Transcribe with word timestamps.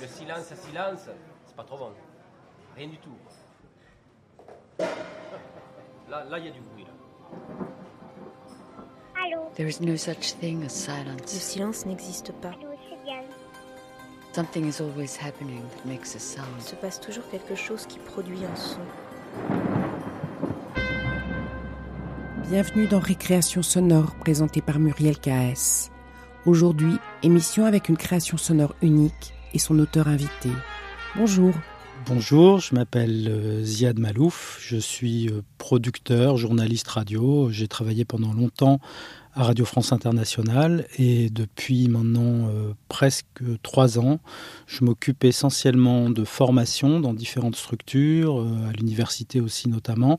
Le 0.00 0.06
silence 0.06 0.50
à 0.52 0.56
silence, 0.56 1.00
c'est 1.46 1.56
pas 1.56 1.64
trop 1.64 1.76
bon. 1.78 1.90
Rien 2.76 2.88
du 2.88 2.96
tout. 2.98 3.10
Là, 6.08 6.24
là, 6.24 6.38
il 6.38 6.46
y 6.46 6.48
a 6.48 6.52
du 6.52 6.60
bruit. 6.60 6.84
Là. 6.84 6.90
Allô? 9.22 9.50
There 9.54 9.68
is 9.68 9.80
no 9.80 9.96
such 9.96 10.34
thing 10.40 10.60
as 10.60 10.64
Le 10.64 10.68
silence. 10.68 11.26
silence 11.30 11.86
n'existe 11.86 12.32
pas. 12.40 12.48
Allô. 12.50 12.70
Something 14.32 14.66
is 14.68 14.80
always 14.80 15.16
happening 15.16 15.60
that 15.70 15.84
makes 15.86 16.14
a 16.14 16.18
Il 16.18 16.20
sound. 16.20 16.60
se 16.60 16.76
passe 16.76 17.00
toujours 17.00 17.28
quelque 17.30 17.56
chose 17.56 17.84
qui 17.86 17.98
produit 17.98 18.44
un 18.44 18.56
son. 18.56 18.80
Bienvenue 22.48 22.86
dans 22.86 23.00
Récréation 23.00 23.62
sonore 23.62 24.14
présentée 24.20 24.60
par 24.62 24.78
Muriel 24.78 25.18
KS. 25.18 25.90
Aujourd'hui, 26.46 26.96
émission 27.22 27.64
avec 27.66 27.88
une 27.88 27.96
création 27.96 28.36
sonore 28.36 28.74
unique 28.82 29.34
et 29.54 29.58
son 29.58 29.78
auteur 29.78 30.08
invité. 30.08 30.50
Bonjour. 31.16 31.54
Bonjour, 32.06 32.60
je 32.60 32.74
m'appelle 32.74 33.28
euh, 33.28 33.62
Ziad 33.62 33.98
Malouf, 33.98 34.58
je 34.62 34.78
suis 34.78 35.28
euh, 35.28 35.42
producteur, 35.58 36.38
journaliste 36.38 36.88
radio. 36.88 37.50
J'ai 37.50 37.68
travaillé 37.68 38.06
pendant 38.06 38.32
longtemps 38.32 38.80
à 39.34 39.44
Radio 39.44 39.64
France 39.64 39.92
Internationale 39.92 40.86
et 40.98 41.30
depuis 41.30 41.88
maintenant 41.88 42.48
euh, 42.48 42.72
presque 42.88 43.42
trois 43.62 43.98
ans, 43.98 44.18
je 44.66 44.84
m'occupe 44.84 45.24
essentiellement 45.24 46.10
de 46.10 46.24
formation 46.24 47.00
dans 47.00 47.14
différentes 47.14 47.56
structures, 47.56 48.40
euh, 48.40 48.68
à 48.68 48.72
l'université 48.72 49.40
aussi 49.40 49.68
notamment, 49.68 50.18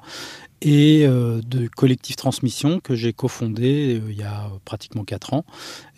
et 0.62 1.06
euh, 1.06 1.42
de 1.46 1.68
collectif 1.68 2.16
transmission 2.16 2.80
que 2.80 2.96
j'ai 2.96 3.12
cofondé 3.12 4.02
il 4.08 4.16
y 4.16 4.24
a 4.24 4.50
pratiquement 4.64 5.04
quatre 5.04 5.34
ans, 5.34 5.46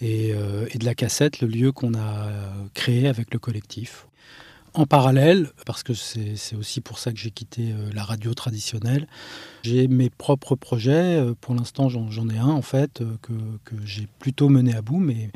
et, 0.02 0.34
de 0.34 0.86
la 0.86 0.96
cassette, 0.96 1.42
le 1.42 1.48
lieu 1.48 1.72
qu'on 1.72 1.94
a 1.94 2.30
créé 2.74 3.08
avec 3.08 3.34
le 3.34 3.40
collectif. 3.40 4.08
En 4.76 4.88
parallèle, 4.88 5.52
parce 5.68 5.84
que 5.84 5.94
c'est 5.94 6.56
aussi 6.56 6.82
pour 6.82 6.98
ça 6.98 7.12
que 7.12 7.20
j'ai 7.20 7.30
quitté 7.30 7.72
euh, 7.72 7.92
la 7.94 8.04
radio 8.04 8.34
traditionnelle, 8.34 9.08
j'ai 9.62 9.88
mes 9.88 10.10
propres 10.10 10.56
projets. 10.56 11.20
Euh, 11.20 11.36
Pour 11.40 11.54
l'instant, 11.54 11.90
j'en 11.90 12.30
ai 12.30 12.40
un 12.40 12.48
en 12.48 12.64
fait 12.64 13.02
euh, 13.02 13.16
que, 13.22 13.34
que 13.66 13.76
j'ai 13.86 14.08
plutôt 14.18 14.50
mené 14.50 14.74
à 14.74 14.82
bout, 14.82 14.98
mais, 14.98 15.30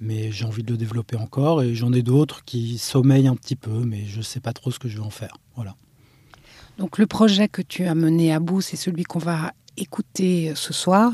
mais 0.00 0.30
j'ai 0.30 0.44
envie 0.44 0.62
de 0.62 0.70
le 0.70 0.78
développer 0.78 1.16
encore. 1.16 1.64
Et 1.64 1.74
j'en 1.74 1.92
ai 1.92 2.02
d'autres 2.02 2.44
qui 2.44 2.78
sommeillent 2.78 3.26
un 3.26 3.34
petit 3.34 3.56
peu, 3.56 3.80
mais 3.84 4.04
je 4.06 4.18
ne 4.18 4.22
sais 4.22 4.38
pas 4.38 4.52
trop 4.52 4.70
ce 4.70 4.78
que 4.78 4.88
je 4.88 4.98
vais 4.98 5.04
en 5.04 5.10
faire. 5.10 5.36
Voilà. 5.56 5.74
Donc 6.78 6.98
le 6.98 7.08
projet 7.08 7.48
que 7.48 7.62
tu 7.62 7.86
as 7.86 7.94
mené 7.96 8.32
à 8.32 8.38
bout, 8.38 8.60
c'est 8.60 8.76
celui 8.76 9.02
qu'on 9.02 9.18
va 9.18 9.52
écouter 9.76 10.52
ce 10.54 10.72
soir. 10.72 11.12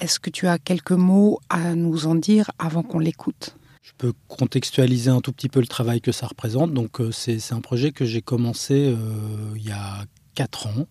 Est-ce 0.00 0.18
que 0.18 0.30
tu 0.30 0.48
as 0.48 0.58
quelques 0.58 0.90
mots 0.90 1.38
à 1.48 1.76
nous 1.76 2.06
en 2.08 2.16
dire 2.16 2.50
avant 2.58 2.82
qu'on 2.82 2.98
l'écoute? 2.98 3.54
Je 3.84 3.92
peux 3.98 4.14
contextualiser 4.28 5.10
un 5.10 5.20
tout 5.20 5.30
petit 5.30 5.50
peu 5.50 5.60
le 5.60 5.66
travail 5.66 6.00
que 6.00 6.10
ça 6.10 6.26
représente. 6.26 6.72
Donc, 6.72 7.02
euh, 7.02 7.12
c'est 7.12 7.52
un 7.52 7.60
projet 7.60 7.92
que 7.92 8.06
j'ai 8.06 8.22
commencé 8.22 8.74
euh, 8.74 8.96
il 9.56 9.66
y 9.66 9.72
a 9.72 10.06
quatre 10.34 10.66
ans. 10.66 10.86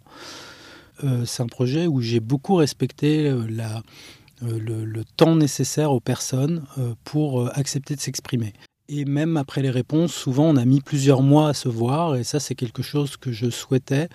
Euh, 1.03 1.25
c'est 1.25 1.41
un 1.41 1.47
projet 1.47 1.88
où 1.88 2.02
j'ai 2.02 2.19
beaucoup 2.19 2.53
respecté 2.53 3.31
le, 3.31 5.03
temps 5.17 5.36
nécessaire 5.36 5.91
aux 5.91 5.99
personnes 5.99 6.66
pour 7.03 7.49
accepter 7.58 7.95
de 7.95 7.99
s'exprimer. 7.99 8.53
Et 8.89 9.05
même 9.05 9.38
après 9.38 9.64
les 9.64 9.71
réponses, 9.71 10.14
souvent 10.14 10.45
on 10.45 10.55
a 10.55 10.66
mis 10.66 10.81
plusieurs 10.81 11.23
mois 11.23 11.49
à 11.49 11.53
se 11.53 11.69
voir, 11.69 12.16
et 12.16 12.23
ça 12.23 12.39
c'est 12.39 12.53
quelque 12.53 12.83
chose 12.83 13.17
que 13.17 13.31
je 13.31 13.49
souhaitais 13.49 14.09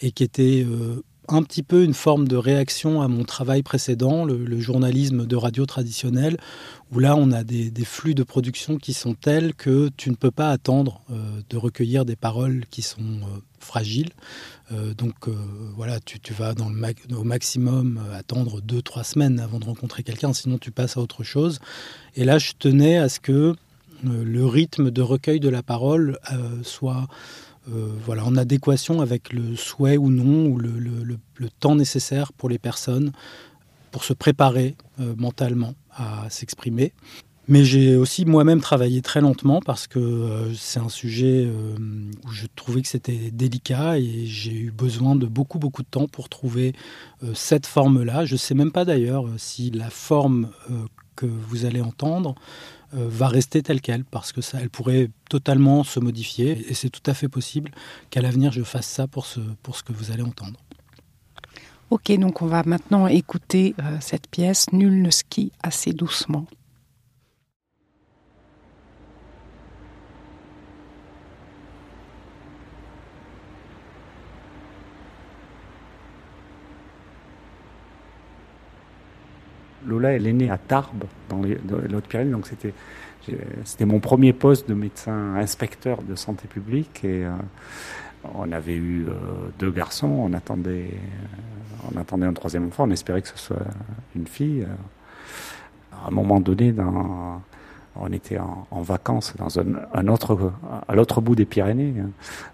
et 0.00 0.10
qui 0.10 0.24
était 0.24 0.66
un 1.28 1.42
petit 1.42 1.62
peu 1.62 1.84
une 1.84 1.94
forme 1.94 2.28
de 2.28 2.36
réaction 2.36 3.00
à 3.00 3.08
mon 3.08 3.24
travail 3.24 3.62
précédent, 3.62 4.24
le, 4.24 4.60
journalisme 4.60 5.26
de 5.26 5.36
radio 5.36 5.66
traditionnel, 5.66 6.36
où 6.92 6.98
là 6.98 7.16
on 7.16 7.32
a 7.32 7.44
des, 7.44 7.72
flux 7.84 8.14
de 8.14 8.22
production 8.22 8.76
qui 8.78 8.92
sont 8.92 9.14
tels 9.14 9.54
que 9.54 9.90
tu 9.96 10.10
ne 10.10 10.14
peux 10.14 10.30
pas 10.30 10.50
attendre 10.50 11.02
euh, 11.10 11.40
de 11.50 11.56
recueillir 11.56 12.04
des 12.04 12.16
paroles 12.16 12.64
qui 12.70 12.82
sont 12.82 13.00
euh, 13.00 13.40
fragiles. 13.58 14.10
Euh, 14.72 14.94
donc 14.94 15.28
voilà, 15.76 15.98
tu, 16.00 16.32
vas 16.32 16.54
dans 16.54 16.68
le 16.68 17.16
au 17.16 17.24
maximum 17.24 18.00
attendre 18.12 18.60
deux, 18.60 18.82
trois 18.82 19.04
semaines 19.04 19.40
avant 19.40 19.58
de 19.58 19.64
rencontrer 19.64 20.02
quelqu'un, 20.02 20.32
sinon 20.32 20.58
tu 20.58 20.70
passes 20.70 20.96
à 20.96 21.00
autre 21.00 21.24
chose. 21.24 21.58
Et 22.16 22.24
là, 22.24 22.38
je 22.38 22.52
tenais 22.58 22.96
à 22.98 23.08
ce 23.08 23.20
que 23.20 23.54
le 24.02 24.46
rythme 24.46 24.90
de 24.90 25.00
recueil 25.00 25.40
de 25.40 25.48
la 25.48 25.62
parole 25.62 26.18
soit 26.62 27.08
voilà, 27.66 28.24
en 28.24 28.36
adéquation 28.36 29.00
avec 29.00 29.32
le 29.32 29.56
souhait 29.56 29.96
ou 29.96 30.10
non, 30.10 30.46
ou 30.46 30.58
le, 30.58 30.70
le- 30.78 31.02
le- 31.04 31.18
temps 31.60 31.74
nécessaire 31.76 32.32
pour 32.32 32.48
les 32.48 32.58
personnes 32.58 33.12
pour 33.90 34.04
se 34.04 34.12
préparer 34.12 34.76
euh, 35.00 35.14
mentalement 35.16 35.74
à 35.96 36.28
s'exprimer. 36.30 36.92
Mais 37.46 37.62
j'ai 37.64 37.94
aussi 37.96 38.24
moi-même 38.24 38.60
travaillé 38.62 39.02
très 39.02 39.20
lentement 39.20 39.60
parce 39.60 39.86
que 39.86 39.98
euh, 39.98 40.54
c'est 40.54 40.80
un 40.80 40.88
sujet 40.88 41.44
euh, 41.46 41.76
où 42.24 42.30
je 42.32 42.46
trouvais 42.56 42.80
que 42.80 42.88
c'était 42.88 43.30
délicat 43.30 43.98
et 43.98 44.24
j'ai 44.24 44.52
eu 44.54 44.70
besoin 44.70 45.14
de 45.14 45.26
beaucoup 45.26 45.58
beaucoup 45.58 45.82
de 45.82 45.88
temps 45.88 46.08
pour 46.08 46.30
trouver 46.30 46.72
euh, 47.22 47.32
cette 47.34 47.66
forme-là. 47.66 48.24
Je 48.24 48.32
ne 48.34 48.38
sais 48.38 48.54
même 48.54 48.72
pas 48.72 48.86
d'ailleurs 48.86 49.26
euh, 49.26 49.34
si 49.36 49.70
la 49.70 49.90
forme 49.90 50.48
euh, 50.70 50.86
que 51.16 51.26
vous 51.26 51.66
allez 51.66 51.82
entendre 51.82 52.34
euh, 52.34 52.38
va 52.94 53.28
rester 53.28 53.62
telle 53.62 53.80
qu'elle 53.80 54.04
parce 54.04 54.32
que 54.32 54.40
ça, 54.40 54.58
elle 54.60 54.70
pourrait 54.70 55.10
totalement 55.28 55.84
se 55.84 56.00
modifier 56.00 56.64
et 56.68 56.74
c'est 56.74 56.90
tout 56.90 57.02
à 57.06 57.14
fait 57.14 57.28
possible 57.28 57.70
qu'à 58.10 58.20
l'avenir 58.20 58.52
je 58.52 58.62
fasse 58.62 58.86
ça 58.86 59.06
pour 59.06 59.26
ce, 59.26 59.40
pour 59.62 59.76
ce 59.76 59.82
que 59.82 59.92
vous 59.92 60.10
allez 60.10 60.22
entendre. 60.22 60.60
Ok, 61.90 62.10
donc 62.18 62.42
on 62.42 62.46
va 62.46 62.62
maintenant 62.64 63.06
écouter 63.06 63.74
euh, 63.78 63.98
cette 64.00 64.28
pièce 64.28 64.72
Nul 64.72 65.02
ne 65.02 65.10
skie 65.10 65.52
assez 65.62 65.92
doucement. 65.92 66.46
Lola, 79.86 80.12
elle 80.12 80.26
est 80.26 80.32
née 80.32 80.50
à 80.50 80.58
Tarbes, 80.58 81.04
dans 81.28 81.42
les 81.42 81.56
Hautes-Pyrénées, 81.94 82.30
donc 82.30 82.46
c'était 83.64 83.84
mon 83.84 84.00
premier 84.00 84.32
poste 84.32 84.68
de 84.68 84.74
médecin 84.74 85.34
inspecteur 85.36 86.02
de 86.02 86.14
santé 86.14 86.48
publique. 86.48 87.04
Et 87.04 87.24
euh, 87.24 87.32
on 88.34 88.50
avait 88.52 88.74
eu 88.74 89.06
euh, 89.08 89.12
deux 89.58 89.70
garçons, 89.70 90.08
on 90.08 90.32
attendait 90.32 90.90
euh, 90.92 91.88
on 91.94 92.00
attendait 92.00 92.26
un 92.26 92.32
troisième 92.32 92.66
enfant, 92.66 92.84
on 92.88 92.90
espérait 92.90 93.22
que 93.22 93.28
ce 93.28 93.38
soit 93.38 93.58
une 94.16 94.26
fille. 94.26 94.66
À 95.92 96.08
un 96.08 96.10
moment 96.10 96.40
donné, 96.40 96.74
on 97.96 98.12
était 98.12 98.38
en, 98.38 98.80
vacances 98.80 99.34
dans 99.36 99.58
un, 99.60 100.08
autre 100.08 100.50
à 100.88 100.94
l'autre 100.94 101.20
bout 101.20 101.34
des 101.34 101.44
Pyrénées, 101.44 101.94
hein, 102.00 102.08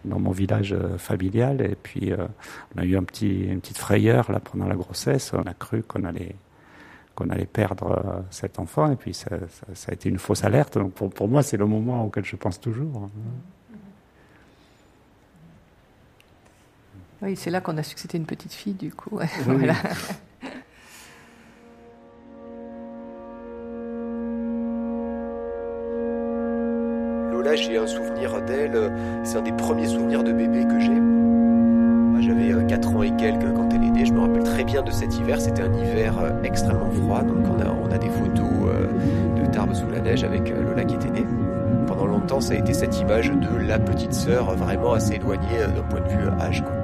dans 0.05 0.19
mon 0.19 0.33
village 0.33 0.77
familial, 0.99 1.61
et 1.61 1.77
puis 1.81 2.13
on 2.75 2.81
a 2.81 2.85
eu 2.85 3.01
petit 3.03 3.45
une 3.45 3.61
petite 3.61 3.79
frayeur 3.79 4.33
là 4.33 4.41
pendant 4.41 4.67
la 4.67 4.75
grossesse, 4.75 5.33
on 5.33 5.49
a 5.49 5.55
cru 5.55 5.85
qu'on 5.85 6.03
allait 6.03 6.35
qu'on 7.21 7.31
allait 7.31 7.47
perdre 7.47 7.93
euh, 7.93 8.21
cet 8.31 8.59
enfant 8.59 8.91
et 8.91 8.97
puis 8.97 9.15
ça, 9.15 9.29
ça, 9.31 9.67
ça 9.75 9.91
a 9.91 9.95
été 9.95 10.09
une 10.09 10.19
fausse 10.19 10.45
alerte. 10.45 10.79
Donc 10.79 10.93
pour, 10.93 11.11
pour 11.11 11.29
moi, 11.29 11.43
c'est 11.43 11.57
le 11.57 11.67
moment 11.67 12.05
auquel 12.05 12.25
je 12.25 12.37
pense 12.37 12.61
toujours. 12.61 13.09
Oui, 17.23 17.37
c'est 17.37 17.51
là 17.51 17.61
qu'on 17.61 17.77
a 17.77 17.83
su 17.83 17.95
que 17.95 18.01
c'était 18.01 18.17
une 18.17 18.25
petite 18.27 18.53
fille, 18.53 18.73
du 18.73 18.91
coup. 18.93 19.17
ouais. 19.17 19.29
Oui, 19.47 19.57
Voilà. 19.59 19.75
Lola, 27.31 27.55
j'ai 27.57 27.77
un 27.79 27.87
souvenir 27.87 28.43
d'elle, 28.43 28.93
c'est 29.25 29.39
un 29.39 29.43
des 29.43 29.53
premiers 29.53 29.87
souvenirs 29.87 30.23
de 30.25 30.33
bébé 30.33 30.65
que 30.65 30.81
j'ai. 30.81 31.40
J'avais 32.21 32.53
euh, 32.53 32.63
4 32.65 32.97
ans 32.97 33.03
et 33.03 33.15
quelques 33.17 33.53
quand 33.55 33.69
elle 33.73 33.85
est 33.85 33.91
née, 33.91 34.05
je 34.05 34.13
me 34.13 34.21
rappelle 34.21 34.43
très 34.43 34.65
bien 34.65 34.83
de 34.83 34.91
cet 34.91 35.17
hiver, 35.19 35.41
c'était 35.41 35.63
un 35.63 35.73
hiver 35.73 36.19
euh, 36.19 36.31
extrêmement 36.43 36.91
froid, 36.91 37.23
donc 37.23 37.47
on 37.49 37.91
a, 37.91 37.99
des 37.99 38.09
photos 38.09 38.47
euh, 38.67 39.41
de 39.41 39.47
Tarbes 39.51 39.75
sous 39.75 39.91
la 39.91 40.01
neige 40.01 40.25
avec 40.25 40.51
euh, 40.51 40.63
Lola 40.63 40.85
qui 40.85 40.95
était 40.95 41.11
née. 41.11 41.27
Pendant 41.87 42.07
longtemps, 42.07 42.41
ça 42.41 42.55
a 42.55 42.57
été 42.57 42.73
cette 42.73 42.99
image 43.01 43.31
de 43.31 43.57
la 43.67 43.79
petite 43.79 44.13
sœur 44.13 44.51
euh, 44.51 44.55
vraiment 44.55 44.93
assez 44.93 45.15
éloignée 45.15 45.59
euh, 45.59 45.67
d'un 45.69 45.83
point 45.83 46.01
de 46.01 46.09
vue 46.09 46.25
euh, 46.25 46.41
âge. 46.41 46.63
Quoi. 46.63 46.80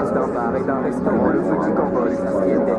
Terrasse 0.00 0.12
d'un 0.14 0.28
bar 0.28 0.56
et 0.56 0.64
d'un 0.64 0.80
restaurant, 0.80 1.28
le 1.28 1.40
petit 1.40 1.72
Cambodge, 1.74 2.16
qui 2.16 2.50
était 2.50 2.76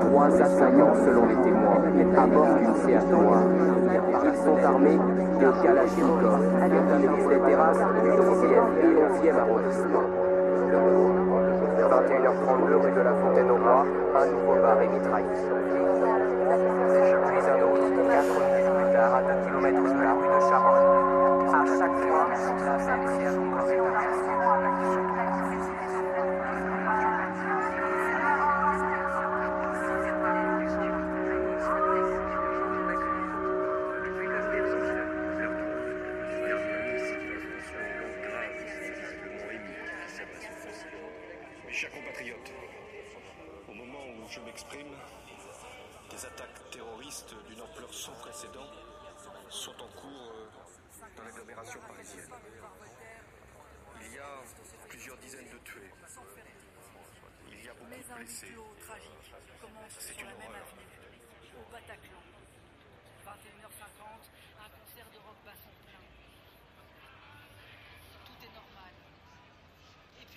Trois 0.00 0.42
assaillants 0.42 0.94
selon 1.04 1.26
les 1.26 1.36
témoins 1.36 1.82
abordent 2.16 2.60
une 2.60 2.74
Seat 2.74 3.10
noire. 3.10 3.42
Ils 4.24 4.36
sont 4.44 4.58
armés 4.64 4.98
de 5.40 5.48
Kalachnikov. 5.62 6.40
Ils 6.62 7.28
des 7.28 7.40
terrasses 7.48 7.78
du 7.78 8.10
12e 8.10 8.66
et 8.80 8.92
11e 9.28 9.38
arrondissement. 9.38 10.06
21h32 11.84 12.74
rue 12.82 12.92
de 12.92 13.00
la 13.00 13.14
Fontaine 13.14 13.50
au 13.50 13.56
Roi, 13.56 13.86
un 14.16 14.26
nouveau 14.26 14.56
bar 14.62 14.80
est 14.80 14.88
mitraillé. 14.88 15.26
Puis 17.26 17.40
un 17.50 17.58
autre, 17.62 17.86
4 18.10 18.26
minutes 18.46 18.72
plus 18.74 18.90
tard, 18.92 19.12
à 19.14 19.18
2 19.22 19.28
km 19.46 19.82
de 19.82 20.02
la 20.02 20.12
rue 20.12 20.28
de 20.28 20.40
Charonne. 20.48 20.83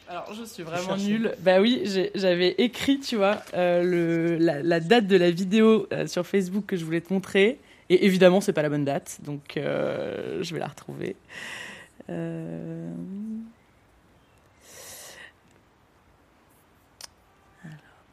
Alors, 0.10 0.34
je 0.34 0.44
suis 0.46 0.64
vraiment 0.64 0.96
nulle. 0.96 1.36
Bah 1.40 1.60
oui, 1.60 1.84
j'avais 2.16 2.56
écrit, 2.60 3.00
tu 3.00 3.18
vois, 3.18 3.42
euh, 3.54 3.84
le, 3.84 4.38
la, 4.38 4.80
date 4.80 5.06
de 5.06 5.18
la 5.18 5.32
vidéo 5.32 5.88
euh, 5.92 6.08
sur 6.08 6.26
Facebook 6.26 6.66
que 6.66 6.78
je 6.78 6.86
voulais 6.86 7.02
te 7.02 7.12
montrer. 7.12 7.60
Et 7.90 8.06
évidemment, 8.06 8.40
c'est 8.40 8.54
pas 8.54 8.62
la 8.62 8.70
bonne 8.70 8.86
date, 8.86 9.20
donc 9.24 9.58
euh, 9.58 10.42
je 10.42 10.54
vais 10.54 10.60
la 10.60 10.68
retrouver. 10.68 11.16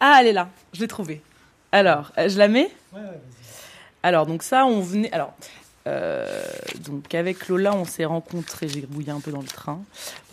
Ah, 0.01 0.19
elle 0.21 0.27
est 0.27 0.33
là. 0.33 0.49
Je 0.73 0.81
l'ai 0.81 0.89
trouvée. 0.89 1.23
Alors, 1.71 2.13
je 2.17 2.37
la 2.39 2.49
mets? 2.49 2.71
Ouais, 2.93 3.01
ouais, 3.01 3.21
Alors, 4.03 4.27
donc 4.27 4.43
ça, 4.43 4.67
on 4.67 4.81
venait. 4.81 5.13
Alors, 5.13 5.35
euh, 5.87 6.27
donc 6.87 7.15
avec 7.15 7.49
Lola, 7.49 7.75
on 7.75 7.85
s'est 7.85 8.05
rencontrés, 8.05 8.69
j'ai 8.69 8.83
bouillé 8.83 9.11
un 9.11 9.21
peu 9.21 9.31
dans 9.31 9.41
le 9.41 9.47
train, 9.47 9.83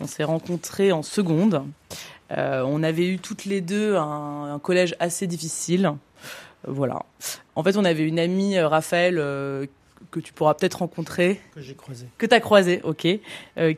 on 0.00 0.06
s'est 0.06 0.24
rencontrés 0.24 0.92
en 0.92 1.02
seconde. 1.02 1.64
Euh, 2.36 2.62
on 2.66 2.82
avait 2.82 3.06
eu 3.06 3.18
toutes 3.18 3.44
les 3.44 3.60
deux 3.60 3.96
un, 3.96 4.58
collège 4.62 4.96
assez 4.98 5.26
difficile. 5.26 5.92
voilà. 6.66 7.04
En 7.54 7.62
fait, 7.62 7.76
on 7.76 7.84
avait 7.84 8.04
une 8.04 8.18
amie, 8.18 8.56
euh, 8.56 8.68
Raphaël, 8.68 9.16
que 10.10 10.20
tu 10.20 10.32
pourras 10.32 10.54
peut-être 10.54 10.78
rencontrer. 10.78 11.40
Que 11.54 11.60
j'ai 11.60 11.74
croisé. 11.74 12.06
Que 12.16 12.26
tu 12.26 12.34
as 12.34 12.40
croisé, 12.40 12.80
ok. 12.82 13.06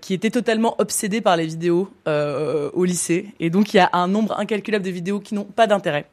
qui 0.01 0.15
était 0.15 0.31
totalement 0.31 0.77
obsédée 0.79 1.21
par 1.21 1.37
les 1.37 1.47
vidéos 1.47 1.93
au 2.07 2.85
lycée. 2.85 3.35
Et 3.41 3.51
donc, 3.51 3.75
il 3.75 3.79
y 3.79 3.81
a 3.81 3.91
un 3.93 4.09
nombre 4.09 4.39
incalculable 4.39 4.85
de 4.85 4.91
vidéos 4.91 5.21
qui 5.21 5.35
n'ont 5.35 5.45
pas 5.45 5.67
d'intérêt. 5.67 6.07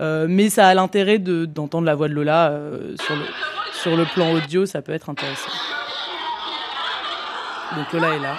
mais 0.00 0.50
ça 0.50 0.66
a 0.66 0.74
l'intérêt 0.74 1.18
d'entendre 1.18 1.86
la 1.86 1.94
voix 1.94 2.08
de 2.08 2.14
Lola 2.14 2.60
sur 3.00 3.14
le 3.14 3.55
sur 3.86 3.96
le 3.96 4.04
plan 4.04 4.32
audio, 4.32 4.66
ça 4.66 4.82
peut 4.82 4.92
être 4.94 5.08
intéressant. 5.10 5.52
Donc 7.76 7.92
Lola 7.92 8.16
est 8.16 8.18
là. 8.18 8.36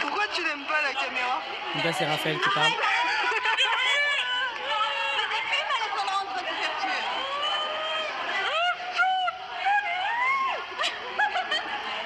Pourquoi 0.00 0.24
tu 0.34 0.42
n'aimes 0.42 0.64
pas 0.66 0.82
la 0.82 0.94
caméra? 0.94 1.40
Donc 1.72 1.84
là, 1.84 1.92
c'est 1.92 2.04
Raphaël 2.04 2.40
qui 2.40 2.48
parle. 2.48 2.72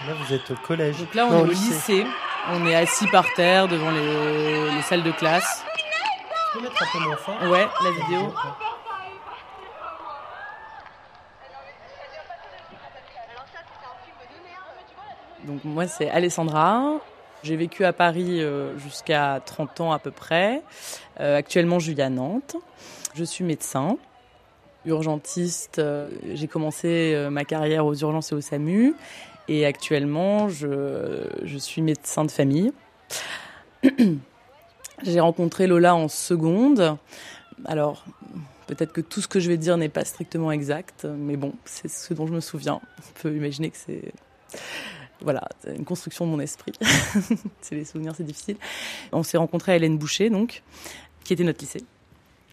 Là, 0.06 0.12
vous 0.12 0.34
êtes 0.34 0.50
au 0.50 0.56
collège. 0.56 0.98
Donc 0.98 1.14
là, 1.14 1.24
on 1.24 1.38
est 1.38 1.40
au 1.40 1.46
lycée. 1.46 2.06
On 2.50 2.66
est 2.66 2.74
assis 2.74 3.06
par 3.06 3.32
terre 3.32 3.66
devant 3.66 3.92
les, 3.92 4.72
les 4.72 4.82
salles 4.82 5.04
de 5.04 5.12
classe. 5.12 5.64
Tu 6.52 6.58
peux 6.58 6.64
mettre 6.64 6.82
un 6.82 6.86
peu 6.92 6.98
moins 6.98 7.16
fort? 7.16 7.42
Ouais, 7.44 7.66
la 7.82 7.90
vidéo. 7.92 8.34
Donc 15.44 15.55
moi 15.66 15.86
c'est 15.86 16.08
Alessandra. 16.08 17.00
J'ai 17.42 17.56
vécu 17.56 17.84
à 17.84 17.92
Paris 17.92 18.40
euh, 18.42 18.76
jusqu'à 18.78 19.40
30 19.44 19.80
ans 19.80 19.92
à 19.92 19.98
peu 19.98 20.10
près. 20.10 20.62
Euh, 21.20 21.36
actuellement 21.36 21.78
je 21.78 21.92
vis 21.92 22.00
à 22.00 22.08
Nantes. 22.08 22.56
Je 23.14 23.24
suis 23.24 23.44
médecin, 23.44 23.98
urgentiste. 24.84 25.78
Euh, 25.78 26.08
j'ai 26.34 26.46
commencé 26.48 27.26
ma 27.30 27.44
carrière 27.44 27.84
aux 27.84 27.94
urgences 27.94 28.32
et 28.32 28.34
au 28.34 28.40
SAMU. 28.40 28.94
Et 29.48 29.66
actuellement 29.66 30.48
je, 30.48 31.28
je 31.42 31.58
suis 31.58 31.82
médecin 31.82 32.24
de 32.24 32.30
famille. 32.30 32.72
J'ai 35.02 35.20
rencontré 35.20 35.66
Lola 35.66 35.94
en 35.94 36.08
seconde. 36.08 36.96
Alors, 37.66 38.06
peut-être 38.66 38.94
que 38.94 39.02
tout 39.02 39.20
ce 39.20 39.28
que 39.28 39.40
je 39.40 39.50
vais 39.50 39.58
dire 39.58 39.76
n'est 39.76 39.90
pas 39.90 40.06
strictement 40.06 40.50
exact, 40.50 41.04
mais 41.04 41.36
bon, 41.36 41.52
c'est 41.66 41.88
ce 41.88 42.14
dont 42.14 42.26
je 42.26 42.32
me 42.32 42.40
souviens. 42.40 42.80
On 42.98 43.20
peut 43.20 43.36
imaginer 43.36 43.68
que 43.68 43.76
c'est 43.76 44.14
voilà, 45.20 45.48
une 45.66 45.84
construction 45.84 46.26
de 46.26 46.30
mon 46.30 46.40
esprit. 46.40 46.72
c'est 47.60 47.74
les 47.74 47.84
souvenirs, 47.84 48.14
c'est 48.16 48.24
difficile. 48.24 48.56
On 49.12 49.22
s'est 49.22 49.38
rencontré 49.38 49.72
à 49.72 49.76
Hélène 49.76 49.98
Boucher, 49.98 50.30
donc, 50.30 50.62
qui 51.24 51.32
était 51.32 51.44
notre 51.44 51.60
lycée. 51.60 51.84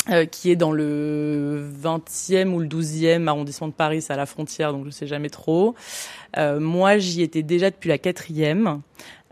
Euh, 0.09 0.25
qui 0.25 0.51
est 0.51 0.57
dans 0.57 0.73
le 0.73 1.65
20e 1.81 2.49
ou 2.49 2.59
le 2.59 2.67
12e 2.67 3.25
arrondissement 3.27 3.69
de 3.69 3.73
Paris, 3.73 4.01
c'est 4.01 4.11
à 4.11 4.17
la 4.17 4.25
frontière, 4.25 4.73
donc 4.73 4.83
je 4.83 4.89
sais 4.89 5.07
jamais 5.07 5.29
trop. 5.29 5.75
Euh, 6.37 6.59
moi, 6.59 6.97
j'y 6.97 7.21
étais 7.21 7.41
déjà 7.41 7.69
depuis 7.69 7.87
la 7.87 7.97
quatrième. 7.97 8.81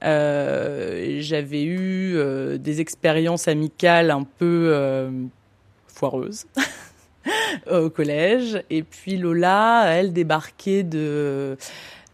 Euh, 0.04 1.18
J'avais 1.20 1.64
eu 1.64 2.16
euh, 2.16 2.58
des 2.58 2.82
expériences 2.82 3.48
amicales 3.48 4.12
un 4.12 4.24
peu 4.24 4.70
euh, 4.74 5.12
foireuses 5.88 6.46
au 7.72 7.90
collège. 7.90 8.64
Et 8.70 8.84
puis 8.84 9.18
Lola, 9.18 9.86
elle 9.88 10.14
débarquait 10.14 10.84
de 10.84 11.58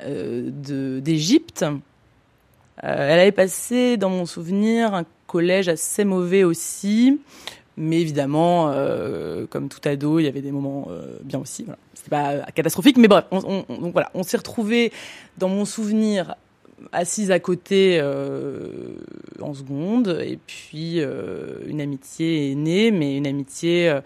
d'Égypte. 0.05 1.63
Euh, 1.63 1.73
elle 2.83 3.19
avait 3.19 3.31
passé, 3.31 3.97
dans 3.97 4.09
mon 4.09 4.25
souvenir, 4.25 4.93
un 4.93 5.05
collège 5.25 5.67
assez 5.67 6.05
mauvais 6.05 6.43
aussi. 6.43 7.19
Mais 7.75 8.01
évidemment, 8.01 8.71
euh, 8.71 9.45
comme 9.47 9.69
tout 9.69 9.79
ado, 9.87 10.19
il 10.19 10.23
y 10.23 10.27
avait 10.27 10.41
des 10.41 10.51
moments 10.51 10.87
bien 11.23 11.39
aussi. 11.39 11.63
Voilà. 11.63 11.79
C'était 11.93 12.09
pas 12.09 12.51
catastrophique, 12.51 12.97
mais 12.97 13.07
bref, 13.07 13.25
on, 13.31 13.41
donc 13.41 13.93
voilà, 13.93 14.09
on 14.13 14.23
s'est 14.23 14.37
retrouvés 14.37 14.91
dans 15.37 15.49
mon 15.49 15.65
souvenir 15.65 16.35
assises 16.91 17.31
à 17.31 17.39
côté 17.39 18.01
en 19.39 19.53
seconde, 19.53 20.19
et 20.23 20.39
puis 20.47 20.99
une 21.67 21.81
amitié 21.81 22.51
est 22.51 22.55
née, 22.55 22.89
mais 22.91 23.17
une 23.17 23.27
amitié 23.27 23.99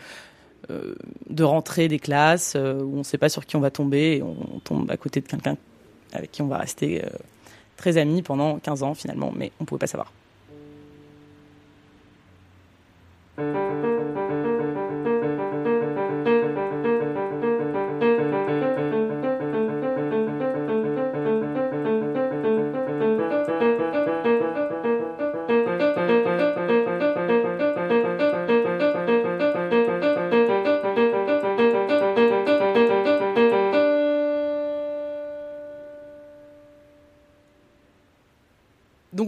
de 0.70 1.44
rentrée 1.44 1.88
des 1.88 2.00
classes 2.00 2.56
où 2.56 2.94
on 2.94 3.00
ne 3.00 3.04
sait 3.04 3.18
pas 3.18 3.30
sur 3.30 3.46
qui 3.46 3.56
on 3.56 3.62
va 3.62 3.72
tomber, 3.72 4.18
et 4.18 4.22
on 4.22 4.60
tombe 4.66 4.92
à 4.92 4.98
côté 4.98 5.22
de 5.22 5.28
quelqu'un 5.28 5.56
avec 6.14 6.32
qui 6.32 6.42
on 6.42 6.48
va 6.48 6.58
rester 6.58 7.04
euh, 7.04 7.10
très 7.78 7.98
amis 7.98 8.22
pendant 8.22 8.60
15 8.60 8.84
ans 8.84 8.94
finalement, 8.94 9.32
mais 9.36 9.52
on 9.60 9.66
pouvait 9.66 9.80
pas 9.80 9.88
savoir. 9.88 10.12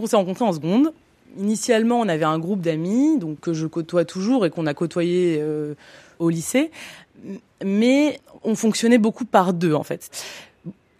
On 0.04 0.06
s'est 0.06 0.16
rencontrés 0.16 0.44
en 0.44 0.52
seconde. 0.52 0.92
Initialement, 1.38 1.98
on 2.00 2.08
avait 2.08 2.24
un 2.24 2.38
groupe 2.38 2.60
d'amis, 2.60 3.18
donc 3.18 3.40
que 3.40 3.52
je 3.52 3.66
côtoie 3.66 4.04
toujours 4.04 4.46
et 4.46 4.50
qu'on 4.50 4.66
a 4.66 4.74
côtoyé 4.74 5.38
euh, 5.40 5.74
au 6.18 6.30
lycée, 6.30 6.70
mais 7.64 8.20
on 8.44 8.54
fonctionnait 8.54 8.98
beaucoup 8.98 9.24
par 9.24 9.52
deux 9.52 9.74
en 9.74 9.82
fait. 9.82 10.10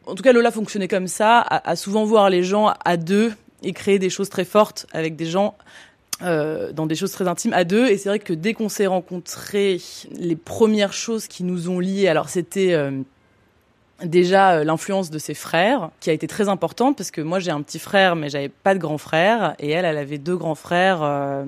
en 0.06 0.14
tout 0.14 0.22
cas, 0.22 0.32
Lola 0.32 0.50
fonctionnait 0.50 0.88
comme 0.88 1.06
ça, 1.06 1.40
à, 1.40 1.76
souvent 1.76 2.04
voir 2.04 2.30
les 2.30 2.42
gens 2.42 2.72
à 2.84 2.96
deux 2.96 3.32
et 3.62 3.72
créer 3.72 3.98
des 3.98 4.10
choses 4.10 4.28
très 4.28 4.44
fortes 4.44 4.86
avec 4.92 5.16
des 5.16 5.26
gens 5.26 5.54
euh, 6.22 6.72
dans 6.72 6.86
des 6.86 6.94
choses 6.94 7.12
très 7.12 7.28
intimes 7.28 7.52
à 7.52 7.64
deux. 7.64 7.86
Et 7.86 7.98
c'est 7.98 8.08
vrai 8.08 8.18
que 8.18 8.32
dès 8.32 8.54
qu'on 8.54 8.68
s'est 8.68 8.86
rencontrés, 8.86 9.80
les 10.16 10.36
premières 10.36 10.92
choses 10.92 11.28
qui 11.28 11.44
nous 11.44 11.68
ont 11.68 11.78
liés, 11.78 12.08
alors 12.08 12.28
c'était 12.28 12.72
euh, 12.72 13.02
déjà 14.02 14.52
euh, 14.52 14.64
l'influence 14.64 15.10
de 15.10 15.18
ses 15.18 15.34
frères, 15.34 15.90
qui 16.00 16.10
a 16.10 16.12
été 16.12 16.26
très 16.26 16.48
importante 16.48 16.96
parce 16.96 17.10
que 17.10 17.20
moi 17.20 17.38
j'ai 17.38 17.50
un 17.50 17.62
petit 17.62 17.78
frère, 17.78 18.16
mais 18.16 18.28
j'avais 18.28 18.48
pas 18.48 18.74
de 18.74 18.80
grand 18.80 18.98
frère, 18.98 19.54
et 19.58 19.70
elle, 19.70 19.84
elle 19.84 19.98
avait 19.98 20.18
deux 20.18 20.36
grands 20.36 20.54
frères. 20.54 21.00
Euh, 21.02 21.44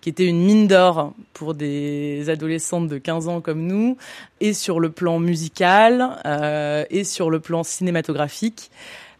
qui 0.00 0.08
étaient 0.08 0.26
une 0.26 0.44
mine 0.44 0.66
d'or 0.66 1.14
pour 1.32 1.54
des 1.54 2.28
adolescentes 2.28 2.88
de 2.88 2.98
15 2.98 3.28
ans 3.28 3.40
comme 3.40 3.64
nous, 3.68 3.96
et 4.40 4.52
sur 4.52 4.80
le 4.80 4.90
plan 4.90 5.20
musical, 5.20 6.18
euh, 6.26 6.84
et 6.90 7.04
sur 7.04 7.30
le 7.30 7.38
plan 7.38 7.62
cinématographique. 7.62 8.72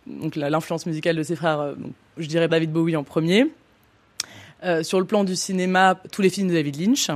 Donc 0.09 0.35
l'influence 0.35 0.87
musicale 0.87 1.15
de 1.15 1.23
ses 1.23 1.37
frères, 1.37 1.77
je 2.19 2.27
dirais 2.27 2.49
David 2.49 2.73
Bowie 2.73 2.97
en 2.97 3.05
premier. 3.05 3.47
Sur 4.83 4.99
le 4.99 5.07
plan 5.07 5.23
du 5.23 5.37
cinéma, 5.37 6.01
tous 6.11 6.21
les 6.23 6.31
films 6.31 6.49
de 6.49 6.55
David 6.55 6.81
Lynch. 6.81 7.11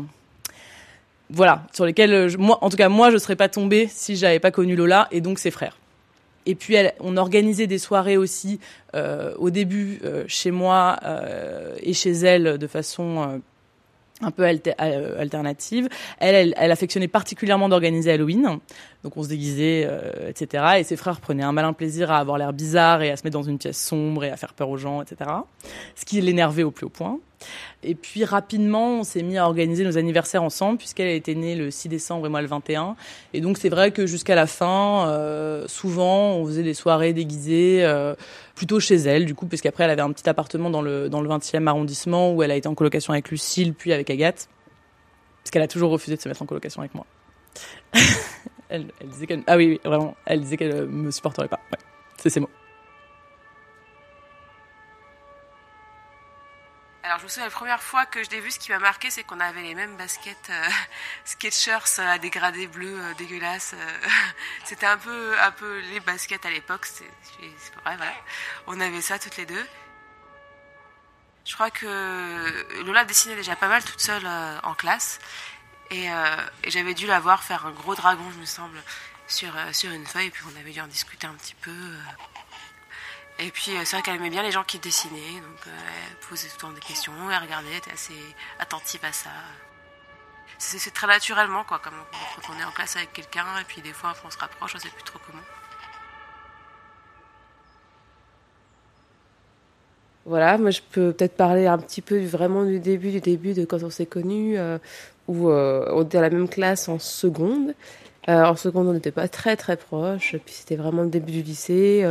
Voilà, 1.30 1.64
sur 1.72 1.84
lesquels, 1.84 2.28
je, 2.28 2.38
moi, 2.38 2.58
en 2.60 2.70
tout 2.70 2.76
cas, 2.76 2.88
moi, 2.88 3.10
je 3.10 3.18
serais 3.18 3.36
pas 3.36 3.48
tombée 3.48 3.88
si 3.90 4.16
j'avais 4.16 4.38
pas 4.38 4.50
connu 4.50 4.76
Lola 4.76 5.08
et 5.10 5.20
donc 5.20 5.38
ses 5.38 5.50
frères. 5.50 5.78
Et 6.46 6.54
puis, 6.54 6.74
elle, 6.74 6.94
on 7.00 7.16
organisait 7.16 7.66
des 7.66 7.78
soirées 7.78 8.16
aussi 8.16 8.60
euh, 8.94 9.34
au 9.38 9.50
début 9.50 9.98
euh, 10.04 10.24
chez 10.28 10.52
moi 10.52 10.98
euh, 11.04 11.74
et 11.80 11.92
chez 11.92 12.12
elle 12.12 12.58
de 12.58 12.66
façon 12.68 13.40
un 14.20 14.30
peu 14.30 14.44
euh, 14.44 15.20
alternative. 15.20 15.88
Elle, 16.18 16.34
elle, 16.34 16.54
elle, 16.56 16.70
affectionnait 16.70 17.08
particulièrement 17.08 17.68
d'organiser 17.68 18.12
Halloween, 18.12 18.58
donc 19.04 19.16
on 19.16 19.22
se 19.22 19.28
déguisait, 19.28 19.86
euh, 19.88 20.28
etc. 20.28 20.64
Et 20.78 20.84
ses 20.84 20.96
frères 20.96 21.20
prenaient 21.20 21.42
un 21.42 21.52
malin 21.52 21.72
plaisir 21.72 22.10
à 22.10 22.18
avoir 22.18 22.38
l'air 22.38 22.52
bizarre 22.52 23.02
et 23.02 23.10
à 23.10 23.16
se 23.16 23.24
mettre 23.24 23.38
dans 23.38 23.42
une 23.42 23.58
pièce 23.58 23.78
sombre 23.78 24.24
et 24.24 24.30
à 24.30 24.36
faire 24.36 24.54
peur 24.54 24.68
aux 24.68 24.76
gens, 24.76 25.02
etc. 25.02 25.30
Ce 25.94 26.04
qui 26.04 26.20
l'énervait 26.20 26.62
au 26.62 26.70
plus 26.70 26.86
haut 26.86 26.90
point. 26.90 27.18
Et 27.82 27.94
puis 27.94 28.24
rapidement, 28.24 29.00
on 29.00 29.04
s'est 29.04 29.22
mis 29.22 29.38
à 29.38 29.46
organiser 29.46 29.84
nos 29.84 29.98
anniversaires 29.98 30.42
ensemble, 30.42 30.78
puisqu'elle 30.78 31.08
était 31.08 31.34
née 31.34 31.54
le 31.54 31.70
6 31.70 31.88
décembre 31.88 32.26
et 32.26 32.28
moi 32.28 32.40
le 32.40 32.48
21. 32.48 32.96
Et 33.32 33.40
donc 33.40 33.58
c'est 33.58 33.68
vrai 33.68 33.92
que 33.92 34.06
jusqu'à 34.06 34.34
la 34.34 34.46
fin, 34.46 35.08
euh, 35.08 35.68
souvent, 35.68 36.32
on 36.36 36.46
faisait 36.46 36.62
des 36.62 36.74
soirées 36.74 37.12
déguisées, 37.12 37.84
euh, 37.84 38.14
plutôt 38.54 38.80
chez 38.80 38.96
elle, 38.96 39.26
du 39.26 39.34
coup, 39.34 39.46
parce 39.46 39.62
qu'après, 39.62 39.84
elle 39.84 39.90
avait 39.90 40.02
un 40.02 40.12
petit 40.12 40.28
appartement 40.28 40.70
dans 40.70 40.82
le, 40.82 41.08
dans 41.08 41.20
le 41.20 41.28
20e 41.28 41.66
arrondissement, 41.66 42.32
où 42.32 42.42
elle 42.42 42.50
a 42.50 42.56
été 42.56 42.68
en 42.68 42.74
colocation 42.74 43.12
avec 43.12 43.30
Lucille, 43.30 43.74
puis 43.74 43.92
avec 43.92 44.10
Agathe, 44.10 44.48
parce 45.42 45.50
qu'elle 45.50 45.62
a 45.62 45.68
toujours 45.68 45.90
refusé 45.90 46.16
de 46.16 46.20
se 46.20 46.28
mettre 46.28 46.42
en 46.42 46.46
colocation 46.46 46.80
avec 46.80 46.94
moi. 46.94 47.06
elle, 48.68 48.88
disait 49.04 49.26
qu'elle... 49.26 49.42
Ah 49.46 49.56
oui, 49.56 49.80
vraiment, 49.84 50.16
qu'elle 50.26 50.86
me 50.86 51.10
supporterait 51.10 51.48
pas. 51.48 51.60
C'est 52.18 52.30
ces 52.30 52.40
mots. 52.40 52.50
Alors 57.06 57.20
je 57.20 57.24
me 57.24 57.28
souviens 57.28 57.44
la 57.44 57.52
première 57.52 57.82
fois 57.84 58.04
que 58.04 58.24
je 58.24 58.30
l'ai 58.30 58.40
vu, 58.40 58.50
ce 58.50 58.58
qui 58.58 58.72
m'a 58.72 58.80
marqué, 58.80 59.10
c'est 59.10 59.22
qu'on 59.22 59.38
avait 59.38 59.62
les 59.62 59.76
mêmes 59.76 59.96
baskets 59.96 60.50
euh, 60.50 60.68
Skechers 61.24 62.00
à 62.00 62.18
dégradés 62.18 62.66
bleus 62.66 62.98
euh, 63.00 63.14
dégueulasses. 63.14 63.74
Euh, 63.74 64.08
C'était 64.64 64.86
un 64.86 64.98
peu, 64.98 65.38
un 65.40 65.52
peu 65.52 65.78
les 65.92 66.00
baskets 66.00 66.44
à 66.44 66.50
l'époque. 66.50 66.84
C'est 66.86 67.04
vrai, 67.84 67.96
voilà. 67.96 68.12
On 68.66 68.80
avait 68.80 69.00
ça 69.02 69.20
toutes 69.20 69.36
les 69.36 69.46
deux. 69.46 69.66
Je 71.44 71.54
crois 71.54 71.70
que 71.70 72.82
Lola 72.82 73.04
dessinait 73.04 73.36
déjà 73.36 73.54
pas 73.54 73.68
mal 73.68 73.84
toute 73.84 74.00
seule 74.00 74.26
euh, 74.26 74.58
en 74.64 74.74
classe, 74.74 75.20
et, 75.92 76.06
et 76.64 76.70
j'avais 76.72 76.94
dû 76.94 77.06
la 77.06 77.20
voir 77.20 77.44
faire 77.44 77.66
un 77.66 77.70
gros 77.70 77.94
dragon, 77.94 78.28
je 78.32 78.40
me 78.40 78.44
semble, 78.44 78.82
sur 79.28 79.52
sur 79.70 79.92
une 79.92 80.04
feuille, 80.04 80.26
et 80.26 80.30
puis 80.32 80.42
on 80.52 80.60
avait 80.60 80.72
dû 80.72 80.80
en 80.80 80.88
discuter 80.88 81.28
un 81.28 81.34
petit 81.34 81.54
peu. 81.54 81.70
Et 83.38 83.50
puis 83.50 83.72
c'est 83.84 83.96
vrai 83.96 84.02
qu'elle 84.02 84.16
aimait 84.16 84.30
bien 84.30 84.42
les 84.42 84.50
gens 84.50 84.64
qui 84.64 84.78
dessinaient, 84.78 85.40
donc 85.40 85.66
euh, 85.66 85.70
elle 86.08 86.16
posait 86.28 86.48
tout 86.48 86.54
le 86.56 86.60
temps 86.60 86.72
des 86.72 86.80
questions, 86.80 87.12
elle 87.30 87.42
regardait, 87.42 87.68
elle 87.70 87.78
était 87.78 87.92
assez 87.92 88.14
attentive 88.58 89.04
à 89.04 89.12
ça. 89.12 89.30
C'est 90.58 90.92
très 90.94 91.06
naturellement, 91.06 91.62
quoi, 91.64 91.78
quand 91.84 91.90
on 91.90 92.58
est 92.58 92.64
en 92.64 92.70
classe 92.70 92.96
avec 92.96 93.12
quelqu'un, 93.12 93.44
et 93.60 93.64
puis 93.64 93.82
des 93.82 93.92
fois 93.92 94.14
on 94.24 94.30
se 94.30 94.38
rapproche, 94.38 94.74
on 94.74 94.78
sait 94.78 94.88
plus 94.88 95.02
trop 95.02 95.18
comment. 95.26 95.42
Voilà, 100.24 100.56
moi 100.58 100.70
je 100.70 100.80
peux 100.90 101.12
peut-être 101.12 101.36
parler 101.36 101.66
un 101.66 101.78
petit 101.78 102.00
peu 102.02 102.18
vraiment 102.24 102.64
du 102.64 102.80
début, 102.80 103.12
du 103.12 103.20
début 103.20 103.52
de 103.52 103.64
quand 103.64 103.82
on 103.84 103.90
s'est 103.90 104.06
connus, 104.06 104.58
euh, 104.58 104.78
où 105.28 105.50
euh, 105.50 105.88
on 105.92 106.02
était 106.02 106.18
à 106.18 106.22
la 106.22 106.30
même 106.30 106.48
classe 106.48 106.88
en 106.88 106.98
seconde. 106.98 107.74
Euh, 108.28 108.44
en 108.44 108.56
seconde, 108.56 108.88
on 108.88 108.92
n'était 108.92 109.12
pas 109.12 109.28
très 109.28 109.56
très 109.56 109.76
proches, 109.76 110.34
puis 110.44 110.54
c'était 110.54 110.74
vraiment 110.74 111.02
le 111.02 111.10
début 111.10 111.30
du 111.30 111.42
lycée. 111.42 112.04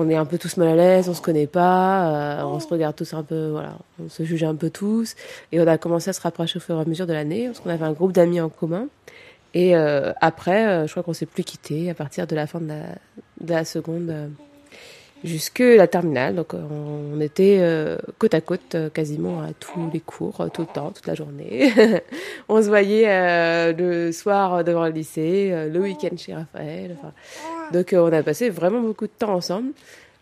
On 0.00 0.08
est 0.08 0.14
un 0.14 0.24
peu 0.24 0.38
tous 0.38 0.56
mal 0.56 0.68
à 0.68 0.76
l'aise, 0.76 1.08
on 1.08 1.14
se 1.14 1.20
connaît 1.20 1.48
pas, 1.48 2.38
euh, 2.38 2.44
on 2.44 2.60
se 2.60 2.68
regarde 2.68 2.94
tous 2.94 3.14
un 3.14 3.24
peu, 3.24 3.48
voilà, 3.50 3.72
on 4.00 4.08
se 4.08 4.22
juge 4.22 4.44
un 4.44 4.54
peu 4.54 4.70
tous. 4.70 5.16
Et 5.50 5.60
on 5.60 5.66
a 5.66 5.76
commencé 5.76 6.10
à 6.10 6.12
se 6.12 6.20
rapprocher 6.20 6.58
au 6.58 6.60
fur 6.60 6.78
et 6.78 6.80
à 6.80 6.84
mesure 6.84 7.06
de 7.08 7.12
l'année, 7.12 7.46
parce 7.46 7.58
qu'on 7.58 7.70
avait 7.70 7.84
un 7.84 7.92
groupe 7.92 8.12
d'amis 8.12 8.40
en 8.40 8.48
commun. 8.48 8.86
Et 9.54 9.76
euh, 9.76 10.12
après, 10.20 10.68
euh, 10.68 10.86
je 10.86 10.92
crois 10.92 11.02
qu'on 11.02 11.14
s'est 11.14 11.26
plus 11.26 11.42
quitté 11.42 11.90
à 11.90 11.94
partir 11.94 12.28
de 12.28 12.36
la 12.36 12.46
fin 12.46 12.60
de 12.60 12.68
la, 12.68 12.82
de 13.40 13.50
la 13.50 13.64
seconde 13.64 14.14
jusque 15.24 15.58
la 15.58 15.88
terminale. 15.88 16.36
Donc 16.36 16.54
on, 16.54 17.20
était 17.20 17.60
côte 18.18 18.34
à 18.34 18.40
côte 18.40 18.76
quasiment 18.94 19.40
à 19.40 19.52
tous 19.58 19.90
les 19.92 19.98
cours, 19.98 20.48
tout 20.54 20.60
le 20.60 20.68
temps, 20.72 20.92
toute 20.92 21.08
la 21.08 21.14
journée. 21.16 21.72
on 22.48 22.62
se 22.62 22.68
voyait 22.68 23.72
le 23.72 24.12
soir 24.12 24.62
devant 24.62 24.84
le 24.84 24.92
lycée, 24.92 25.68
le 25.68 25.80
week-end 25.80 26.16
chez 26.16 26.34
Raphaël. 26.34 26.96
Donc 27.72 27.92
euh, 27.92 27.98
on 27.98 28.12
a 28.12 28.22
passé 28.22 28.50
vraiment 28.50 28.80
beaucoup 28.80 29.06
de 29.06 29.12
temps 29.16 29.34
ensemble. 29.34 29.72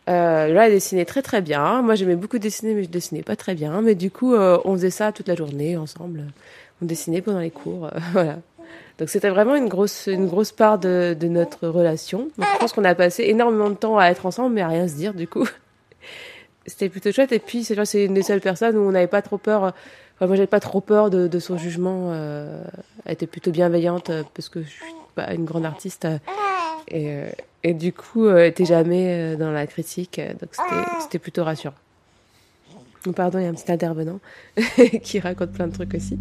Euh, 0.08 0.48
là, 0.48 0.66
elle 0.66 0.72
dessinait 0.72 1.04
très 1.04 1.22
très 1.22 1.42
bien. 1.42 1.82
Moi, 1.82 1.96
j'aimais 1.96 2.14
beaucoup 2.14 2.38
dessiner, 2.38 2.74
mais 2.74 2.84
je 2.84 2.88
dessinais 2.88 3.22
pas 3.22 3.34
très 3.34 3.54
bien. 3.54 3.82
Mais 3.82 3.94
du 3.94 4.10
coup, 4.10 4.34
euh, 4.34 4.58
on 4.64 4.74
faisait 4.74 4.90
ça 4.90 5.10
toute 5.12 5.26
la 5.26 5.34
journée 5.34 5.76
ensemble. 5.76 6.24
On 6.80 6.86
dessinait 6.86 7.22
pendant 7.22 7.40
les 7.40 7.50
cours, 7.50 7.90
voilà. 8.12 8.38
Donc 8.98 9.10
c'était 9.10 9.28
vraiment 9.28 9.54
une 9.54 9.68
grosse 9.68 10.06
une 10.06 10.26
grosse 10.26 10.52
part 10.52 10.78
de, 10.78 11.14
de 11.18 11.28
notre 11.28 11.68
relation. 11.68 12.30
Je 12.38 12.58
pense 12.58 12.72
qu'on 12.72 12.84
a 12.84 12.94
passé 12.94 13.24
énormément 13.24 13.68
de 13.68 13.74
temps 13.74 13.98
à 13.98 14.06
être 14.06 14.24
ensemble, 14.24 14.54
mais 14.54 14.62
à 14.62 14.68
rien 14.68 14.88
se 14.88 14.94
dire 14.94 15.12
du 15.12 15.28
coup. 15.28 15.46
c'était 16.66 16.88
plutôt 16.88 17.12
chouette. 17.12 17.32
Et 17.32 17.38
puis 17.38 17.64
c'est 17.64 17.82
c'est 17.84 18.04
une 18.04 18.14
des 18.14 18.22
seules 18.22 18.40
personnes 18.40 18.76
où 18.76 18.80
on 18.80 18.92
n'avait 18.92 19.06
pas 19.06 19.22
trop 19.22 19.38
peur. 19.38 19.74
Enfin, 20.16 20.26
moi, 20.26 20.36
j'avais 20.36 20.46
pas 20.46 20.60
trop 20.60 20.80
peur 20.80 21.10
de, 21.10 21.28
de 21.28 21.38
son 21.38 21.58
jugement. 21.58 22.10
Euh, 22.12 22.62
elle 23.04 23.12
était 23.12 23.26
plutôt 23.26 23.50
bienveillante 23.50 24.10
parce 24.34 24.48
que 24.48 24.62
je 24.62 24.68
suis 24.68 24.94
pas 25.14 25.34
une 25.34 25.44
grande 25.44 25.66
artiste. 25.66 26.06
Et, 26.88 27.10
euh, 27.10 27.28
et 27.62 27.74
du 27.74 27.92
coup, 27.92 28.26
euh, 28.26 28.50
t'es 28.50 28.64
jamais 28.64 29.34
euh, 29.34 29.36
dans 29.36 29.50
la 29.50 29.66
critique, 29.66 30.20
donc 30.40 30.50
c'était 31.00 31.18
plutôt 31.18 31.44
rassurant. 31.44 31.74
Pardon, 33.14 33.38
il 33.38 33.44
y 33.44 33.46
a 33.46 33.50
un 33.50 33.54
petit 33.54 33.70
intervenant 33.70 34.18
qui 35.02 35.20
raconte 35.20 35.52
plein 35.52 35.68
de 35.68 35.72
trucs 35.72 35.94
aussi. 35.94 36.18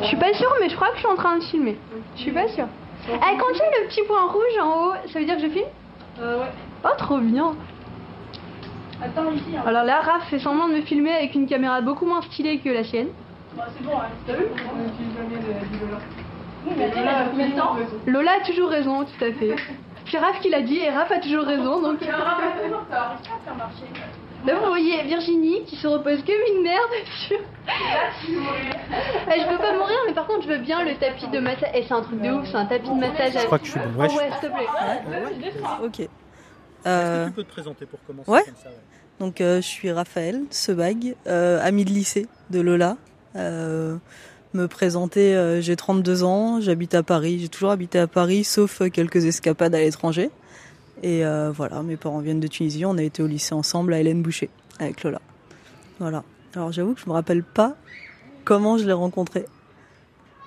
Je 0.00 0.06
suis 0.06 0.16
pas 0.16 0.32
sûre, 0.34 0.52
mais 0.60 0.70
je 0.70 0.76
crois 0.76 0.88
que 0.88 0.94
je 0.94 1.00
suis 1.00 1.08
en 1.08 1.16
train 1.16 1.36
de 1.38 1.42
filmer. 1.44 1.76
Je 2.16 2.22
suis 2.22 2.32
pas 2.32 2.48
sûre. 2.48 2.68
Eh, 3.08 3.18
quand 3.18 3.52
tu 3.54 3.62
as 3.62 3.82
le 3.82 3.88
petit 3.88 4.02
point 4.06 4.30
rouge 4.30 4.58
en 4.62 4.86
haut, 4.86 4.94
ça 5.12 5.18
veut 5.18 5.24
dire 5.24 5.36
que 5.36 5.42
je 5.42 5.48
filme? 5.48 5.64
Euh, 6.20 6.40
ouais. 6.40 6.46
Oh, 6.84 6.88
trop 6.98 7.18
bien. 7.18 7.54
Attends, 9.02 9.30
ici. 9.32 9.56
Hein. 9.56 9.62
Alors 9.66 9.84
là, 9.84 10.00
Raph 10.00 10.28
fait 10.28 10.38
semblant 10.38 10.68
de 10.68 10.74
me 10.74 10.82
filmer 10.82 11.12
avec 11.12 11.34
une 11.34 11.46
caméra 11.46 11.80
beaucoup 11.80 12.06
moins 12.06 12.22
stylée 12.22 12.58
que 12.58 12.68
la 12.68 12.84
sienne. 12.84 13.08
Bah, 13.56 13.66
c'est 13.76 13.84
bon, 13.84 13.96
hein. 13.96 14.08
t'as 14.26 14.34
vu? 14.34 14.44
On 14.44 14.88
utilise 14.88 15.16
jamais 15.16 15.36
Lola. 16.66 16.76
Mais 16.76 16.88
Lola 16.88 17.18
a 17.18 17.24
combien 17.28 17.48
de 17.48 17.56
temps 17.56 17.76
Lola 18.06 18.30
a 18.40 18.44
toujours 18.44 18.70
raison, 18.70 19.04
tout 19.04 19.24
à 19.24 19.32
fait. 19.32 19.56
C'est 20.10 20.18
Raph 20.18 20.40
qui 20.40 20.50
l'a 20.50 20.62
dit 20.62 20.78
et 20.78 20.90
Raph 20.90 21.10
a 21.12 21.20
toujours 21.20 21.44
raison, 21.44 21.80
donc... 21.80 22.00
Raph 22.00 22.40
a 22.42 22.62
toujours 22.62 22.84
tort, 22.86 23.16
il 23.18 23.44
faire 23.44 23.54
marcher. 23.56 23.84
Là, 24.46 24.54
vous 24.54 24.66
voyez 24.66 25.02
Virginie 25.02 25.64
qui 25.64 25.76
se 25.76 25.86
repose 25.86 26.24
comme 26.24 26.56
une 26.56 26.62
merde 26.62 26.90
sur. 27.28 27.38
Eh, 27.68 29.40
je 29.40 29.48
peux 29.48 29.58
pas 29.58 29.72
mourir, 29.74 29.98
mais 30.06 30.14
par 30.14 30.26
contre, 30.26 30.44
je 30.44 30.48
veux 30.48 30.58
bien 30.58 30.82
le 30.82 30.94
tapis 30.94 31.28
de 31.28 31.38
massage. 31.40 31.70
Et 31.74 31.84
c'est 31.86 31.92
un 31.92 32.00
truc 32.00 32.22
de 32.22 32.30
ouf, 32.30 32.48
c'est 32.50 32.56
un 32.56 32.64
tapis 32.64 32.88
de 32.88 32.94
massage. 32.94 33.34
Je 33.34 33.46
crois 33.46 33.58
que 33.58 33.66
je 33.66 33.70
suis 33.72 33.80
bon. 33.80 34.00
Ouais, 34.00 34.08
oh, 34.10 34.16
ouais 34.16 34.30
s'il 34.30 34.48
te 34.48 34.54
plaît. 34.54 34.66
Ok. 35.84 36.08
Euh... 36.86 37.26
Est-ce 37.26 37.26
que 37.26 37.28
tu 37.28 37.34
peux 37.34 37.44
te 37.44 37.52
présenter 37.52 37.86
pour 37.86 37.98
commencer 38.06 38.30
ouais. 38.30 38.42
comme 38.42 38.54
ça, 38.62 38.70
ouais. 38.70 38.76
Donc, 39.18 39.42
euh, 39.42 39.56
je 39.56 39.66
suis 39.66 39.92
Raphaël 39.92 40.44
Sebag, 40.48 41.14
euh, 41.26 41.60
amie 41.62 41.84
de 41.84 41.90
lycée 41.90 42.26
de 42.48 42.60
Lola. 42.62 42.96
Euh, 44.54 44.58
me 44.58 44.68
présenter, 44.68 45.34
euh, 45.34 45.60
j'ai 45.60 45.76
32 45.76 46.24
ans, 46.24 46.60
j'habite 46.60 46.94
à 46.94 47.02
Paris. 47.02 47.38
J'ai 47.40 47.48
toujours 47.48 47.70
habité 47.70 47.98
à 47.98 48.06
Paris, 48.06 48.44
sauf 48.44 48.82
quelques 48.90 49.24
escapades 49.24 49.74
à 49.74 49.80
l'étranger. 49.80 50.30
Et 51.02 51.24
euh, 51.24 51.50
voilà, 51.50 51.82
mes 51.82 51.96
parents 51.96 52.20
viennent 52.20 52.40
de 52.40 52.46
Tunisie. 52.46 52.84
On 52.84 52.98
a 52.98 53.02
été 53.02 53.22
au 53.22 53.26
lycée 53.26 53.54
ensemble 53.54 53.94
à 53.94 54.00
Hélène 54.00 54.22
Boucher 54.22 54.50
avec 54.78 55.02
Lola. 55.02 55.20
Voilà. 55.98 56.24
Alors 56.54 56.72
j'avoue 56.72 56.94
que 56.94 57.00
je 57.00 57.06
me 57.06 57.12
rappelle 57.12 57.42
pas 57.42 57.76
comment 58.44 58.76
je 58.76 58.84
l'ai 58.84 58.92
rencontré. 58.92 59.46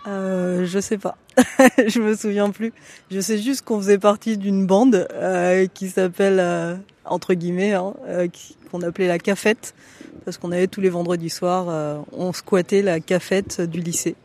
Euh, 0.08 0.66
je 0.66 0.80
sais 0.80 0.98
pas. 0.98 1.18
je 1.88 2.00
me 2.00 2.16
souviens 2.16 2.50
plus. 2.50 2.74
Je 3.12 3.20
sais 3.20 3.38
juste 3.38 3.64
qu'on 3.64 3.80
faisait 3.80 3.98
partie 3.98 4.38
d'une 4.38 4.66
bande 4.66 5.08
euh, 5.14 5.68
qui 5.74 5.90
s'appelle 5.90 6.40
euh, 6.40 6.76
entre 7.06 7.34
guillemets, 7.34 7.74
hein, 7.74 7.94
qu'on 8.72 8.82
appelait 8.82 9.08
la 9.08 9.20
cafette, 9.20 9.74
parce 10.26 10.38
qu'on 10.38 10.52
avait 10.52 10.68
tous 10.68 10.82
les 10.82 10.90
vendredis 10.90 11.30
soirs, 11.30 11.68
on 12.14 12.32
squattait 12.32 12.82
la 12.82 13.02
cafette 13.02 13.60
du 13.60 13.82
lycée. 13.82 14.16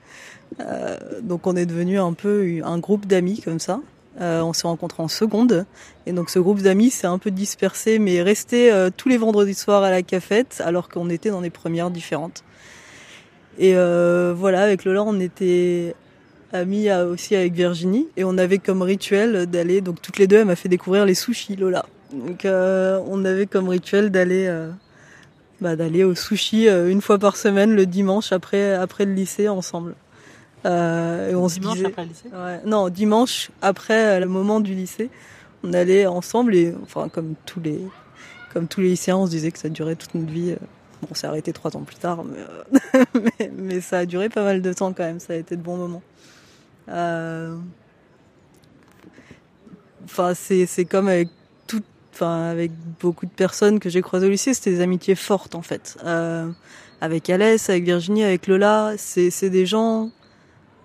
donc 1.22 1.48
on 1.48 1.56
est 1.56 1.66
devenu 1.66 1.98
un 1.98 2.12
peu 2.12 2.60
un 2.62 2.78
groupe 2.78 3.06
d'amis 3.06 3.40
comme 3.40 3.58
ça. 3.58 3.80
on 4.20 4.52
s'est 4.52 4.68
rencontrés 4.68 5.02
en 5.02 5.08
seconde 5.08 5.66
et 6.06 6.12
donc 6.12 6.30
ce 6.30 6.38
groupe 6.38 6.62
d'amis 6.62 6.90
s'est 6.90 7.08
un 7.08 7.18
peu 7.18 7.32
dispersé 7.32 7.98
mais 7.98 8.14
est 8.14 8.22
resté 8.22 8.72
tous 8.96 9.08
les 9.08 9.16
vendredis 9.16 9.54
soirs 9.54 9.82
à 9.82 9.90
la 9.90 10.02
cafette 10.02 10.62
alors 10.64 10.88
qu'on 10.88 11.10
était 11.10 11.30
dans 11.30 11.42
des 11.42 11.50
premières 11.50 11.90
différentes. 11.90 12.44
Et 13.58 13.74
voilà, 13.74 14.62
avec 14.62 14.84
Lola, 14.84 15.02
on 15.02 15.18
était 15.20 15.94
amis 16.52 16.90
aussi 16.92 17.36
avec 17.36 17.52
Virginie. 17.52 18.08
Et 18.16 18.24
on 18.24 18.38
avait 18.38 18.58
comme 18.58 18.82
rituel 18.82 19.46
d'aller 19.46 19.80
donc 19.80 20.00
toutes 20.00 20.18
les 20.18 20.26
deux 20.26 20.38
elle 20.38 20.46
m'a 20.46 20.56
fait 20.56 20.68
découvrir 20.68 21.04
les 21.04 21.14
sushis 21.14 21.56
Lola. 21.56 21.84
Donc 22.12 22.44
euh, 22.44 23.00
on 23.06 23.24
avait 23.24 23.46
comme 23.46 23.68
rituel 23.68 24.10
d'aller 24.10 24.46
euh, 24.46 24.70
bah, 25.60 25.76
d'aller 25.76 26.04
au 26.04 26.14
sushi 26.14 26.68
euh, 26.68 26.90
une 26.90 27.02
fois 27.02 27.18
par 27.18 27.36
semaine 27.36 27.74
le 27.74 27.86
dimanche 27.86 28.32
après 28.32 28.74
après 28.74 29.04
le 29.04 29.12
lycée 29.12 29.48
ensemble. 29.48 29.94
Et 30.64 31.34
on 31.34 31.46
dimanche 31.46 31.78
après 31.84 32.02
le 32.02 32.08
lycée? 32.08 32.28
Ouais, 32.32 32.60
non 32.66 32.88
dimanche 32.88 33.50
après 33.62 34.20
le 34.20 34.26
moment 34.26 34.60
du 34.60 34.74
lycée 34.74 35.10
on 35.62 35.72
allait 35.72 36.06
ensemble 36.06 36.54
et 36.54 36.74
enfin 36.82 37.08
comme 37.08 37.34
tous 37.46 37.60
les 37.60 37.80
comme 38.52 38.66
tous 38.66 38.80
les 38.80 38.90
lycéens 38.90 39.16
on 39.16 39.26
se 39.26 39.30
disait 39.30 39.50
que 39.50 39.58
ça 39.58 39.68
durait 39.68 39.94
toute 39.94 40.14
notre 40.14 40.30
vie 40.30 40.56
Bon, 41.00 41.08
on 41.10 41.14
s'est 41.14 41.26
arrêté 41.26 41.52
trois 41.52 41.76
ans 41.76 41.82
plus 41.82 41.96
tard, 41.96 42.24
mais, 42.24 43.00
mais, 43.14 43.50
mais, 43.56 43.80
ça 43.80 43.98
a 43.98 44.06
duré 44.06 44.28
pas 44.28 44.44
mal 44.44 44.62
de 44.62 44.72
temps 44.72 44.92
quand 44.92 45.04
même. 45.04 45.20
Ça 45.20 45.32
a 45.32 45.36
été 45.36 45.56
de 45.56 45.62
bons 45.62 45.76
moments. 45.76 46.02
Euh, 46.88 47.56
enfin, 50.04 50.34
c'est 50.34 50.66
c'est 50.66 50.84
comme 50.84 51.08
avec 51.08 51.28
tout, 51.66 51.82
enfin 52.12 52.44
avec 52.44 52.72
beaucoup 53.00 53.26
de 53.26 53.30
personnes 53.30 53.78
que 53.78 53.90
j'ai 53.90 54.02
croisées 54.02 54.26
au 54.26 54.30
lycée, 54.30 54.54
c'était 54.54 54.70
des 54.70 54.80
amitiés 54.80 55.14
fortes 55.14 55.54
en 55.54 55.62
fait. 55.62 55.98
Euh, 56.04 56.50
avec 57.00 57.30
Alès, 57.30 57.68
avec 57.70 57.84
Virginie, 57.84 58.24
avec 58.24 58.46
Lola, 58.46 58.94
c'est 58.96 59.30
c'est 59.30 59.50
des 59.50 59.66
gens. 59.66 60.10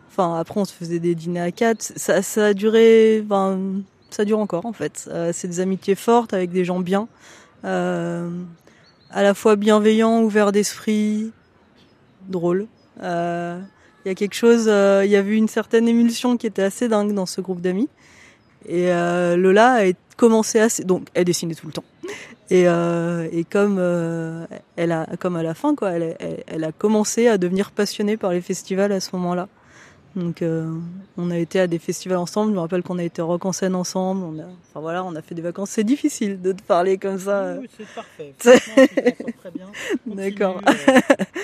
Enfin, 0.09 0.37
après 0.37 0.59
on 0.59 0.65
se 0.65 0.73
faisait 0.73 0.99
des 0.99 1.15
dîners 1.15 1.41
à 1.41 1.51
quatre. 1.51 1.81
Ça 1.81 2.21
ça 2.21 2.47
a 2.47 2.53
duré, 2.53 3.23
enfin, 3.25 3.59
ça 4.11 4.25
dure 4.25 4.39
encore 4.39 4.65
en 4.65 4.73
fait. 4.73 5.07
Euh, 5.11 5.31
c'est 5.33 5.47
des 5.47 5.59
amitiés 5.59 5.95
fortes 5.95 6.33
avec 6.33 6.51
des 6.51 6.65
gens 6.65 6.79
bien, 6.79 7.07
euh, 7.65 8.29
à 9.13 9.21
la 9.21 9.33
fois 9.33 9.55
bienveillants, 9.55 10.21
ouverts 10.21 10.51
d'esprit, 10.51 11.31
drôles. 12.27 12.67
Euh, 13.01 13.59
il 14.03 14.09
y 14.09 14.11
a 14.11 14.15
quelque 14.15 14.33
chose, 14.33 14.65
euh, 14.67 15.03
il 15.05 15.11
y 15.11 15.15
avait 15.15 15.37
une 15.37 15.47
certaine 15.47 15.87
émulsion 15.87 16.35
qui 16.35 16.47
était 16.47 16.63
assez 16.63 16.87
dingue 16.87 17.13
dans 17.13 17.27
ce 17.27 17.39
groupe 17.39 17.61
d'amis. 17.61 17.89
Et 18.67 18.91
euh, 18.91 19.37
Lola 19.37 19.85
a 19.85 19.91
commencé 20.17 20.59
à, 20.59 20.67
donc 20.83 21.07
elle 21.13 21.25
dessinait 21.25 21.53
tout 21.53 21.67
le 21.67 21.73
temps. 21.73 21.83
Et, 22.49 22.67
euh, 22.67 23.27
et 23.31 23.43
comme 23.43 23.77
euh, 23.79 24.45
elle 24.75 24.91
a, 24.91 25.07
comme 25.19 25.35
à 25.35 25.43
la 25.43 25.53
fin 25.53 25.75
quoi, 25.75 25.91
elle, 25.91 26.15
elle, 26.19 26.43
elle, 26.47 26.63
a 26.63 26.71
commencé 26.71 27.27
à 27.27 27.37
devenir 27.37 27.71
passionnée 27.71 28.17
par 28.17 28.31
les 28.31 28.41
festivals 28.41 28.91
à 28.91 28.99
ce 28.99 29.15
moment-là. 29.15 29.47
Donc 30.15 30.43
euh, 30.43 30.71
on 31.17 31.31
a 31.31 31.37
été 31.37 31.59
à 31.59 31.65
des 31.65 31.79
festivals 31.79 32.19
ensemble. 32.19 32.51
Je 32.51 32.55
me 32.55 32.59
rappelle 32.59 32.83
qu'on 32.83 32.99
a 32.99 33.03
été 33.03 33.21
rock 33.21 33.45
en 33.45 33.51
scène 33.51 33.73
ensemble. 33.73 34.23
On 34.23 34.39
a, 34.39 34.43
enfin 34.45 34.79
voilà, 34.79 35.03
on 35.03 35.15
a 35.15 35.21
fait 35.23 35.33
des 35.33 35.41
vacances. 35.41 35.71
C'est 35.71 35.83
difficile 35.83 36.39
de 36.39 36.51
te 36.51 36.61
parler 36.61 36.99
comme 36.99 37.17
ça. 37.17 37.55
Oui, 37.59 37.67
c'est 37.75 37.87
parfait. 37.95 38.33
très 38.37 39.51
bien. 39.51 39.67
D'accord. 40.05 40.61
Euh, 40.67 40.99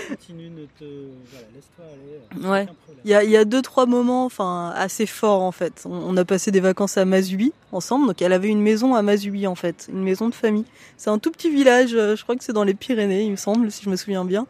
continue, 0.10 0.50
ne 0.52 0.66
te, 0.66 0.86
voilà, 1.32 1.48
laisse-toi 1.56 1.86
aller. 1.86 2.48
Ouais. 2.48 2.68
Il 3.06 3.10
y 3.10 3.14
a, 3.16 3.24
il 3.24 3.32
y 3.32 3.38
a 3.38 3.46
deux 3.46 3.62
trois 3.64 3.88
moments, 3.88 4.26
enfin 4.26 4.72
assez 4.76 5.08
forts 5.08 5.42
en 5.42 5.52
fait. 5.52 5.84
On, 5.86 5.92
on, 5.94 6.18
a 6.18 6.26
passé 6.26 6.52
des 6.52 6.60
vacances 6.60 6.98
à 6.98 7.06
Mazubi 7.06 7.54
ensemble. 7.72 8.06
Donc 8.08 8.22
elle 8.22 8.34
avait 8.34 8.50
une 8.50 8.62
maison 8.62 8.94
à 8.94 9.02
Mazubi 9.02 9.48
en 9.48 9.56
fait, 9.56 9.88
une 9.92 10.04
maison 10.04 10.30
de 10.30 10.36
famille. 10.36 10.66
C'est 10.98 11.10
un 11.10 11.18
tout 11.18 11.32
petit 11.32 11.50
village. 11.50 11.96
euh, 11.96 12.16
Je 12.16 12.22
crois 12.24 12.36
que 12.36 12.44
c'est 12.44 12.54
dans 12.54 12.64
les 12.64 12.76
Pyrénées, 12.76 13.24
il 13.24 13.32
me 13.32 13.36
semble, 13.36 13.72
si 13.72 13.84
je 13.84 13.90
me 13.90 13.96
souviens 13.96 14.26
bien. 14.26 14.46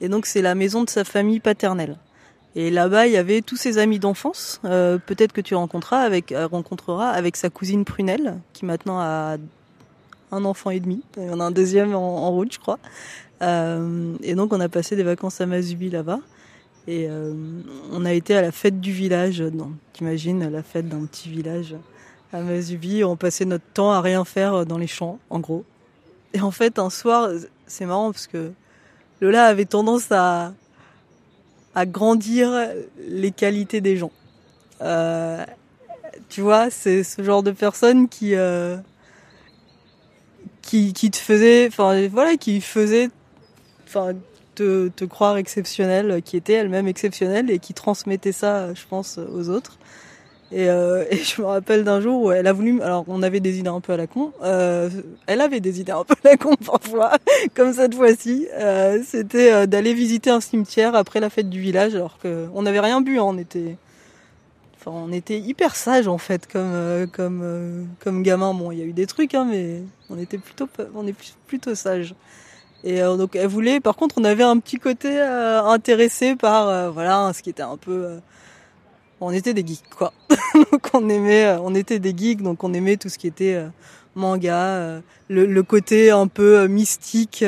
Et 0.00 0.08
donc 0.08 0.26
c'est 0.26 0.42
la 0.42 0.54
maison 0.56 0.82
de 0.82 0.90
sa 0.90 1.04
famille 1.04 1.38
paternelle. 1.40 1.96
Et 2.56 2.70
là-bas, 2.70 3.06
il 3.06 3.12
y 3.12 3.16
avait 3.16 3.42
tous 3.42 3.56
ses 3.56 3.78
amis 3.78 3.98
d'enfance. 3.98 4.60
Euh, 4.64 4.98
Peut-être 4.98 5.32
que 5.32 5.40
tu 5.40 5.54
rencontreras 5.54 6.00
avec, 6.00 6.32
euh, 6.32 6.46
rencontreras 6.46 7.10
avec 7.10 7.36
sa 7.36 7.48
cousine 7.48 7.84
Prunelle, 7.84 8.38
qui 8.52 8.64
maintenant 8.64 8.98
a 8.98 9.36
un 10.32 10.44
enfant 10.44 10.70
et 10.70 10.80
demi. 10.80 11.02
Il 11.16 11.26
y 11.26 11.30
en 11.30 11.40
a 11.40 11.44
un 11.44 11.50
deuxième 11.50 11.94
en, 11.94 12.30
route, 12.30 12.52
je 12.52 12.58
crois. 12.58 12.78
Euh, 13.42 14.14
et 14.22 14.34
donc, 14.34 14.52
on 14.52 14.60
a 14.60 14.68
passé 14.68 14.96
des 14.96 15.02
vacances 15.02 15.40
à 15.40 15.46
Mazubi 15.46 15.90
là-bas. 15.90 16.20
Et 16.88 17.06
euh, 17.08 17.34
on 17.92 18.04
a 18.04 18.12
été 18.12 18.34
à 18.34 18.42
la 18.42 18.50
fête 18.50 18.80
du 18.80 18.92
village. 18.92 19.42
T'imagines 19.92 20.48
la 20.50 20.62
fête 20.62 20.88
d'un 20.88 21.04
petit 21.06 21.28
village 21.28 21.76
à 22.32 22.40
Mazubi. 22.40 23.04
On 23.04 23.16
passait 23.16 23.44
notre 23.44 23.64
temps 23.74 23.92
à 23.92 24.00
rien 24.00 24.24
faire 24.24 24.66
dans 24.66 24.78
les 24.78 24.88
champs, 24.88 25.18
en 25.30 25.38
gros. 25.38 25.64
Et 26.34 26.40
en 26.40 26.50
fait, 26.50 26.78
un 26.78 26.90
soir, 26.90 27.30
c'est 27.66 27.86
marrant 27.86 28.10
parce 28.12 28.26
que 28.26 28.52
Lola 29.20 29.46
avait 29.46 29.64
tendance 29.64 30.10
à 30.10 30.52
à 31.74 31.86
grandir 31.86 32.50
les 33.08 33.30
qualités 33.30 33.80
des 33.80 33.96
gens. 33.96 34.12
Euh, 34.82 35.44
tu 36.28 36.40
vois, 36.40 36.70
c'est 36.70 37.04
ce 37.04 37.22
genre 37.22 37.42
de 37.42 37.50
personne 37.50 38.08
qui 38.08 38.34
euh, 38.34 38.76
qui, 40.62 40.92
qui 40.92 41.10
te 41.10 41.16
faisait, 41.16 41.66
enfin 41.66 42.08
voilà, 42.08 42.36
qui 42.36 42.60
faisait, 42.60 43.10
enfin 43.86 44.14
te, 44.54 44.88
te 44.88 45.04
croire 45.04 45.36
exceptionnel, 45.36 46.22
qui 46.22 46.36
était 46.36 46.54
elle-même 46.54 46.88
exceptionnelle 46.88 47.50
et 47.50 47.58
qui 47.58 47.74
transmettait 47.74 48.32
ça, 48.32 48.74
je 48.74 48.82
pense, 48.88 49.18
aux 49.18 49.48
autres. 49.48 49.78
Et, 50.52 50.68
euh, 50.68 51.04
et 51.10 51.16
je 51.16 51.40
me 51.40 51.46
rappelle 51.46 51.84
d'un 51.84 52.00
jour 52.00 52.22
où 52.22 52.30
elle 52.32 52.46
a 52.46 52.52
voulu, 52.52 52.80
alors 52.82 53.04
on 53.08 53.22
avait 53.22 53.40
des 53.40 53.58
idées 53.58 53.68
un 53.68 53.80
peu 53.80 53.92
à 53.92 53.96
la 53.96 54.06
con, 54.06 54.32
euh, 54.42 54.88
elle 55.26 55.40
avait 55.40 55.60
des 55.60 55.80
idées 55.80 55.92
un 55.92 56.04
peu 56.04 56.14
à 56.24 56.30
la 56.30 56.36
con 56.36 56.56
parfois, 56.64 57.12
comme 57.54 57.72
cette 57.72 57.94
fois-ci. 57.94 58.48
Euh, 58.54 59.00
C'était 59.04 59.52
euh, 59.52 59.66
d'aller 59.66 59.94
visiter 59.94 60.30
un 60.30 60.40
cimetière 60.40 60.94
après 60.94 61.20
la 61.20 61.30
fête 61.30 61.48
du 61.50 61.60
village, 61.60 61.94
alors 61.94 62.18
que 62.18 62.48
on 62.54 62.62
n'avait 62.62 62.80
rien 62.80 63.00
bu, 63.00 63.18
hein, 63.18 63.24
on 63.24 63.38
était, 63.38 63.76
enfin 64.76 64.90
on 64.94 65.12
était 65.12 65.38
hyper 65.38 65.76
sage 65.76 66.08
en 66.08 66.18
fait, 66.18 66.46
comme 66.50 66.72
euh, 66.74 67.06
comme 67.06 67.40
euh, 67.44 67.84
comme 68.00 68.22
gamin. 68.22 68.54
Bon, 68.54 68.72
il 68.72 68.78
y 68.78 68.82
a 68.82 68.84
eu 68.84 68.92
des 68.92 69.06
trucs, 69.06 69.34
hein, 69.34 69.46
mais 69.48 69.82
on 70.08 70.18
était 70.18 70.38
plutôt 70.38 70.68
on 70.94 71.06
est 71.06 71.14
plutôt 71.46 71.74
sage. 71.74 72.14
Et 72.82 73.00
donc 73.02 73.36
elle 73.36 73.46
voulait, 73.46 73.78
par 73.78 73.94
contre, 73.94 74.14
on 74.18 74.24
avait 74.24 74.42
un 74.42 74.58
petit 74.58 74.78
côté 74.78 75.20
intéressé 75.20 76.34
par 76.34 76.90
voilà 76.92 77.30
ce 77.34 77.42
qui 77.42 77.50
était 77.50 77.62
un 77.62 77.76
peu 77.76 78.20
on 79.20 79.32
était 79.32 79.54
des 79.54 79.66
geeks 79.66 79.90
quoi. 79.90 80.12
donc 80.72 80.88
on 80.94 81.08
aimait, 81.08 81.44
euh, 81.44 81.60
on 81.60 81.74
était 81.74 81.98
des 81.98 82.16
geeks, 82.16 82.42
donc 82.42 82.64
on 82.64 82.72
aimait 82.72 82.96
tout 82.96 83.08
ce 83.08 83.18
qui 83.18 83.26
était 83.26 83.54
euh, 83.54 83.68
manga, 84.14 84.56
euh, 84.56 85.00
le, 85.28 85.62
côté 85.62 86.10
un 86.10 86.26
peu 86.26 86.66
mystique 86.66 87.44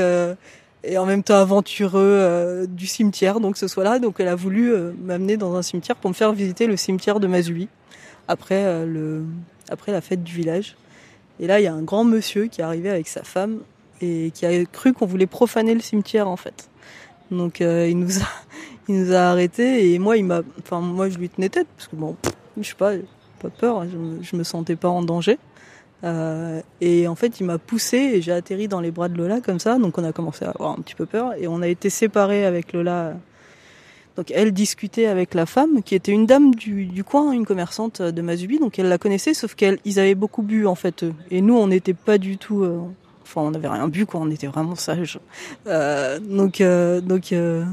et 0.84 0.98
en 0.98 1.06
même 1.06 1.22
temps 1.22 1.36
aventureux 1.36 2.66
du 2.68 2.86
cimetière. 2.86 3.40
Donc 3.40 3.56
ce 3.56 3.66
soit 3.68 3.84
là, 3.84 3.98
donc 3.98 4.16
elle 4.18 4.28
a 4.28 4.34
voulu 4.34 4.72
m'amener 5.02 5.36
dans 5.36 5.54
un 5.56 5.62
cimetière 5.62 5.96
pour 5.96 6.10
me 6.10 6.14
faire 6.14 6.32
visiter 6.32 6.66
le 6.66 6.76
cimetière 6.76 7.20
de 7.20 7.26
Mazui 7.26 7.68
après 8.28 8.86
le, 8.86 9.24
après 9.68 9.90
la 9.92 10.00
fête 10.00 10.22
du 10.22 10.32
village. 10.32 10.76
Et 11.40 11.46
là 11.46 11.60
il 11.60 11.64
y 11.64 11.66
a 11.66 11.74
un 11.74 11.82
grand 11.82 12.04
monsieur 12.04 12.46
qui 12.46 12.60
est 12.60 12.64
arrivé 12.64 12.90
avec 12.90 13.08
sa 13.08 13.24
femme 13.24 13.58
et 14.00 14.30
qui 14.32 14.46
a 14.46 14.64
cru 14.66 14.92
qu'on 14.92 15.06
voulait 15.06 15.26
profaner 15.26 15.74
le 15.74 15.80
cimetière 15.80 16.28
en 16.28 16.36
fait. 16.36 16.68
Donc 17.32 17.60
il 17.60 17.98
nous 17.98 18.18
a 18.20 18.28
il 18.88 18.96
nous 18.96 19.12
a 19.12 19.20
arrêtés 19.20 19.92
et 19.92 19.98
moi 19.98 20.16
il 20.16 20.24
m'a 20.24 20.42
enfin 20.60 20.80
moi 20.80 21.08
je 21.08 21.18
lui 21.18 21.28
tenais 21.28 21.48
tête 21.48 21.68
parce 21.76 21.88
que 21.88 21.96
bon 21.96 22.16
je 22.56 22.62
sais 22.68 22.74
pas 22.74 22.92
pas 23.40 23.50
peur 23.50 23.84
je 23.88 23.96
me, 23.96 24.22
je 24.22 24.36
me 24.36 24.44
sentais 24.44 24.76
pas 24.76 24.88
en 24.88 25.02
danger. 25.02 25.38
Euh, 26.04 26.60
et 26.80 27.06
en 27.06 27.14
fait 27.14 27.38
il 27.38 27.46
m'a 27.46 27.58
poussé 27.58 27.96
et 27.96 28.22
j'ai 28.22 28.32
atterri 28.32 28.66
dans 28.66 28.80
les 28.80 28.90
bras 28.90 29.08
de 29.08 29.16
Lola 29.16 29.40
comme 29.40 29.60
ça. 29.60 29.78
Donc 29.78 29.98
on 29.98 30.04
a 30.04 30.12
commencé 30.12 30.44
à 30.44 30.50
avoir 30.50 30.72
un 30.72 30.82
petit 30.82 30.94
peu 30.94 31.06
peur 31.06 31.34
et 31.38 31.46
on 31.46 31.62
a 31.62 31.68
été 31.68 31.90
séparés 31.90 32.44
avec 32.44 32.72
Lola. 32.72 33.14
Donc 34.16 34.30
elle 34.32 34.52
discutait 34.52 35.06
avec 35.06 35.32
la 35.32 35.46
femme 35.46 35.82
qui 35.82 35.94
était 35.94 36.12
une 36.12 36.26
dame 36.26 36.54
du, 36.54 36.86
du 36.86 37.02
coin 37.02 37.32
une 37.32 37.46
commerçante 37.46 38.02
de 38.02 38.22
Mazubi 38.22 38.58
donc 38.58 38.78
elle 38.78 38.88
la 38.88 38.98
connaissait 38.98 39.32
sauf 39.32 39.54
qu'ils 39.54 39.98
avaient 39.98 40.14
beaucoup 40.14 40.42
bu 40.42 40.66
en 40.66 40.74
fait 40.74 41.04
eux. 41.04 41.14
et 41.30 41.40
nous 41.40 41.56
on 41.56 41.68
n'était 41.68 41.94
pas 41.94 42.18
du 42.18 42.36
tout 42.36 42.62
euh, 42.62 42.82
enfin 43.22 43.46
on 43.46 43.50
n'avait 43.50 43.68
rien 43.68 43.88
bu 43.88 44.06
quoi. 44.06 44.20
On 44.20 44.30
était 44.30 44.46
vraiment 44.46 44.74
sages. 44.74 45.18
Euh, 45.66 46.18
donc 46.18 46.60
euh, 46.60 47.00
donc 47.00 47.32
euh, 47.32 47.64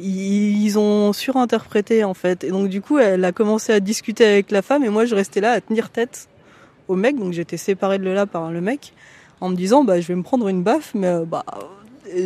ils 0.00 0.78
ont 0.78 1.12
surinterprété 1.12 2.04
en 2.04 2.14
fait. 2.14 2.44
Et 2.44 2.50
donc 2.50 2.68
du 2.68 2.80
coup 2.80 2.98
elle 2.98 3.24
a 3.24 3.32
commencé 3.32 3.72
à 3.72 3.80
discuter 3.80 4.24
avec 4.24 4.50
la 4.50 4.62
femme 4.62 4.84
et 4.84 4.88
moi 4.88 5.04
je 5.04 5.14
restais 5.14 5.40
là 5.40 5.52
à 5.52 5.60
tenir 5.60 5.90
tête 5.90 6.28
au 6.88 6.96
mec. 6.96 7.16
Donc 7.18 7.32
j'étais 7.32 7.56
séparée 7.56 7.98
de 7.98 8.08
là 8.08 8.26
par 8.26 8.50
le 8.50 8.60
mec 8.60 8.92
en 9.40 9.48
me 9.48 9.56
disant 9.56 9.84
bah 9.84 10.00
je 10.00 10.06
vais 10.08 10.14
me 10.14 10.22
prendre 10.22 10.48
une 10.48 10.62
baffe 10.62 10.92
mais 10.94 11.08
euh, 11.08 11.24
bah 11.24 11.44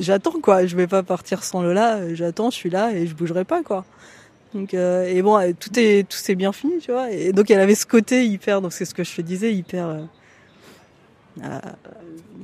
j'attends 0.00 0.40
quoi. 0.42 0.66
Je 0.66 0.76
vais 0.76 0.86
pas 0.86 1.02
partir 1.02 1.44
sans 1.44 1.62
Lola 1.62 2.14
j'attends 2.14 2.50
je 2.50 2.56
suis 2.56 2.70
là 2.70 2.92
et 2.92 3.06
je 3.06 3.14
bougerai 3.14 3.44
pas 3.44 3.62
quoi. 3.62 3.84
Donc 4.54 4.74
euh, 4.74 5.04
et 5.06 5.22
bon 5.22 5.38
tout 5.58 5.78
est 5.78 6.08
tout 6.08 6.18
s'est 6.18 6.34
bien 6.34 6.52
fini 6.52 6.74
tu 6.80 6.92
vois. 6.92 7.10
Et 7.10 7.32
donc 7.32 7.50
elle 7.50 7.60
avait 7.60 7.74
ce 7.74 7.86
côté 7.86 8.26
hyper 8.26 8.60
donc 8.62 8.72
c'est 8.72 8.84
ce 8.84 8.94
que 8.94 9.04
je 9.04 9.14
te 9.14 9.22
disais 9.22 9.52
hyper 9.52 9.98
euh, 11.40 11.44
euh, 11.44 11.58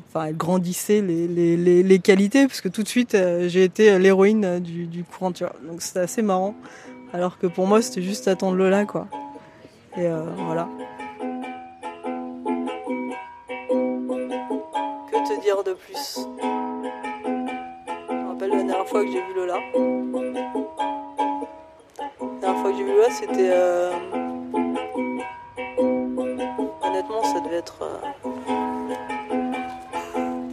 enfin 0.08 0.26
elle 0.26 0.36
grandissait 0.36 1.00
les, 1.02 1.26
les, 1.28 1.82
les, 1.82 1.98
qualités 1.98 2.46
parce 2.46 2.60
que 2.60 2.68
tout 2.68 2.82
de 2.82 2.88
suite 2.88 3.14
euh, 3.14 3.48
j'ai 3.48 3.64
été 3.64 3.98
l'héroïne 3.98 4.60
du, 4.60 4.86
du 4.86 5.04
courant 5.04 5.30
donc 5.30 5.82
c'était 5.82 6.00
assez 6.00 6.22
marrant 6.22 6.54
alors 7.12 7.38
que 7.38 7.46
pour 7.46 7.66
moi 7.66 7.82
c'était 7.82 8.02
juste 8.02 8.28
attendre 8.28 8.56
Lola 8.56 8.86
quoi 8.86 9.06
et 9.96 10.06
euh, 10.06 10.22
voilà 10.36 10.68
que 15.10 15.28
te 15.28 15.40
dire 15.42 15.62
de 15.64 15.74
plus? 15.74 16.18
Je 18.08 18.14
me 18.14 18.28
rappelle 18.28 18.50
la 18.50 18.56
dernière 18.56 18.86
fois 18.86 19.04
que 19.04 19.10
j'ai 19.10 19.20
vu 19.20 19.34
Lola 19.36 19.58
Lola, 22.98 23.10
c'était. 23.10 23.50
Euh, 23.52 23.92
honnêtement, 26.82 27.22
ça 27.22 27.40
devait 27.40 27.56
être. 27.56 27.82
Euh, 27.82 28.77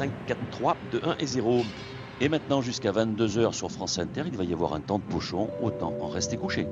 5, 0.00 0.10
4, 0.28 0.38
3, 0.50 0.76
2, 0.92 1.00
1 1.04 1.16
et 1.18 1.26
0. 1.26 1.62
Et 2.22 2.30
maintenant, 2.30 2.62
jusqu'à 2.62 2.90
22h 2.90 3.52
sur 3.52 3.70
France 3.70 3.98
Inter, 3.98 4.22
il 4.24 4.34
va 4.34 4.44
y 4.44 4.54
avoir 4.54 4.72
un 4.72 4.80
temps 4.80 4.98
de 4.98 5.04
pochon. 5.04 5.50
Autant 5.60 5.92
en 6.00 6.08
rester 6.08 6.38
couché. 6.38 6.66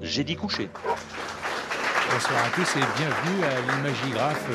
J'ai 0.00 0.24
dit 0.24 0.34
couché. 0.34 0.68
Bonsoir 2.12 2.44
à 2.44 2.50
tous 2.50 2.76
et 2.76 2.80
bienvenue 2.98 3.44
à 3.44 3.76
l'Imagigraphe 3.76 4.48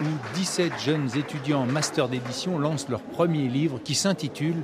où 0.00 0.06
17 0.36 0.72
jeunes 0.78 1.10
étudiants 1.18 1.64
en 1.64 1.66
master 1.66 2.08
d'édition 2.08 2.58
lancent 2.58 2.88
leur 2.88 3.02
premier 3.02 3.46
livre 3.46 3.78
qui 3.84 3.94
s'intitule 3.94 4.62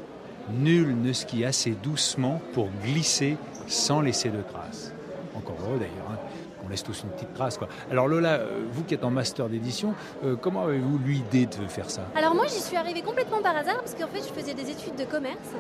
Nul 0.50 0.96
ne 0.98 1.12
skie 1.12 1.44
assez 1.44 1.72
doucement 1.72 2.40
pour 2.54 2.70
glisser 2.82 3.36
sans 3.66 4.00
laisser 4.00 4.30
de 4.30 4.40
traces. 4.40 4.94
Encore 5.36 5.58
heureux 5.66 5.78
d'ailleurs. 5.78 6.12
Hein 6.12 6.31
laisse 6.72 6.82
tous 6.82 7.02
une 7.04 7.10
petite 7.10 7.32
trace. 7.34 7.56
Quoi. 7.58 7.68
Alors 7.90 8.08
Lola, 8.08 8.32
euh, 8.32 8.62
vous 8.72 8.82
qui 8.82 8.94
êtes 8.94 9.04
en 9.04 9.10
master 9.10 9.48
d'édition, 9.48 9.94
euh, 10.24 10.34
comment 10.34 10.64
avez-vous 10.64 10.98
l'idée 11.06 11.46
de 11.46 11.66
faire 11.68 11.88
ça? 11.88 12.02
Alors 12.16 12.34
moi 12.34 12.46
j'y 12.48 12.60
suis 12.60 12.76
arrivée 12.76 13.02
complètement 13.02 13.40
par 13.40 13.56
hasard 13.56 13.76
parce 13.76 13.94
qu'en 13.94 14.08
fait 14.08 14.26
je 14.26 14.32
faisais 14.32 14.54
des 14.54 14.70
études 14.70 14.96
de 14.96 15.04
commerce 15.04 15.50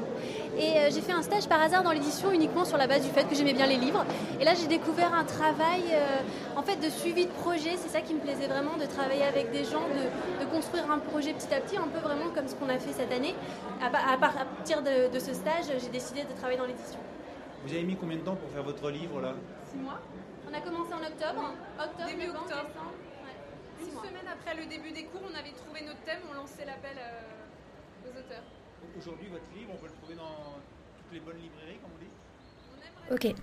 et 0.58 0.78
euh, 0.78 0.90
j'ai 0.90 1.00
fait 1.00 1.12
un 1.12 1.22
stage 1.22 1.46
par 1.46 1.60
hasard 1.60 1.82
dans 1.82 1.92
l'édition 1.92 2.32
uniquement 2.32 2.64
sur 2.64 2.78
la 2.78 2.86
base 2.86 3.04
du 3.04 3.10
fait 3.10 3.24
que 3.24 3.34
j'aimais 3.34 3.52
bien 3.52 3.66
les 3.66 3.76
livres. 3.76 4.04
Et 4.40 4.44
là 4.44 4.54
j'ai 4.54 4.66
découvert 4.66 5.14
un 5.14 5.24
travail 5.24 5.82
en 6.56 6.62
fait 6.62 6.76
de 6.76 6.88
suivi 6.88 7.26
de 7.26 7.30
projet, 7.30 7.76
c'est 7.76 7.88
ça 7.88 8.00
qui 8.00 8.14
me 8.14 8.20
plaisait 8.20 8.46
vraiment, 8.46 8.76
de 8.80 8.86
travailler 8.86 9.24
avec 9.24 9.52
des 9.52 9.64
gens, 9.64 9.84
de, 9.92 10.44
construire 10.52 10.90
un 10.90 10.98
projet 10.98 11.32
petit 11.32 11.52
à 11.54 11.60
petit, 11.60 11.76
un 11.76 11.88
peu 11.88 11.98
vraiment 12.00 12.30
comme 12.34 12.46
ce 12.46 12.54
qu'on 12.54 12.68
a 12.68 12.78
fait 12.78 12.92
cette 12.92 13.12
année. 13.12 13.34
À, 13.80 14.16
partir 14.18 14.82
de, 14.82 15.12
de 15.12 15.18
ce 15.18 15.32
stage, 15.32 15.64
j'ai 15.80 15.88
décidé 15.88 16.22
de 16.24 16.32
travailler 16.36 16.58
dans 16.58 16.66
l'édition. 16.66 16.98
Vous 17.64 17.72
avez 17.72 17.84
mis 17.84 17.96
combien 17.96 18.16
de 18.16 18.22
temps 18.22 18.34
pour 18.34 18.50
faire 18.50 18.62
votre 18.64 18.90
livre 18.90 19.20
là 19.20 19.34
Six 19.70 19.78
mois. 19.78 20.00
On 20.50 20.54
a 20.54 20.60
commencé 20.60 20.92
en 20.92 21.02
octobre. 21.02 21.54
octobre 21.78 22.10
début 22.10 22.30
octobre. 22.30 22.70
Une 23.80 23.90
semaine 23.90 24.28
après 24.30 24.56
le 24.56 24.66
début 24.66 24.90
des 24.90 25.04
cours, 25.04 25.22
on 25.24 25.34
avait 25.34 25.52
trouvé 25.52 25.82
notre 25.86 26.00
thème, 26.02 26.20
on 26.30 26.34
lançait 26.34 26.64
l'appel 26.64 26.96
euh, 26.98 28.08
aux 28.08 28.18
auteurs. 28.18 28.42
Aujourd'hui, 28.98 29.28
votre 29.28 29.44
livre, 29.56 29.70
on 29.74 29.76
peut 29.76 29.86
le 29.86 29.98
trouver 30.00 30.14
dans 30.14 30.58
toutes 30.98 31.12
les 31.12 31.20
bonnes 31.20 31.40
librairies, 31.40 31.78
comme 31.82 31.92
on 31.94 33.24
dit 33.24 33.30
Ok. 33.30 33.34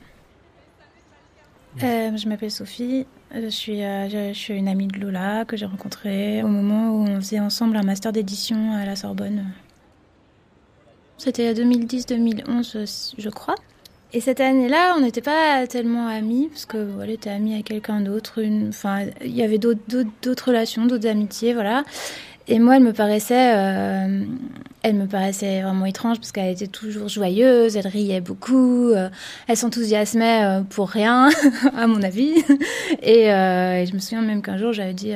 Euh, 1.83 2.17
je 2.17 2.27
m'appelle 2.27 2.51
Sophie, 2.51 3.05
je 3.33 3.47
suis, 3.47 3.83
euh, 3.83 4.09
je, 4.09 4.33
suis 4.33 4.55
une 4.55 4.67
amie 4.67 4.87
de 4.87 4.99
Lola 4.99 5.45
que 5.45 5.55
j'ai 5.55 5.67
rencontrée 5.67 6.41
au 6.43 6.47
moment 6.47 6.89
où 6.91 7.07
on 7.07 7.15
faisait 7.17 7.39
ensemble 7.39 7.77
un 7.77 7.83
master 7.83 8.11
d'édition 8.11 8.73
à 8.73 8.85
la 8.85 8.95
Sorbonne. 8.95 9.53
C'était 11.17 11.53
2010-2011, 11.53 13.13
je 13.17 13.29
crois. 13.29 13.55
Et 14.11 14.21
cette 14.21 14.39
année-là, 14.39 14.95
on 14.97 15.01
n'était 15.01 15.21
pas 15.21 15.67
tellement 15.67 16.07
amis, 16.07 16.47
parce 16.51 16.65
que 16.65 16.77
voilà, 16.77 17.11
était 17.13 17.29
amie 17.29 17.55
à 17.59 17.61
quelqu'un 17.61 18.01
d'autre. 18.01 18.41
Enfin, 18.67 19.05
il 19.23 19.35
y 19.35 19.43
avait 19.43 19.59
d'autres 19.59 20.47
relations, 20.47 20.87
d'autres 20.87 21.07
amitiés, 21.07 21.53
voilà. 21.53 21.83
Et 22.51 22.57
moi, 22.57 22.77
elle 22.77 22.83
me 22.83 22.93
paraissait, 22.93 23.53
euh, 23.55 24.25
elle 24.81 24.95
me 24.95 25.05
paraissait 25.05 25.61
vraiment 25.61 25.85
étrange 25.85 26.17
parce 26.17 26.31
qu'elle 26.31 26.51
était 26.51 26.65
toujours 26.65 27.07
joyeuse, 27.07 27.77
elle 27.77 27.85
riait 27.85 28.21
beaucoup, 28.21 28.89
euh, 28.89 29.07
elle 29.47 29.55
s'enthousiasmait 29.55 30.43
euh, 30.43 30.61
pour 30.61 30.89
rien, 30.89 31.29
à 31.77 31.85
mon 31.85 32.01
avis. 32.01 32.33
Et, 33.03 33.25
je 33.25 33.93
me 33.93 33.99
souviens 33.99 34.23
même 34.23 34.41
qu'un 34.41 34.57
jour, 34.57 34.73
j'avais 34.73 34.95
dit 34.95 35.13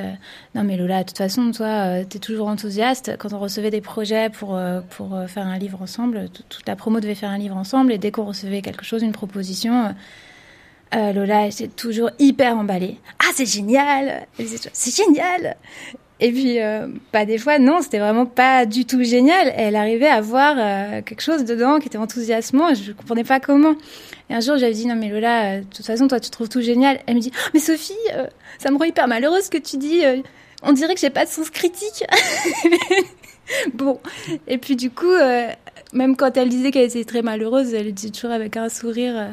non 0.54 0.64
mais 0.64 0.78
Lola, 0.78 1.00
de 1.00 1.08
toute 1.08 1.18
façon, 1.18 1.50
toi, 1.50 2.06
t'es 2.06 2.20
toujours 2.20 2.48
enthousiaste. 2.48 3.18
Quand 3.18 3.34
on 3.34 3.40
recevait 3.40 3.72
des 3.72 3.82
projets 3.82 4.30
pour 4.30 4.60
pour 4.92 5.18
faire 5.28 5.48
un 5.48 5.58
livre 5.58 5.82
ensemble, 5.82 6.30
toute 6.50 6.68
la 6.68 6.76
promo 6.76 7.00
devait 7.00 7.16
faire 7.16 7.32
un 7.32 7.40
livre 7.40 7.58
ensemble, 7.58 7.94
et 7.94 7.98
dès 7.98 8.12
qu'on 8.12 8.26
recevait 8.26 8.62
quelque 8.62 8.86
chose, 8.86 9.02
une 9.02 9.12
proposition. 9.12 9.96
Lola, 10.94 11.48
était 11.48 11.68
toujours 11.68 12.12
hyper 12.20 12.56
emballée. 12.56 13.00
Ah, 13.18 13.32
c'est 13.34 13.48
génial 13.48 14.28
C'est 14.38 14.96
génial 14.96 15.58
et 16.20 16.32
puis, 16.32 16.62
euh, 16.62 16.88
des 17.26 17.38
fois, 17.38 17.60
non, 17.60 17.82
c'était 17.82 18.00
vraiment 18.00 18.26
pas 18.26 18.66
du 18.66 18.86
tout 18.86 19.04
génial. 19.04 19.52
Elle 19.58 19.76
arrivait 19.76 20.08
à 20.08 20.22
voir 20.22 20.56
euh, 20.58 21.02
quelque 21.02 21.22
chose 21.22 21.44
dedans 21.44 21.80
qui 21.80 21.88
était 21.88 21.98
enthousiasmant 21.98 22.70
et 22.70 22.76
je 22.76 22.92
comprenais 22.92 23.24
pas 23.24 23.40
comment. 23.40 23.76
Et 24.30 24.36
un 24.36 24.40
jour, 24.40 24.58
j'avais 24.58 24.74
dit, 24.74 24.86
non, 24.86 24.96
mais 24.96 25.10
Lola, 25.10 25.44
euh, 25.44 25.60
de 25.62 25.66
toute 25.66 25.86
façon, 25.86 26.08
toi, 26.08 26.20
tu 26.20 26.30
trouves 26.30 26.50
tout 26.50 26.62
génial. 26.62 27.00
Elle 27.08 27.16
me 27.16 27.20
dit, 27.20 27.32
oh, 27.34 27.50
mais 27.54 27.60
Sophie, 27.60 27.94
ça 28.60 28.72
me 28.72 28.78
rend 28.78 28.86
hyper 28.86 29.08
malheureuse 29.08 29.46
ce 29.46 29.50
que 29.50 29.58
tu 29.58 29.78
dis. 29.78 30.02
on 30.62 30.72
dirait 30.72 30.94
que 30.94 31.02
j'ai 31.02 31.10
pas 31.10 31.26
de 31.26 31.30
sens 31.30 31.50
critique. 31.50 32.06
bon. 33.74 34.00
Et 34.48 34.58
puis, 34.60 34.76
du 34.76 34.92
coup, 34.92 35.14
même 35.94 36.16
quand 36.16 36.38
elle 36.38 36.50
disait 36.50 36.72
qu'elle 36.72 36.86
était 36.86 37.04
très 37.06 37.22
malheureuse, 37.22 37.74
elle 37.74 37.88
le 37.88 37.92
dit 37.92 38.12
toujours 38.12 38.32
avec 38.32 38.56
un 38.56 38.70
sourire. 38.70 39.30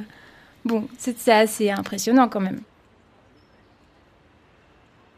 bon, 0.65 0.89
c'est 0.99 1.29
assez 1.29 1.71
impressionnant 1.71 2.29
quand 2.29 2.41
même. 2.41 2.63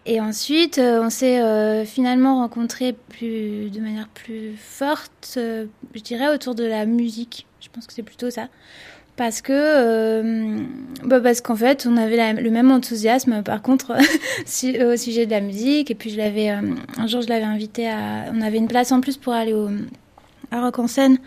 Et 0.04 0.20
ensuite, 0.20 0.78
euh, 0.78 1.00
on 1.02 1.10
s'est 1.10 1.40
euh, 1.40 1.84
finalement 1.84 2.38
rencontrés 2.38 2.92
plus, 2.92 3.70
de 3.70 3.80
manière 3.80 4.08
plus 4.08 4.56
forte, 4.56 5.34
euh, 5.36 5.66
je 5.94 6.00
dirais, 6.00 6.28
autour 6.34 6.56
de 6.56 6.64
la 6.64 6.86
musique. 6.86 7.46
Je 7.60 7.68
pense 7.68 7.86
que 7.86 7.92
c'est 7.92 8.02
plutôt 8.02 8.30
ça. 8.30 8.48
Parce 9.14 9.42
que, 9.42 10.56
bah 11.04 11.20
parce 11.20 11.42
qu'en 11.42 11.54
fait, 11.54 11.86
on 11.88 11.98
avait 11.98 12.32
le 12.32 12.50
même 12.50 12.72
enthousiasme, 12.72 13.42
par 13.42 13.60
contre, 13.60 13.92
au 14.92 14.96
sujet 14.96 15.26
de 15.26 15.30
la 15.30 15.42
musique. 15.42 15.90
Et 15.90 15.94
puis, 15.94 16.10
je 16.10 16.16
l'avais, 16.16 16.48
un 16.48 17.06
jour, 17.06 17.20
je 17.20 17.28
l'avais 17.28 17.44
invité 17.44 17.88
à. 17.88 18.24
On 18.32 18.40
avait 18.40 18.56
une 18.56 18.68
place 18.68 18.90
en 18.90 19.00
plus 19.00 19.18
pour 19.18 19.34
aller 19.34 19.52
au, 19.52 19.68
à 20.50 20.62
Rock 20.62 20.78
en 20.78 20.86
scène. 20.88 21.18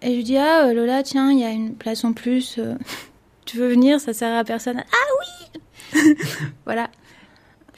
Et 0.00 0.10
je 0.10 0.16
lui 0.16 0.24
dis, 0.24 0.38
ah, 0.38 0.72
Lola, 0.72 1.02
tiens, 1.02 1.30
il 1.30 1.38
y 1.38 1.44
a 1.44 1.50
une 1.50 1.74
place 1.74 2.02
en 2.02 2.14
plus. 2.14 2.58
tu 3.44 3.58
veux 3.58 3.68
venir? 3.68 4.00
Ça 4.00 4.14
sert 4.14 4.36
à 4.36 4.42
personne. 4.42 4.82
Ah 4.90 5.52
oui 5.94 6.14
Voilà. 6.64 6.88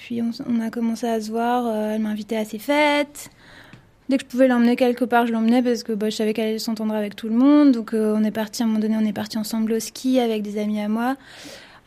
Puis 0.05 0.21
on, 0.21 0.61
a 0.61 0.69
commencé 0.69 1.07
à 1.07 1.19
se 1.19 1.31
voir, 1.31 1.65
euh, 1.67 1.95
elle 1.95 2.03
m'invitait 2.03 2.37
à 2.37 2.45
ses 2.45 2.59
fêtes. 2.59 3.31
Dès 4.11 4.19
que 4.19 4.25
je 4.25 4.29
pouvais 4.29 4.49
l'emmener 4.49 4.77
quelque 4.77 5.07
part, 5.07 5.27
je 5.27 5.33
l'emmenais 5.33 5.63
parce 5.63 5.83
que 5.83 5.95
bah, 5.95 6.11
je 6.11 6.17
savais 6.17 6.35
qu'elle 6.35 6.49
allait 6.49 6.59
s'entendre 6.59 6.93
avec 6.93 7.17
tout 7.17 7.27
le 7.27 7.35
monde. 7.35 7.73
Donc 7.73 7.95
euh, 7.95 8.15
on 8.15 8.23
est 8.23 8.31
parti, 8.31 8.63
à 8.63 8.67
un 8.67 8.69
moment 8.69 8.81
donné, 8.81 8.99
on 8.99 9.07
est 9.07 9.15
parti 9.15 9.39
ensemble 9.39 9.73
au 9.73 9.81
ski 9.81 10.21
avec 10.21 10.43
des 10.43 10.59
amis 10.61 10.79
à 10.79 10.89
moi. 10.89 11.17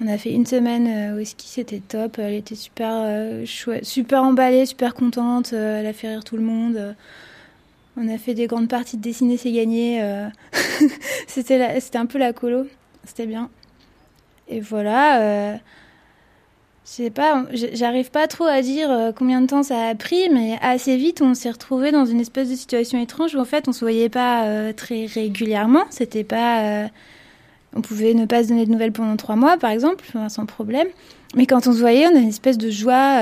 On 0.02 0.08
a 0.08 0.18
fait 0.18 0.32
une 0.32 0.48
semaine 0.48 0.88
euh, 0.88 1.22
au 1.22 1.26
ski, 1.26 1.48
c'était 1.48 1.80
top. 1.80 2.18
Elle 2.18 2.34
était 2.34 2.56
super 2.56 3.46
chouette, 3.46 3.86
super 3.86 4.24
emballée, 4.24 4.66
super 4.66 4.96
contente. 4.96 5.54
elle 5.54 5.86
a 5.86 5.94
fait 5.94 6.08
rire 6.08 6.24
tout 6.24 6.38
le 6.38 6.44
monde. 6.44 6.96
On 7.98 8.08
a 8.12 8.18
fait 8.18 8.34
des 8.34 8.48
grandes 8.48 8.68
parties 8.68 8.98
de 8.98 9.04
dessiner, 9.04 9.38
c'est 9.38 9.52
gagné. 9.52 10.02
c'était 11.28 11.78
un 11.94 12.08
peu 12.08 12.18
la 12.18 12.34
colo. 12.34 12.66
C'était 13.04 13.28
bien. 13.28 13.52
et 14.48 14.60
voilà. 14.60 15.60
Je 16.88 16.94
sais 16.94 17.10
pas, 17.10 17.44
j'arrive 17.74 18.12
pas 18.12 18.28
trop 18.28 18.46
à 18.46 18.62
dire 18.62 18.90
euh, 18.90 19.12
combien 19.12 19.42
de 19.42 19.48
temps 19.48 19.62
ça 19.62 19.90
a 19.90 19.96
pris, 19.96 20.30
mais 20.30 20.58
assez 20.62 20.96
vite, 20.96 21.22
on 21.22 21.34
s'est 21.34 21.52
retrouvé 21.52 21.92
dans 21.92 22.06
une 22.06 22.22
espèce 22.22 22.50
de 22.50 22.56
situation 22.56 22.98
étrange 23.02 23.36
où 23.36 23.40
en 23.40 23.46
fait, 23.46 23.68
on 23.68 23.74
se 23.74 23.82
voyait 23.82 24.08
pas 24.08 24.46
euh, 24.46 24.72
très 24.72 25.06
régulièrement. 25.06 25.84
C'était 25.90 26.24
pas, 26.24 26.62
euh, 26.64 26.88
on 27.76 27.82
pouvait 27.82 28.14
ne 28.14 28.26
pas 28.26 28.44
se 28.44 28.48
donner 28.48 28.66
de 28.66 28.72
nouvelles 28.72 28.94
pendant 28.94 29.18
trois 29.18 29.36
mois, 29.36 29.58
par 29.58 29.72
exemple, 29.72 30.06
sans 30.30 30.46
problème. 30.46 30.88
Mais 31.36 31.46
quand 31.46 31.68
on 31.68 31.74
se 31.74 31.80
voyait, 31.80 32.08
on 32.08 32.16
a 32.16 32.20
une 32.20 32.30
espèce 32.30 32.58
de 32.58 32.70
joie, 32.70 33.22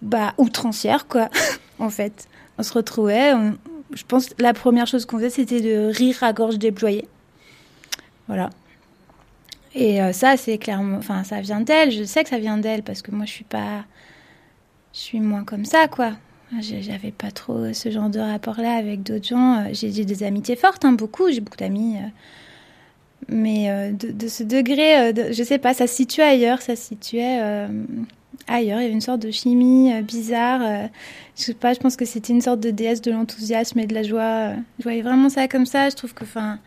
bah, 0.00 0.32
outrancière, 0.38 1.06
quoi. 1.06 1.28
en 1.78 1.90
fait, 1.90 2.28
on 2.56 2.62
se 2.62 2.72
retrouvait. 2.72 3.34
je 3.92 4.04
pense 4.08 4.30
la 4.38 4.54
première 4.54 4.86
chose 4.86 5.04
qu'on 5.04 5.18
faisait, 5.18 5.30
c'était 5.30 5.60
de 5.60 5.92
rire 5.92 6.16
à 6.22 6.32
gorge 6.32 6.58
déployée. 6.58 7.06
Voilà. 8.26 8.48
Et 9.74 10.00
euh, 10.00 10.12
ça, 10.12 10.36
c'est 10.36 10.58
clairement, 10.58 10.98
enfin, 10.98 11.24
ça 11.24 11.40
vient 11.40 11.60
d'elle. 11.60 11.90
Je 11.90 12.04
sais 12.04 12.22
que 12.22 12.30
ça 12.30 12.38
vient 12.38 12.58
d'elle 12.58 12.82
parce 12.82 13.02
que 13.02 13.10
moi, 13.10 13.24
je 13.26 13.32
suis 13.32 13.44
pas, 13.44 13.84
je 14.92 15.00
suis 15.00 15.20
moins 15.20 15.44
comme 15.44 15.64
ça, 15.64 15.88
quoi. 15.88 16.12
J'avais 16.60 17.10
pas 17.10 17.32
trop 17.32 17.72
ce 17.72 17.90
genre 17.90 18.10
de 18.10 18.20
rapport-là 18.20 18.74
avec 18.74 19.02
d'autres 19.02 19.26
gens. 19.26 19.64
Euh, 19.64 19.68
j'ai 19.72 20.04
des 20.04 20.22
amitiés 20.22 20.54
fortes, 20.54 20.84
hein, 20.84 20.92
beaucoup. 20.92 21.30
J'ai 21.30 21.40
beaucoup 21.40 21.56
d'amis. 21.56 21.96
Euh. 21.96 22.08
Mais 23.28 23.92
de, 23.94 24.28
ce 24.28 24.42
degré, 24.42 25.14
de, 25.14 25.32
je 25.32 25.42
sais 25.42 25.56
pas, 25.56 25.72
ça 25.72 25.86
se 25.86 25.94
situait 25.94 26.24
ailleurs. 26.24 26.60
Ça 26.60 26.76
se 26.76 26.82
situait 26.88 27.38
ailleurs. 27.38 27.70
Il 28.48 28.66
y 28.66 28.70
avait 28.72 28.90
une 28.90 29.00
sorte 29.00 29.22
de 29.22 29.30
chimie 29.30 29.90
bizarre. 30.02 30.90
je 31.34 31.42
sais 31.42 31.54
pas, 31.54 31.72
je 31.72 31.80
pense 31.80 31.96
que 31.96 32.04
c'était 32.04 32.34
une 32.34 32.42
sorte 32.42 32.60
de 32.60 32.70
déesse 32.70 33.00
de 33.00 33.10
l'enthousiasme 33.12 33.78
et 33.78 33.86
de 33.86 33.94
la 33.94 34.02
joie. 34.02 34.50
je 34.78 34.82
voyais 34.82 35.00
vraiment 35.00 35.30
ça 35.30 35.48
comme 35.48 35.64
ça. 35.64 35.88
Je 35.88 35.96
trouve 35.96 36.12
que, 36.12 36.24
enfin, 36.24 36.58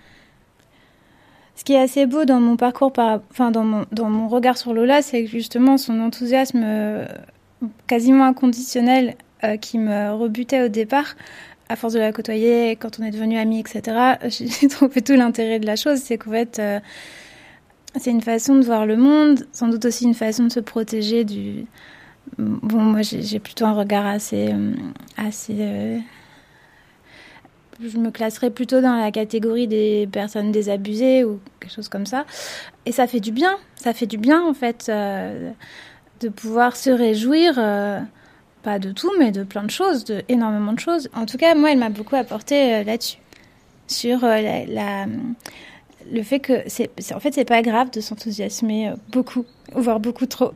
ce 1.57 1.63
qui 1.63 1.73
est 1.73 1.79
assez 1.79 2.05
beau 2.05 2.23
dans 2.23 2.39
mon 2.39 2.55
parcours, 2.55 2.93
par, 2.93 3.19
enfin 3.31 3.49
dans 3.49 3.63
mon, 3.63 4.27
regard 4.27 4.59
sur 4.59 4.75
Lola, 4.75 5.01
c'est 5.01 5.25
justement 5.25 5.79
son 5.79 5.99
enthousiasme 5.99 6.61
euh, 6.63 7.05
quasiment 7.87 8.25
inconditionnel 8.25 9.15
euh, 9.43 9.57
qui 9.57 9.79
me 9.79 10.13
rebutait 10.13 10.61
au 10.61 10.67
départ. 10.67 11.15
À 11.67 11.75
force 11.75 11.93
de 11.93 11.99
la 11.99 12.13
côtoyer, 12.13 12.75
quand 12.75 12.99
on 12.99 13.03
est 13.03 13.09
devenus 13.09 13.39
amis, 13.39 13.59
etc., 13.59 14.17
j'ai 14.29 14.67
trouvé 14.67 15.01
tout 15.01 15.13
l'intérêt 15.13 15.59
de 15.59 15.65
la 15.65 15.75
chose. 15.75 15.97
C'est 15.97 16.19
qu'en 16.19 16.29
fait, 16.29 16.59
euh, 16.59 16.79
c'est 17.95 18.11
une 18.11 18.21
façon 18.21 18.55
de 18.55 18.63
voir 18.63 18.85
le 18.85 18.95
monde, 18.95 19.47
sans 19.51 19.67
doute 19.67 19.85
aussi 19.85 20.05
une 20.05 20.13
façon 20.13 20.43
de 20.43 20.51
se 20.51 20.59
protéger 20.59 21.23
du. 21.25 21.65
Bon, 22.37 22.81
moi, 22.81 23.01
j'ai 23.01 23.39
plutôt 23.39 23.65
un 23.65 23.73
regard 23.73 24.05
assez, 24.05 24.53
assez 25.17 26.03
je 27.81 27.97
me 27.97 28.11
classerais 28.11 28.49
plutôt 28.49 28.81
dans 28.81 28.95
la 28.95 29.11
catégorie 29.11 29.67
des 29.67 30.07
personnes 30.11 30.51
désabusées 30.51 31.23
ou 31.23 31.39
quelque 31.59 31.73
chose 31.73 31.89
comme 31.89 32.05
ça. 32.05 32.25
Et 32.85 32.91
ça 32.91 33.07
fait 33.07 33.19
du 33.19 33.31
bien, 33.31 33.57
ça 33.75 33.93
fait 33.93 34.07
du 34.07 34.17
bien 34.17 34.43
en 34.45 34.53
fait 34.53 34.87
euh, 34.89 35.51
de 36.19 36.29
pouvoir 36.29 36.75
se 36.75 36.89
réjouir, 36.89 37.55
euh, 37.57 37.99
pas 38.63 38.79
de 38.79 38.91
tout, 38.91 39.11
mais 39.19 39.31
de 39.31 39.43
plein 39.43 39.63
de 39.63 39.71
choses, 39.71 40.03
de 40.05 40.23
énormément 40.29 40.73
de 40.73 40.79
choses. 40.79 41.09
En 41.13 41.25
tout 41.25 41.37
cas, 41.37 41.55
moi, 41.55 41.71
elle 41.71 41.79
m'a 41.79 41.89
beaucoup 41.89 42.15
apporté 42.15 42.75
euh, 42.75 42.83
là-dessus, 42.83 43.17
sur 43.87 44.19
le 46.09 46.23
fait 46.23 46.39
que 46.39 46.63
c'est, 46.67 46.89
en 47.13 47.19
fait, 47.19 47.33
c'est 47.33 47.45
pas 47.45 47.61
grave 47.61 47.91
de 47.91 48.01
s'enthousiasmer 48.01 48.93
beaucoup, 49.11 49.45
voire 49.73 49.99
beaucoup 49.99 50.25
trop. 50.25 50.51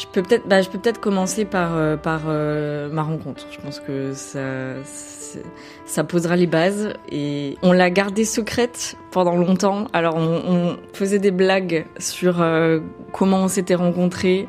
Peux 0.07 0.21
peut-être, 0.21 0.47
bah, 0.47 0.61
je 0.61 0.69
peux 0.69 0.79
peut-être 0.79 0.99
commencer 0.99 1.45
par 1.45 1.75
euh, 1.75 1.97
par 1.97 2.21
euh, 2.27 2.89
ma 2.89 3.03
rencontre. 3.03 3.47
Je 3.51 3.59
pense 3.59 3.79
que 3.79 4.13
ça 4.13 4.75
ça 5.85 6.03
posera 6.03 6.35
les 6.35 6.47
bases 6.47 6.93
et 7.09 7.57
on 7.61 7.71
l'a 7.71 7.89
gardée 7.89 8.25
secrète 8.25 8.95
pendant 9.11 9.35
longtemps. 9.35 9.87
Alors 9.93 10.15
on, 10.15 10.41
on 10.47 10.77
faisait 10.93 11.19
des 11.19 11.31
blagues 11.31 11.85
sur 11.99 12.41
euh, 12.41 12.79
comment 13.13 13.43
on 13.43 13.47
s'était 13.47 13.75
rencontrés 13.75 14.47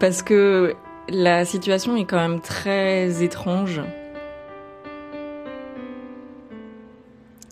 parce 0.00 0.22
que 0.22 0.74
la 1.08 1.44
situation 1.44 1.96
est 1.96 2.04
quand 2.04 2.16
même 2.16 2.40
très 2.40 3.22
étrange. 3.22 3.80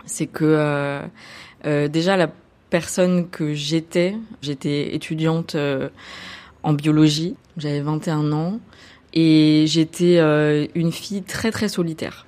C'est 0.06 0.26
que 0.26 1.00
déjà 1.64 2.16
la 2.16 2.28
personne 2.68 3.28
que 3.30 3.54
j'étais, 3.54 4.16
j'étais 4.42 4.94
étudiante 4.94 5.56
en 6.62 6.72
biologie. 6.72 7.36
J'avais 7.56 7.80
21 7.80 8.32
ans 8.32 8.60
et 9.12 9.64
j'étais 9.66 10.18
euh, 10.18 10.66
une 10.74 10.92
fille 10.92 11.22
très 11.22 11.50
très 11.50 11.68
solitaire. 11.68 12.26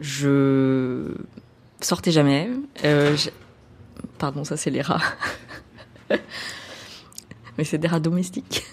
Je 0.00 1.14
sortais 1.80 2.10
jamais. 2.10 2.50
Euh, 2.84 3.16
Pardon, 4.18 4.44
ça 4.44 4.56
c'est 4.56 4.70
les 4.70 4.82
rats. 4.82 5.02
Mais 7.58 7.64
c'est 7.64 7.78
des 7.78 7.88
rats 7.88 8.00
domestiques. 8.00 8.64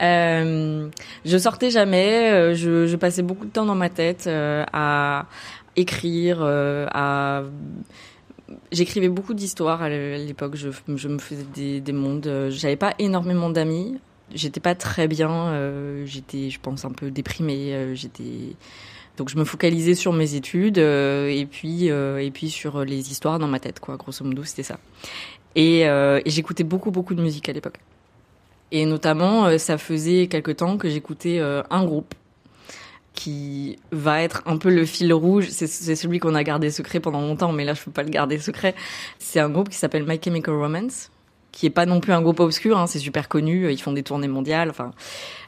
Euh, 0.00 0.88
je 1.24 1.36
sortais 1.36 1.70
jamais. 1.70 2.54
Je, 2.54 2.86
je, 2.86 2.96
passais 2.96 3.22
beaucoup 3.22 3.46
de 3.46 3.50
temps 3.50 3.66
dans 3.66 3.74
ma 3.74 3.88
tête 3.88 4.28
à 4.28 5.26
écrire, 5.74 6.40
à 6.40 7.42
J'écrivais 8.72 9.08
beaucoup 9.08 9.34
d'histoires 9.34 9.82
à 9.82 9.88
l'époque. 9.88 10.56
Je, 10.56 10.68
me 10.88 11.18
faisais 11.18 11.44
des, 11.54 11.80
des 11.80 11.92
mondes. 11.92 12.48
J'avais 12.50 12.76
pas 12.76 12.94
énormément 12.98 13.50
d'amis. 13.50 13.98
J'étais 14.34 14.60
pas 14.60 14.74
très 14.74 15.08
bien. 15.08 15.30
Euh, 15.30 16.04
j'étais, 16.06 16.50
je 16.50 16.60
pense, 16.60 16.84
un 16.84 16.90
peu 16.90 17.10
déprimée. 17.10 17.74
Euh, 17.74 17.94
j'étais 17.94 18.56
donc 19.18 19.28
je 19.28 19.36
me 19.36 19.44
focalisais 19.44 19.96
sur 19.96 20.12
mes 20.12 20.36
études 20.36 20.78
euh, 20.78 21.28
et 21.28 21.44
puis 21.44 21.90
euh, 21.90 22.18
et 22.18 22.30
puis 22.30 22.50
sur 22.50 22.84
les 22.84 23.10
histoires 23.10 23.40
dans 23.40 23.48
ma 23.48 23.58
tête, 23.58 23.80
quoi. 23.80 23.96
Grosso 23.96 24.24
modo, 24.24 24.44
c'était 24.44 24.62
ça. 24.62 24.78
Et, 25.56 25.88
euh, 25.88 26.20
et 26.24 26.30
j'écoutais 26.30 26.62
beaucoup 26.62 26.92
beaucoup 26.92 27.16
de 27.16 27.20
musique 27.20 27.48
à 27.48 27.52
l'époque. 27.52 27.80
Et 28.70 28.86
notamment, 28.86 29.58
ça 29.58 29.76
faisait 29.76 30.28
quelque 30.28 30.52
temps 30.52 30.76
que 30.76 30.88
j'écoutais 30.88 31.40
un 31.40 31.84
groupe 31.84 32.14
qui 33.18 33.80
va 33.90 34.22
être 34.22 34.42
un 34.46 34.58
peu 34.58 34.70
le 34.70 34.84
fil 34.84 35.12
rouge. 35.12 35.48
C'est 35.50 35.66
celui 35.96 36.20
qu'on 36.20 36.36
a 36.36 36.44
gardé 36.44 36.70
secret 36.70 37.00
pendant 37.00 37.20
longtemps, 37.20 37.50
mais 37.50 37.64
là 37.64 37.74
je 37.74 37.82
peux 37.82 37.90
pas 37.90 38.04
le 38.04 38.10
garder 38.10 38.38
secret. 38.38 38.76
C'est 39.18 39.40
un 39.40 39.50
groupe 39.50 39.68
qui 39.68 39.76
s'appelle 39.76 40.04
My 40.06 40.20
Chemical 40.22 40.54
Romance, 40.54 41.10
qui 41.50 41.66
est 41.66 41.70
pas 41.70 41.84
non 41.84 41.98
plus 41.98 42.12
un 42.12 42.22
groupe 42.22 42.38
obscur. 42.38 42.78
Hein, 42.78 42.86
c'est 42.86 43.00
super 43.00 43.28
connu. 43.28 43.72
Ils 43.72 43.82
font 43.82 43.90
des 43.90 44.04
tournées 44.04 44.28
mondiales. 44.28 44.70
Enfin, 44.70 44.92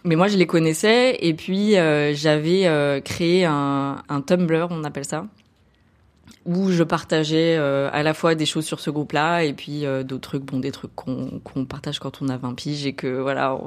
mais 0.02 0.16
moi 0.16 0.26
je 0.26 0.37
les 0.37 0.48
connaissais 0.48 1.16
et 1.20 1.33
puis 1.33 1.76
euh, 1.76 2.12
j'avais 2.12 2.66
euh, 2.66 3.00
créé 3.00 3.44
un, 3.44 4.02
un 4.09 4.20
Tumblr, 4.20 4.66
on 4.70 4.83
appelle 4.83 5.04
ça, 5.04 5.26
où 6.46 6.70
je 6.70 6.83
partageais 6.83 7.57
euh, 7.59 7.90
à 7.92 8.03
la 8.03 8.14
fois 8.14 8.35
des 8.35 8.46
choses 8.46 8.64
sur 8.64 8.81
ce 8.81 8.90
groupe-là 8.90 9.42
et 9.44 9.53
puis 9.53 9.85
euh, 9.85 10.03
d'autres 10.03 10.31
trucs, 10.31 10.44
bon, 10.44 10.59
des 10.59 10.72
trucs 10.72 10.94
qu'on 10.94 11.64
partage 11.68 11.98
quand 11.98 12.22
on 12.22 12.29
a 12.29 12.38
20 12.38 12.55
piges 12.55 12.87
et 12.87 12.94
que 12.94 13.20
voilà, 13.20 13.59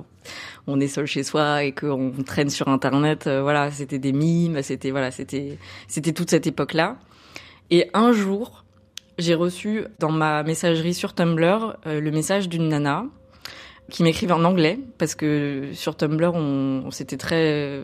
on, 0.65 0.79
est 0.79 0.87
seul 0.87 1.05
chez 1.05 1.23
soi 1.23 1.63
et 1.63 1.71
qu'on 1.71 2.11
traîne 2.25 2.49
sur 2.49 2.67
Internet. 2.69 3.27
Euh, 3.27 3.41
voilà, 3.43 3.69
c'était 3.69 3.99
des 3.99 4.11
mimes, 4.11 4.61
c'était 4.63 4.89
voilà, 4.89 5.11
c'était 5.11 5.59
c'était 5.87 6.13
toute 6.13 6.31
cette 6.31 6.47
époque-là. 6.47 6.97
Et 7.69 7.89
un 7.93 8.11
jour, 8.11 8.65
j'ai 9.19 9.35
reçu 9.35 9.85
dans 9.99 10.11
ma 10.11 10.41
messagerie 10.43 10.95
sur 10.95 11.13
Tumblr 11.13 11.77
le 11.85 12.09
message 12.11 12.49
d'une 12.49 12.67
nana 12.69 13.05
qui 13.89 14.01
m'écrivait 14.01 14.33
en 14.33 14.43
anglais 14.43 14.79
parce 14.97 15.13
que 15.13 15.69
sur 15.73 15.95
Tumblr, 15.95 16.33
on, 16.33 16.83
on 16.85 16.91
c'était 16.91 17.17
très 17.17 17.83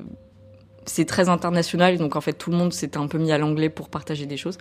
c'est 0.86 1.06
très 1.06 1.30
international, 1.30 1.98
donc 1.98 2.16
en 2.16 2.22
fait 2.22 2.34
tout 2.34 2.52
le 2.52 2.58
monde 2.58 2.74
s'était 2.74 2.98
un 2.98 3.08
peu 3.08 3.18
mis 3.18 3.32
à 3.32 3.38
l'anglais 3.38 3.70
pour 3.70 3.90
partager 3.90 4.26
des 4.26 4.38
choses. 4.38 4.58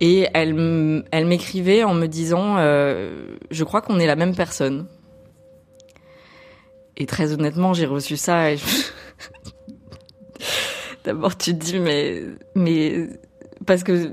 Et 0.00 0.28
elle, 0.32 1.04
elle 1.10 1.26
m'écrivait 1.26 1.82
en 1.82 1.94
me 1.94 2.06
disant, 2.06 2.56
euh, 2.58 3.36
je 3.50 3.64
crois 3.64 3.82
qu'on 3.82 3.98
est 3.98 4.06
la 4.06 4.14
même 4.16 4.34
personne. 4.34 4.86
Et 6.96 7.06
très 7.06 7.32
honnêtement, 7.32 7.74
j'ai 7.74 7.86
reçu 7.86 8.16
ça. 8.16 8.50
D'abord, 11.04 11.36
tu 11.36 11.52
te 11.56 11.64
dis, 11.64 11.80
mais, 11.80 12.22
mais 12.54 13.08
parce 13.66 13.82
que 13.82 14.12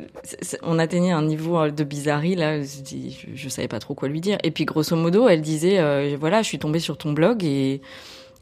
on 0.64 0.80
atteignait 0.80 1.12
un 1.12 1.22
niveau 1.22 1.70
de 1.70 1.84
bizarrerie 1.84 2.36
là, 2.36 2.62
je, 2.62 2.82
dis, 2.82 3.26
savais 3.50 3.68
pas 3.68 3.80
trop 3.80 3.94
quoi 3.94 4.08
lui 4.08 4.22
dire. 4.22 4.38
Et 4.44 4.52
puis 4.52 4.66
grosso 4.66 4.96
modo, 4.96 5.28
elle 5.28 5.42
disait, 5.42 5.80
euh, 5.80 6.18
voilà, 6.20 6.42
je 6.42 6.48
suis 6.48 6.60
tombée 6.60 6.80
sur 6.80 6.98
ton 6.98 7.14
blog 7.14 7.44
et, 7.44 7.82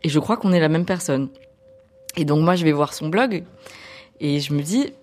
et 0.03 0.09
je 0.09 0.19
crois 0.19 0.37
qu'on 0.37 0.53
est 0.53 0.61
la 0.61 0.69
même 0.69 0.85
personne. 0.85 1.29
Et 2.17 2.25
donc 2.25 2.41
moi, 2.43 2.55
je 2.55 2.63
vais 2.63 2.71
voir 2.71 2.93
son 2.93 3.09
blog 3.09 3.43
et 4.19 4.39
je 4.39 4.53
me 4.53 4.61
dis, 4.61 4.93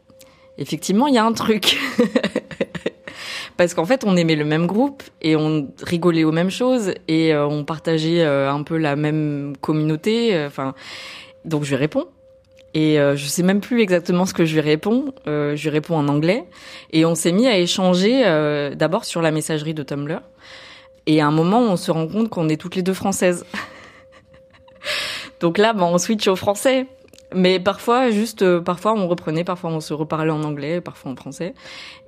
effectivement, 0.58 1.06
il 1.06 1.14
y 1.14 1.18
a 1.18 1.24
un 1.24 1.32
truc. 1.32 1.76
parce 3.56 3.74
qu'en 3.74 3.84
fait 3.84 4.04
on 4.04 4.16
aimait 4.16 4.36
le 4.36 4.46
même 4.46 4.66
groupe 4.66 5.02
et 5.20 5.36
on 5.36 5.68
rigolait 5.82 6.24
aux 6.24 6.32
mêmes 6.32 6.50
choses 6.50 6.94
et 7.08 7.34
euh, 7.34 7.46
on 7.46 7.62
partageait 7.64 8.22
euh, 8.22 8.50
un 8.50 8.62
peu 8.62 8.78
la 8.78 8.96
même 8.96 9.52
communauté. 9.60 10.34
euh, 10.34 10.46
Enfin, 10.46 10.72
donc 11.44 11.64
je 11.64 11.70
lui 11.70 11.76
réponds. 11.76 12.06
Et 12.72 12.98
je 12.98 13.26
sais 13.26 13.42
même 13.42 13.60
plus 13.60 13.80
exactement 13.80 14.26
ce 14.26 14.32
que 14.32 14.44
je 14.44 14.54
lui 14.54 14.60
réponds. 14.60 15.12
Je 15.26 15.60
lui 15.60 15.70
réponds 15.70 15.96
en 15.96 16.06
anglais. 16.06 16.44
Et 16.92 17.04
on 17.04 17.16
s'est 17.16 17.32
mis 17.32 17.48
à 17.48 17.58
échanger 17.58 18.22
d'abord 18.76 19.04
sur 19.04 19.22
la 19.22 19.32
messagerie 19.32 19.74
de 19.74 19.82
Tumblr. 19.82 20.20
Et 21.06 21.20
à 21.20 21.26
un 21.26 21.32
moment, 21.32 21.58
on 21.62 21.76
se 21.76 21.90
rend 21.90 22.06
compte 22.06 22.28
qu'on 22.28 22.48
est 22.48 22.56
toutes 22.56 22.76
les 22.76 22.82
deux 22.82 22.94
françaises. 22.94 23.44
Donc 25.40 25.58
là, 25.58 25.72
ben, 25.72 25.82
on 25.82 25.98
switch 25.98 26.28
au 26.28 26.36
français. 26.36 26.86
Mais 27.34 27.60
parfois, 27.60 28.10
juste, 28.10 28.42
euh, 28.42 28.60
parfois 28.60 28.92
on 28.94 29.06
reprenait, 29.06 29.44
parfois 29.44 29.70
on 29.70 29.80
se 29.80 29.94
reparlait 29.94 30.32
en 30.32 30.42
anglais, 30.42 30.80
parfois 30.80 31.12
en 31.12 31.16
français. 31.16 31.54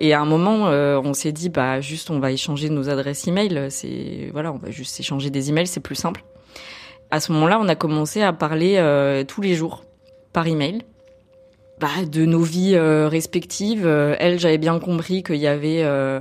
Et 0.00 0.12
à 0.14 0.20
un 0.20 0.24
moment, 0.24 0.68
euh, 0.68 1.00
on 1.02 1.14
s'est 1.14 1.32
dit, 1.32 1.48
bah 1.48 1.80
juste, 1.80 2.10
on 2.10 2.18
va 2.18 2.32
échanger 2.32 2.68
nos 2.70 2.88
adresses 2.88 3.26
email. 3.28 3.66
C'est 3.70 4.30
voilà, 4.32 4.52
on 4.52 4.58
va 4.58 4.70
juste 4.70 4.98
échanger 4.98 5.30
des 5.30 5.50
emails, 5.50 5.66
c'est 5.68 5.80
plus 5.80 5.94
simple. 5.94 6.24
À 7.10 7.20
ce 7.20 7.30
moment-là, 7.32 7.58
on 7.60 7.68
a 7.68 7.74
commencé 7.74 8.22
à 8.22 8.32
parler 8.32 8.76
euh, 8.78 9.22
tous 9.22 9.42
les 9.42 9.54
jours 9.54 9.84
par 10.32 10.46
email. 10.46 10.82
Bah, 11.78 11.88
de 12.10 12.24
nos 12.24 12.42
vies 12.42 12.74
euh, 12.74 13.08
respectives. 13.08 13.86
Euh, 13.86 14.14
elle, 14.18 14.38
j'avais 14.38 14.58
bien 14.58 14.78
compris 14.78 15.22
qu'il 15.22 15.36
y 15.36 15.46
avait. 15.48 15.82
euh, 15.82 16.20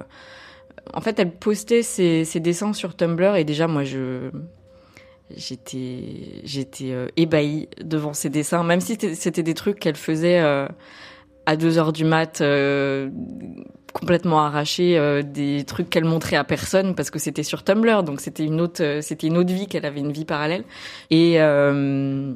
En 0.93 1.01
fait, 1.01 1.19
elle 1.19 1.31
postait 1.31 1.83
ses, 1.83 2.25
ses 2.25 2.39
dessins 2.39 2.73
sur 2.73 2.95
Tumblr 2.95 3.35
et 3.35 3.43
déjà, 3.43 3.67
moi, 3.67 3.83
je 3.83 4.31
j'étais 5.37 6.41
j'étais 6.43 6.91
euh, 6.91 7.07
ébahie 7.17 7.67
devant 7.83 8.13
ses 8.13 8.29
dessins, 8.29 8.63
même 8.63 8.81
si 8.81 8.97
c'était- 9.15 9.43
des 9.43 9.53
trucs 9.53 9.79
qu'elle 9.79 9.95
faisait 9.95 10.39
euh, 10.39 10.67
à 11.45 11.55
2 11.55 11.77
heures 11.77 11.93
du 11.93 12.03
mat, 12.05 12.41
euh, 12.41 13.09
complètement 13.93 14.39
arrachés, 14.41 14.97
euh, 14.97 15.21
des 15.23 15.63
trucs 15.65 15.89
qu'elle 15.89 16.05
montrait 16.05 16.35
à 16.37 16.43
personne 16.43 16.95
parce 16.95 17.09
que 17.11 17.19
c'était 17.19 17.43
sur 17.43 17.63
Tumblr, 17.63 18.03
donc 18.03 18.21
c'était 18.21 18.45
une 18.45 18.61
autre 18.61 18.81
euh, 18.83 19.01
c'était 19.01 19.27
une 19.27 19.37
autre 19.37 19.53
vie 19.53 19.67
qu'elle 19.67 19.85
avait 19.85 19.99
une 19.99 20.11
vie 20.11 20.25
parallèle. 20.25 20.63
Et 21.09 21.41
euh, 21.41 22.33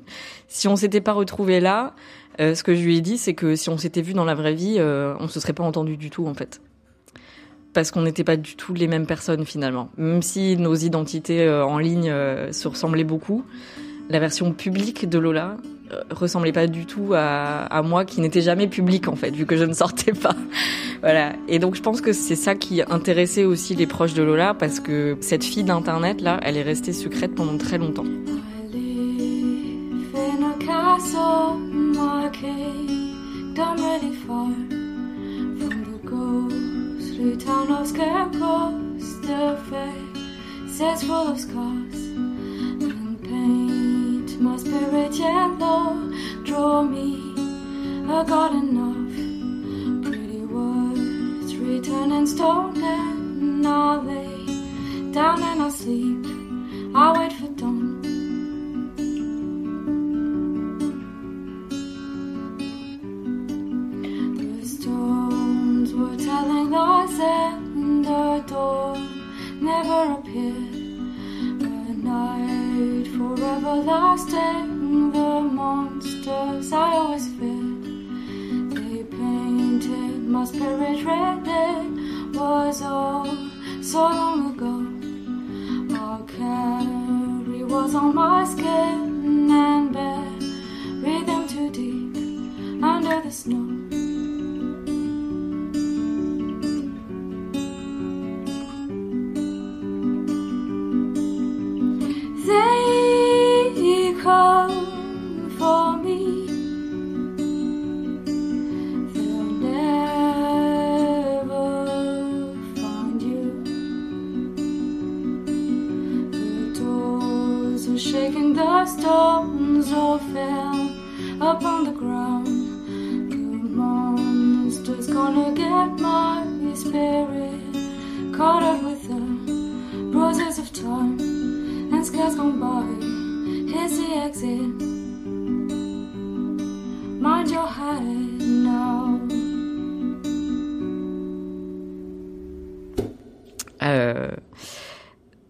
si 0.48 0.68
on 0.68 0.76
s'était 0.76 1.02
pas 1.02 1.14
retrouvés 1.14 1.60
là, 1.60 1.94
ce 2.40 2.64
que 2.64 2.76
je 2.76 2.84
lui 2.84 2.98
ai 2.98 3.02
dit, 3.02 3.18
c'est 3.18 3.34
que 3.34 3.56
si 3.56 3.70
on 3.70 3.78
s'était 3.78 4.02
vu 4.02 4.14
dans 4.14 4.26
la 4.26 4.36
vraie 4.36 4.54
vie, 4.54 4.78
on 4.82 5.28
se 5.30 5.40
serait 5.40 5.54
pas 5.54 5.64
entendu 5.64 5.96
du 5.96 6.10
tout 6.10 6.28
en 6.28 6.34
fait 6.34 6.60
parce 7.76 7.92
qu'on 7.92 8.02
n'était 8.02 8.24
pas 8.24 8.38
du 8.38 8.56
tout 8.56 8.74
les 8.74 8.88
mêmes 8.88 9.06
personnes 9.06 9.46
finalement. 9.46 9.90
Même 9.98 10.24
si 10.24 10.58
nos 10.58 10.74
identités 10.74 11.44
euh, 11.44 11.64
en 11.64 11.78
ligne 11.78 12.10
euh, 12.10 12.52
se 12.52 12.68
ressemblaient 12.68 13.04
beaucoup, 13.04 13.44
la 14.10 14.20
version 14.20 14.54
publique 14.54 15.08
de 15.08 15.20
Lola 15.20 15.58
euh, 15.92 16.02
ressemblait 16.10 16.54
pas 16.54 16.68
du 16.68 16.86
tout 16.86 17.12
à, 17.14 17.82
moi 17.84 18.06
qui 18.06 18.22
n'étais 18.22 18.42
jamais 18.42 18.68
publique 18.68 19.10
en 19.10 19.16
fait, 19.16 19.32
vu 19.32 19.46
que 19.46 19.58
je 19.58 19.66
ne 19.66 19.74
sortais 19.74 20.14
pas. 20.14 20.36
voilà. 21.02 21.34
Et 21.50 21.60
donc 21.60 21.76
je 21.76 21.82
pense 21.82 22.00
que 22.00 22.14
c'est 22.14 22.38
ça 22.38 22.56
qui 22.56 22.82
intéressait 22.82 23.44
aussi 23.44 23.76
les 23.76 23.88
proches 23.88 24.14
de 24.14 24.24
Lola, 24.24 24.54
parce 24.54 24.80
que 24.80 25.18
cette 25.20 25.44
fille 25.44 25.66
d'internet 25.66 26.22
là, 26.22 26.40
elle 26.44 26.56
est 26.58 26.64
restée 26.64 26.94
secrète 26.94 27.36
pendant 27.36 27.58
très 27.58 27.78
longtemps. 27.78 28.06
Town 37.16 37.72
of 37.72 37.88
scarecrows. 37.88 39.22
The 39.22 39.58
faces 39.70 41.04
full 41.04 41.30
of 41.30 41.40
scars 41.40 41.96
and 42.84 43.24
paint 43.24 44.42
my 44.42 44.58
spirit 44.58 45.14
yellow. 45.14 46.12
Draw 46.44 46.84
me 46.84 47.34
a 48.12 48.24
garden 48.26 48.78
of 48.90 50.04
pretty 50.04 50.42
words 50.42 51.56
written 51.56 52.12
in 52.12 52.28
stone, 52.28 52.84
and 52.84 53.66
I'll 53.66 54.04
lay 54.04 55.12
down 55.14 55.42
and 55.42 55.62
I'll 55.62 55.72
sleep. 55.72 56.26
I'll 56.94 57.16
wait 57.18 57.32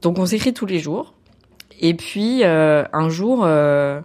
donc 0.05 0.19
on 0.19 0.27
s'écrit 0.27 0.53
tous 0.53 0.67
les 0.67 0.77
jours. 0.77 1.15
Et 1.79 1.95
puis 1.95 2.43
euh, 2.43 2.83
un 2.93 3.09
jour, 3.09 3.41
euh, 3.43 4.01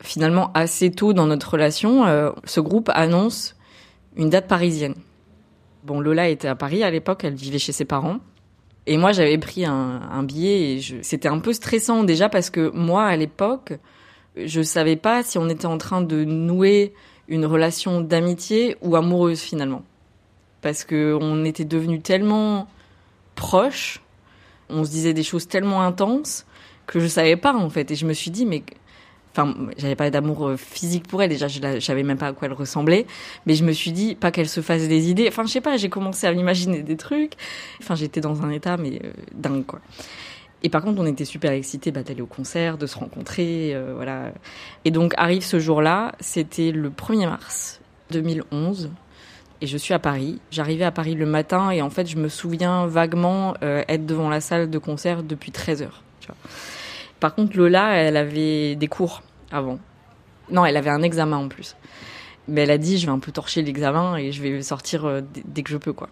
finalement 0.00 0.50
assez 0.54 0.90
tôt 0.90 1.12
dans 1.12 1.26
notre 1.26 1.52
relation, 1.52 2.04
euh, 2.04 2.32
ce 2.42 2.58
groupe 2.58 2.90
annonce 2.92 3.54
une 4.16 4.28
date 4.28 4.48
parisienne. 4.48 4.96
Bon, 5.84 6.00
Lola 6.00 6.28
était 6.28 6.48
à 6.48 6.56
Paris 6.56 6.82
à 6.82 6.90
l'époque, 6.90 7.22
elle 7.22 7.36
vivait 7.36 7.60
chez 7.60 7.70
ses 7.70 7.84
parents. 7.84 8.18
Et 8.88 8.96
moi, 8.96 9.12
j'avais 9.12 9.38
pris 9.38 9.64
un, 9.64 10.22
billet 10.24 10.72
et 10.72 10.80
je... 10.80 10.96
c'était 11.02 11.28
un 11.28 11.38
peu 11.38 11.52
stressant 11.52 12.02
déjà 12.02 12.28
parce 12.28 12.50
que 12.50 12.70
moi, 12.70 13.04
à 13.04 13.14
l'époque, 13.14 13.74
je 14.36 14.62
savais 14.62 14.96
pas 14.96 15.22
si 15.22 15.38
on 15.38 15.48
était 15.48 15.66
en 15.66 15.78
train 15.78 16.00
de 16.00 16.24
nouer 16.24 16.92
une 17.28 17.46
relation 17.46 18.00
d'amitié 18.00 18.76
ou 18.82 18.96
amoureuse 18.96 19.40
finalement. 19.40 19.84
Parce 20.60 20.82
que 20.82 21.16
on 21.20 21.44
était 21.44 21.64
devenus 21.64 22.02
tellement 22.02 22.66
proches, 23.36 24.00
on 24.68 24.84
se 24.84 24.90
disait 24.90 25.14
des 25.14 25.22
choses 25.22 25.48
tellement 25.48 25.82
intenses 25.82 26.46
que 26.86 27.00
je 27.00 27.06
savais 27.06 27.36
pas 27.36 27.54
en 27.54 27.70
fait. 27.70 27.90
Et 27.90 27.94
je 27.94 28.06
me 28.06 28.12
suis 28.12 28.30
dit, 28.30 28.46
mais 28.46 28.62
enfin, 29.32 29.54
j'avais 29.76 29.96
pas 29.96 30.08
d'amour 30.10 30.48
euh, 30.48 30.56
physique 30.56 31.06
pour 31.08 31.22
elle 31.22 31.28
déjà, 31.30 31.46
je, 31.48 31.60
la- 31.60 31.80
savais 31.80 32.02
même 32.02 32.16
pas 32.18 32.28
à 32.28 32.32
quoi 32.32 32.46
elle 32.48 32.54
ressemblait, 32.54 33.06
mais 33.46 33.54
je 33.54 33.64
me 33.64 33.72
suis 33.72 33.92
dit 33.92 34.14
pas 34.14 34.30
qu'elle 34.30 34.48
se 34.48 34.60
fasse 34.60 34.88
des 34.88 35.10
idées. 35.10 35.26
Enfin, 35.28 35.44
je 35.44 35.50
sais 35.52 35.60
pas, 35.60 35.76
j'ai 35.76 35.88
commencé 35.88 36.26
à 36.26 36.32
m'imaginer 36.32 36.82
des 36.82 36.96
trucs. 36.96 37.34
Enfin, 37.80 37.94
j'étais 37.94 38.20
dans 38.20 38.42
un 38.42 38.50
état 38.50 38.76
mais 38.76 39.00
euh, 39.04 39.10
dingue 39.34 39.66
quoi. 39.66 39.80
Et 40.62 40.68
par 40.70 40.82
contre, 40.82 41.00
on 41.00 41.06
était 41.06 41.26
super 41.26 41.52
excités 41.52 41.92
bah, 41.92 42.02
d'aller 42.02 42.22
au 42.22 42.26
concert, 42.26 42.78
de 42.78 42.86
se 42.86 42.96
rencontrer, 42.98 43.72
euh, 43.74 43.92
voilà. 43.94 44.32
Et 44.84 44.90
donc 44.90 45.12
arrive 45.16 45.44
ce 45.44 45.58
jour-là, 45.60 46.12
c'était 46.18 46.72
le 46.72 46.88
1er 46.90 47.26
mars 47.28 47.80
2011. 48.10 48.90
Et 49.62 49.66
je 49.66 49.76
suis 49.76 49.94
à 49.94 49.98
Paris. 49.98 50.38
J'arrivais 50.50 50.84
à 50.84 50.90
Paris 50.90 51.14
le 51.14 51.26
matin 51.26 51.70
et 51.70 51.80
en 51.82 51.90
fait, 51.90 52.06
je 52.06 52.16
me 52.16 52.28
souviens 52.28 52.86
vaguement 52.86 53.54
euh, 53.62 53.82
être 53.88 54.04
devant 54.06 54.28
la 54.28 54.40
salle 54.40 54.68
de 54.70 54.78
concert 54.78 55.22
depuis 55.22 55.50
13 55.52 55.82
heures. 55.82 56.02
Par 57.20 57.34
contre, 57.34 57.56
Lola, 57.56 57.94
elle 57.94 58.16
avait 58.16 58.74
des 58.74 58.88
cours 58.88 59.22
avant. 59.50 59.78
Non, 60.50 60.64
elle 60.66 60.76
avait 60.76 60.90
un 60.90 61.02
examen 61.02 61.36
en 61.38 61.48
plus. 61.48 61.76
Mais 62.48 62.62
elle 62.62 62.70
a 62.70 62.78
dit, 62.78 62.98
je 62.98 63.06
vais 63.06 63.12
un 63.12 63.18
peu 63.18 63.32
torcher 63.32 63.62
l'examen 63.62 64.16
et 64.16 64.30
je 64.32 64.42
vais 64.42 64.60
sortir 64.62 65.04
euh, 65.06 65.20
dès- 65.46 65.62
que 65.62 65.70
je 65.70 65.76
peux, 65.78 65.92
quoi. 65.92 66.08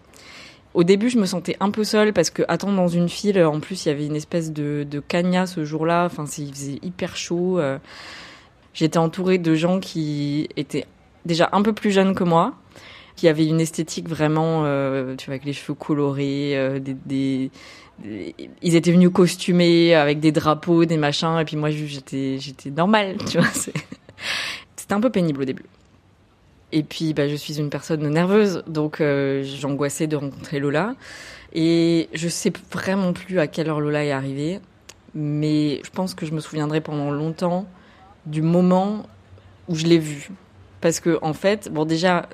Au 0.72 0.82
début, 0.82 1.08
je 1.10 1.18
me 1.18 1.26
sentais 1.26 1.56
un 1.60 1.70
peu 1.70 1.84
seule 1.84 2.12
parce 2.12 2.30
que 2.30 2.42
attendre 2.48 2.74
dans 2.74 2.88
une 2.88 3.08
file, 3.08 3.40
en 3.44 3.60
plus, 3.60 3.84
il 3.84 3.88
y 3.90 3.92
avait 3.92 4.06
une 4.06 4.16
espèce 4.16 4.52
de, 4.52 4.84
de 4.90 4.98
cagna 5.00 5.46
ce 5.46 5.64
jour-là. 5.64 6.06
Enfin, 6.06 6.24
il 6.38 6.50
faisait 6.52 6.78
hyper 6.82 7.14
chaud. 7.16 7.60
euh. 7.60 7.78
J'étais 8.72 8.98
entourée 8.98 9.38
de 9.38 9.54
gens 9.54 9.78
qui 9.78 10.48
étaient 10.56 10.86
déjà 11.26 11.48
un 11.52 11.62
peu 11.62 11.72
plus 11.72 11.92
jeunes 11.92 12.14
que 12.16 12.24
moi, 12.24 12.54
qui 13.16 13.28
avait 13.28 13.46
une 13.46 13.60
esthétique 13.60 14.08
vraiment, 14.08 14.62
euh, 14.64 15.14
tu 15.16 15.26
vois, 15.26 15.34
avec 15.34 15.44
les 15.44 15.52
cheveux 15.52 15.74
colorés, 15.74 16.56
euh, 16.56 16.80
des, 16.80 17.50
ils 18.62 18.74
étaient 18.74 18.92
venus 18.92 19.10
costumés 19.10 19.94
avec 19.94 20.20
des 20.20 20.32
drapeaux, 20.32 20.84
des 20.84 20.96
machins, 20.96 21.38
et 21.40 21.44
puis 21.44 21.56
moi 21.56 21.70
j'étais 21.70 22.38
j'étais 22.40 22.70
normale, 22.70 23.16
tu 23.30 23.38
vois. 23.38 23.48
C'était 24.76 24.94
un 24.94 25.00
peu 25.00 25.10
pénible 25.10 25.42
au 25.42 25.44
début. 25.44 25.64
Et 26.72 26.82
puis, 26.82 27.14
bah, 27.14 27.28
je 27.28 27.36
suis 27.36 27.60
une 27.60 27.70
personne 27.70 28.06
nerveuse, 28.08 28.64
donc 28.66 29.00
euh, 29.00 29.44
j'angoissais 29.44 30.08
de 30.08 30.16
rencontrer 30.16 30.58
Lola. 30.58 30.96
Et 31.52 32.08
je 32.12 32.26
sais 32.26 32.52
vraiment 32.72 33.12
plus 33.12 33.38
à 33.38 33.46
quelle 33.46 33.68
heure 33.68 33.80
Lola 33.80 34.04
est 34.04 34.10
arrivée, 34.10 34.58
mais 35.14 35.80
je 35.84 35.90
pense 35.90 36.14
que 36.14 36.26
je 36.26 36.32
me 36.32 36.40
souviendrai 36.40 36.80
pendant 36.80 37.12
longtemps 37.12 37.66
du 38.26 38.42
moment 38.42 39.06
où 39.68 39.76
je 39.76 39.86
l'ai 39.86 39.98
vue. 39.98 40.30
Parce 40.80 40.98
que, 40.98 41.16
en 41.22 41.32
fait, 41.32 41.70
bon, 41.72 41.84
déjà, 41.84 42.28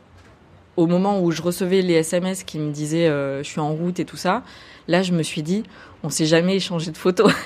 au 0.80 0.86
moment 0.86 1.20
où 1.20 1.30
je 1.30 1.42
recevais 1.42 1.82
les 1.82 1.92
SMS 1.92 2.42
qui 2.42 2.58
me 2.58 2.72
disaient 2.72 3.06
euh, 3.06 3.42
je 3.42 3.48
suis 3.48 3.60
en 3.60 3.74
route 3.74 4.00
et 4.00 4.06
tout 4.06 4.16
ça, 4.16 4.42
là, 4.88 5.02
je 5.02 5.12
me 5.12 5.22
suis 5.22 5.42
dit, 5.42 5.62
on 6.02 6.08
s'est 6.08 6.24
jamais 6.24 6.56
échangé 6.56 6.90
de 6.90 6.96
photos. 6.96 7.32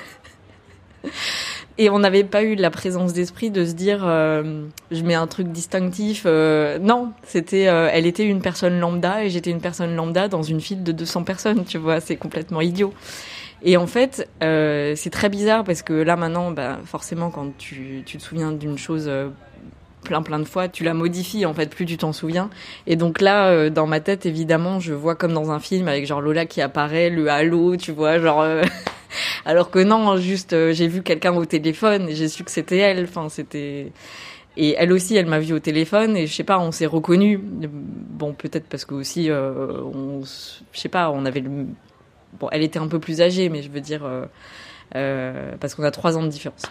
Et 1.77 1.91
on 1.91 1.99
n'avait 1.99 2.23
pas 2.23 2.45
eu 2.45 2.55
la 2.55 2.71
présence 2.71 3.13
d'esprit 3.13 3.51
de 3.51 3.65
se 3.65 3.73
dire 3.73 4.03
euh, 4.05 4.63
je 4.93 5.03
mets 5.03 5.17
un 5.17 5.27
truc 5.27 5.49
distinctif. 5.49 6.23
euh, 6.25 6.79
non, 6.79 7.11
c'était 7.25 7.63
elle 7.63 8.07
était 8.07 8.25
une 8.25 8.41
personne 8.41 8.79
lambda 8.79 9.25
et 9.25 9.29
j'étais 9.29 9.51
une 9.51 9.61
personne 9.61 9.97
lambda 9.97 10.29
dans 10.29 10.45
une 10.45 10.61
file 10.61 10.85
de 10.85 10.93
200 10.93 11.25
personnes, 11.25 11.65
tu 11.65 11.79
vois, 11.79 11.99
c'est 11.99 12.15
complètement 12.15 12.61
idiot. 12.61 12.95
Et 13.65 13.77
en 13.77 13.89
fait, 13.89 14.29
c'est 14.41 15.11
très 15.11 15.29
bizarre 15.29 15.65
parce 15.65 15.83
que 15.83 15.95
là 15.95 16.15
maintenant, 16.15 16.53
bah, 16.53 16.79
forcément, 16.85 17.31
quand 17.31 17.51
tu, 17.59 18.05
tu 18.07 18.19
te 18.19 18.23
souviens 18.23 18.53
d'une 18.53 18.79
chose 18.79 19.11
plein 20.05 20.23
plein 20.23 20.39
de 20.39 20.45
fois, 20.45 20.69
tu 20.69 20.85
la 20.85 20.95
modifies 20.95 21.47
en 21.47 21.55
fait, 21.55 21.75
plus 21.75 21.87
tu 21.87 21.97
t'en 21.97 22.13
souviens. 22.13 22.51
Et 22.87 22.95
donc 22.95 23.21
là, 23.21 23.49
euh, 23.49 23.71
dans 23.71 23.87
ma 23.89 23.99
tête, 23.99 24.27
évidemment, 24.27 24.79
je 24.79 24.93
vois 24.95 25.17
comme 25.17 25.33
dans 25.33 25.51
un 25.51 25.59
film 25.59 25.89
avec 25.89 26.07
genre 26.07 26.21
Lola 26.21 26.47
qui 26.47 26.61
apparaît, 26.61 27.11
le 27.11 27.29
halo, 27.29 27.77
tu 27.77 27.91
vois, 27.91 28.19
genre. 28.21 28.43
euh, 28.43 28.63
Alors 29.45 29.71
que 29.71 29.79
non, 29.81 30.17
juste 30.17 30.53
euh, 30.53 30.73
j'ai 30.73 30.87
vu 30.89 31.03
quelqu'un 31.03 31.35
au 31.35 31.45
téléphone 31.45 32.09
et 32.09 32.15
j'ai 32.15 32.29
su 32.29 32.45
que 32.45 32.51
c'était 32.51 32.79
elle. 32.79 33.05
Enfin, 33.05 33.29
c'était 33.29 33.93
et 34.57 34.77
elle 34.79 34.93
aussi, 34.93 35.17
elle 35.17 35.27
m'a 35.27 35.41
vu 35.41 35.53
au 35.53 35.59
téléphone 35.59 36.17
et 36.17 36.29
je 36.29 36.35
sais 36.35 36.45
pas, 36.45 36.61
on 36.61 36.71
s'est 36.71 36.87
reconnus. 36.87 37.41
Bon, 37.43 38.33
peut-être 38.35 38.67
parce 38.69 38.85
que 38.85 38.95
aussi, 38.95 39.27
je 39.27 40.25
sais 40.73 40.89
pas, 40.89 41.11
on 41.11 41.25
avait 41.27 41.41
le. 41.41 41.67
Bon, 42.39 42.49
elle 42.53 42.63
était 42.63 42.79
un 42.79 42.89
peu 42.89 43.01
plus 43.01 43.21
âgée, 43.21 43.49
mais 43.49 43.63
je 43.63 43.71
veux 43.71 43.81
dire 43.81 44.09
parce 44.93 45.75
qu'on 45.75 45.83
a 45.83 45.91
trois 45.91 46.17
ans 46.17 46.23
de 46.23 46.29
différence. 46.29 46.63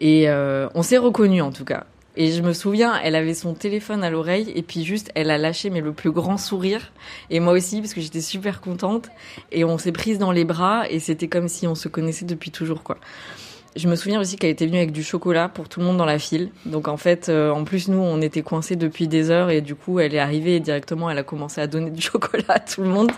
Et 0.00 0.28
euh, 0.28 0.68
on 0.74 0.82
s'est 0.82 0.98
reconnus 0.98 1.42
en 1.42 1.52
tout 1.52 1.64
cas. 1.64 1.84
Et 2.16 2.32
je 2.32 2.42
me 2.42 2.52
souviens, 2.52 2.98
elle 3.02 3.14
avait 3.14 3.34
son 3.34 3.54
téléphone 3.54 4.02
à 4.02 4.10
l'oreille 4.10 4.52
et 4.54 4.62
puis 4.62 4.84
juste, 4.84 5.12
elle 5.14 5.30
a 5.30 5.38
lâché 5.38 5.70
mais 5.70 5.80
le 5.80 5.92
plus 5.92 6.10
grand 6.10 6.38
sourire. 6.38 6.92
Et 7.30 7.38
moi 7.38 7.52
aussi, 7.52 7.80
parce 7.80 7.94
que 7.94 8.00
j'étais 8.00 8.20
super 8.20 8.60
contente. 8.60 9.08
Et 9.52 9.64
on 9.64 9.78
s'est 9.78 9.92
prise 9.92 10.18
dans 10.18 10.32
les 10.32 10.44
bras 10.44 10.90
et 10.90 10.98
c'était 10.98 11.28
comme 11.28 11.48
si 11.48 11.66
on 11.66 11.74
se 11.74 11.88
connaissait 11.88 12.24
depuis 12.24 12.50
toujours, 12.50 12.82
quoi. 12.82 12.98
Je 13.76 13.86
me 13.86 13.94
souviens 13.94 14.20
aussi 14.20 14.36
qu'elle 14.36 14.50
était 14.50 14.66
venue 14.66 14.78
avec 14.78 14.90
du 14.90 15.04
chocolat 15.04 15.48
pour 15.48 15.68
tout 15.68 15.78
le 15.78 15.86
monde 15.86 15.96
dans 15.96 16.04
la 16.04 16.18
file. 16.18 16.50
Donc 16.66 16.88
en 16.88 16.96
fait, 16.96 17.28
euh, 17.28 17.52
en 17.52 17.62
plus 17.62 17.86
nous, 17.86 18.00
on 18.00 18.20
était 18.20 18.42
coincés 18.42 18.74
depuis 18.74 19.06
des 19.06 19.30
heures 19.30 19.50
et 19.50 19.60
du 19.60 19.76
coup, 19.76 20.00
elle 20.00 20.12
est 20.12 20.18
arrivée 20.18 20.56
et 20.56 20.60
directement, 20.60 21.08
elle 21.08 21.18
a 21.18 21.22
commencé 21.22 21.60
à 21.60 21.68
donner 21.68 21.90
du 21.90 22.02
chocolat 22.02 22.44
à 22.48 22.58
tout 22.58 22.82
le 22.82 22.88
monde. 22.88 23.12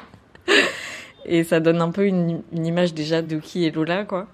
et 1.25 1.43
ça 1.45 1.61
donne 1.61 1.81
un 1.81 1.91
peu 1.91 2.05
une, 2.05 2.43
une 2.53 2.67
image 2.67 2.93
déjà 2.93 3.23
de 3.23 3.39
qui 3.39 3.65
est 3.65 3.75
Lola, 3.75 4.05
quoi. 4.05 4.29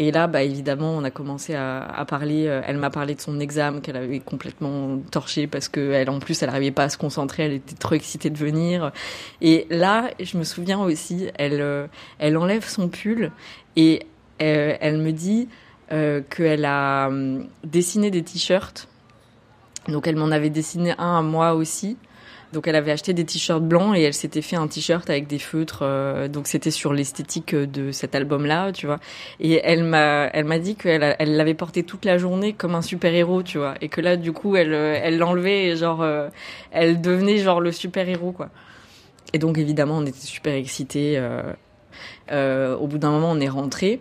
Et 0.00 0.12
là, 0.12 0.28
bah 0.28 0.44
évidemment, 0.44 0.96
on 0.96 1.02
a 1.02 1.10
commencé 1.10 1.56
à, 1.56 2.04
parler. 2.08 2.46
euh, 2.46 2.62
Elle 2.64 2.76
m'a 2.76 2.88
parlé 2.88 3.16
de 3.16 3.20
son 3.20 3.40
examen 3.40 3.80
qu'elle 3.80 3.96
avait 3.96 4.20
complètement 4.20 4.98
torché 5.10 5.48
parce 5.48 5.68
que 5.68 5.90
elle, 5.90 6.08
en 6.08 6.20
plus, 6.20 6.40
elle 6.40 6.50
n'arrivait 6.50 6.70
pas 6.70 6.84
à 6.84 6.88
se 6.88 6.96
concentrer. 6.96 7.42
Elle 7.42 7.54
était 7.54 7.74
trop 7.74 7.96
excitée 7.96 8.30
de 8.30 8.38
venir. 8.38 8.92
Et 9.40 9.66
là, 9.70 10.10
je 10.20 10.38
me 10.38 10.44
souviens 10.44 10.78
aussi, 10.78 11.26
elle, 11.34 11.60
euh, 11.60 11.88
elle 12.20 12.36
enlève 12.36 12.64
son 12.64 12.88
pull 12.88 13.32
et 13.74 14.06
euh, 14.40 14.76
elle 14.80 14.98
me 14.98 15.10
dit 15.10 15.48
qu'elle 15.90 16.66
a 16.66 17.08
hum, 17.08 17.48
dessiné 17.64 18.12
des 18.12 18.22
t-shirts. 18.22 18.86
Donc 19.88 20.06
elle 20.06 20.16
m'en 20.16 20.30
avait 20.30 20.50
dessiné 20.50 20.94
un 20.98 21.18
à 21.18 21.22
moi 21.22 21.54
aussi. 21.54 21.96
Donc 22.52 22.66
elle 22.66 22.76
avait 22.76 22.92
acheté 22.92 23.12
des 23.12 23.24
t-shirts 23.26 23.62
blancs 23.62 23.94
et 23.94 24.02
elle 24.02 24.14
s'était 24.14 24.40
fait 24.40 24.56
un 24.56 24.66
t-shirt 24.68 25.08
avec 25.10 25.26
des 25.26 25.38
feutres. 25.38 25.80
euh, 25.82 26.28
donc 26.28 26.46
c'était 26.46 26.70
sur 26.70 26.94
l'esthétique 26.94 27.54
de 27.54 27.92
cet 27.92 28.14
album-là, 28.14 28.72
tu 28.72 28.86
vois. 28.86 28.98
Et 29.38 29.60
elle 29.62 29.84
m'a, 29.84 30.26
elle 30.32 30.46
m'a 30.46 30.58
dit 30.58 30.74
qu'elle 30.74 31.14
elle 31.18 31.36
l'avait 31.36 31.54
porté 31.54 31.82
toute 31.82 32.04
la 32.06 32.16
journée 32.16 32.54
comme 32.54 32.74
un 32.74 32.82
super 32.82 33.12
héros, 33.14 33.42
tu 33.42 33.58
vois. 33.58 33.74
Et 33.82 33.88
que 33.88 34.00
là, 34.00 34.16
du 34.16 34.32
coup, 34.32 34.56
elle, 34.56 34.72
euh, 34.72 34.98
elle 35.02 35.18
l'enlevait 35.18 35.66
et 35.66 35.76
genre, 35.76 36.00
euh, 36.02 36.28
elle 36.70 37.00
devenait 37.02 37.38
genre 37.38 37.60
le 37.60 37.70
super 37.72 38.08
héros, 38.08 38.32
quoi. 38.32 38.48
Et 39.34 39.38
donc 39.38 39.58
évidemment, 39.58 39.98
on 39.98 40.06
était 40.06 40.18
super 40.18 40.54
excités. 40.54 41.18
euh, 41.18 41.42
euh, 42.32 42.76
au 42.76 42.86
bout 42.86 42.98
d'un 42.98 43.10
moment, 43.10 43.30
on 43.30 43.40
est 43.40 43.48
rentré. 43.48 44.00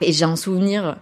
Et 0.00 0.12
j'ai 0.12 0.24
un 0.24 0.36
souvenir 0.36 0.96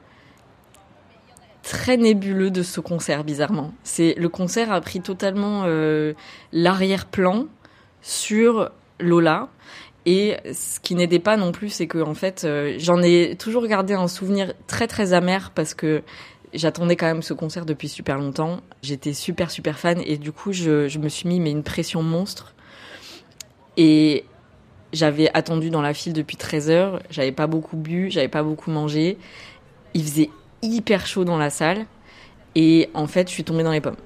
très 1.64 1.96
nébuleux 1.96 2.50
de 2.50 2.62
ce 2.62 2.80
concert, 2.80 3.24
bizarrement. 3.24 3.72
C'est 3.82 4.14
le 4.18 4.28
concert 4.28 4.70
a 4.70 4.80
pris 4.80 5.00
totalement 5.00 5.62
euh, 5.64 6.12
l'arrière-plan 6.52 7.46
sur 8.02 8.70
Lola. 9.00 9.48
Et 10.06 10.36
ce 10.52 10.78
qui 10.78 10.94
n'aidait 10.94 11.18
pas 11.18 11.38
non 11.38 11.50
plus, 11.50 11.70
c'est 11.70 11.86
que 11.86 11.98
en 11.98 12.12
fait, 12.12 12.44
euh, 12.44 12.74
j'en 12.78 13.00
ai 13.00 13.36
toujours 13.38 13.66
gardé 13.66 13.94
un 13.94 14.08
souvenir 14.08 14.52
très 14.66 14.86
très 14.86 15.14
amer 15.14 15.50
parce 15.54 15.72
que 15.72 16.02
j'attendais 16.52 16.96
quand 16.96 17.06
même 17.06 17.22
ce 17.22 17.32
concert 17.32 17.64
depuis 17.64 17.88
super 17.88 18.18
longtemps. 18.18 18.60
J'étais 18.82 19.14
super 19.14 19.50
super 19.50 19.78
fan 19.78 20.02
et 20.04 20.18
du 20.18 20.32
coup, 20.32 20.52
je, 20.52 20.86
je 20.88 20.98
me 20.98 21.08
suis 21.08 21.26
mis 21.26 21.40
mais 21.40 21.50
une 21.50 21.62
pression 21.62 22.02
monstre. 22.02 22.54
Et 23.78 24.26
j'avais 24.92 25.30
attendu 25.32 25.70
dans 25.70 25.82
la 25.82 25.94
file 25.94 26.12
depuis 26.12 26.36
13 26.36 26.68
heures. 26.68 27.02
J'avais 27.08 27.32
pas 27.32 27.46
beaucoup 27.46 27.78
bu, 27.78 28.10
j'avais 28.10 28.28
pas 28.28 28.42
beaucoup 28.42 28.70
mangé. 28.70 29.16
Il 29.94 30.02
faisait 30.02 30.28
hyper 30.64 31.06
chaud 31.06 31.24
dans 31.24 31.38
la 31.38 31.50
salle. 31.50 31.86
Et 32.54 32.90
en 32.94 33.06
fait, 33.06 33.28
je 33.28 33.34
suis 33.34 33.44
tombée 33.44 33.62
dans 33.62 33.72
les 33.72 33.80
pommes. 33.80 33.96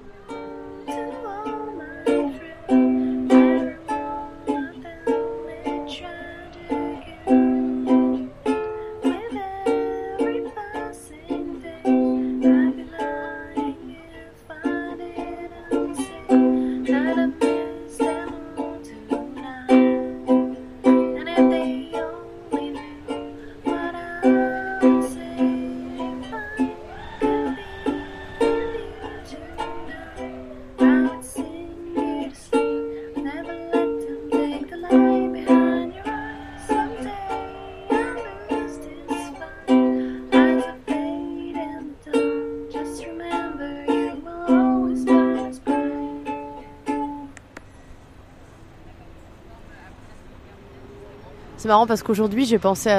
Marrant 51.69 51.85
parce 51.85 52.01
qu'aujourd'hui, 52.01 52.45
j'ai 52.45 52.57
pensé 52.57 52.89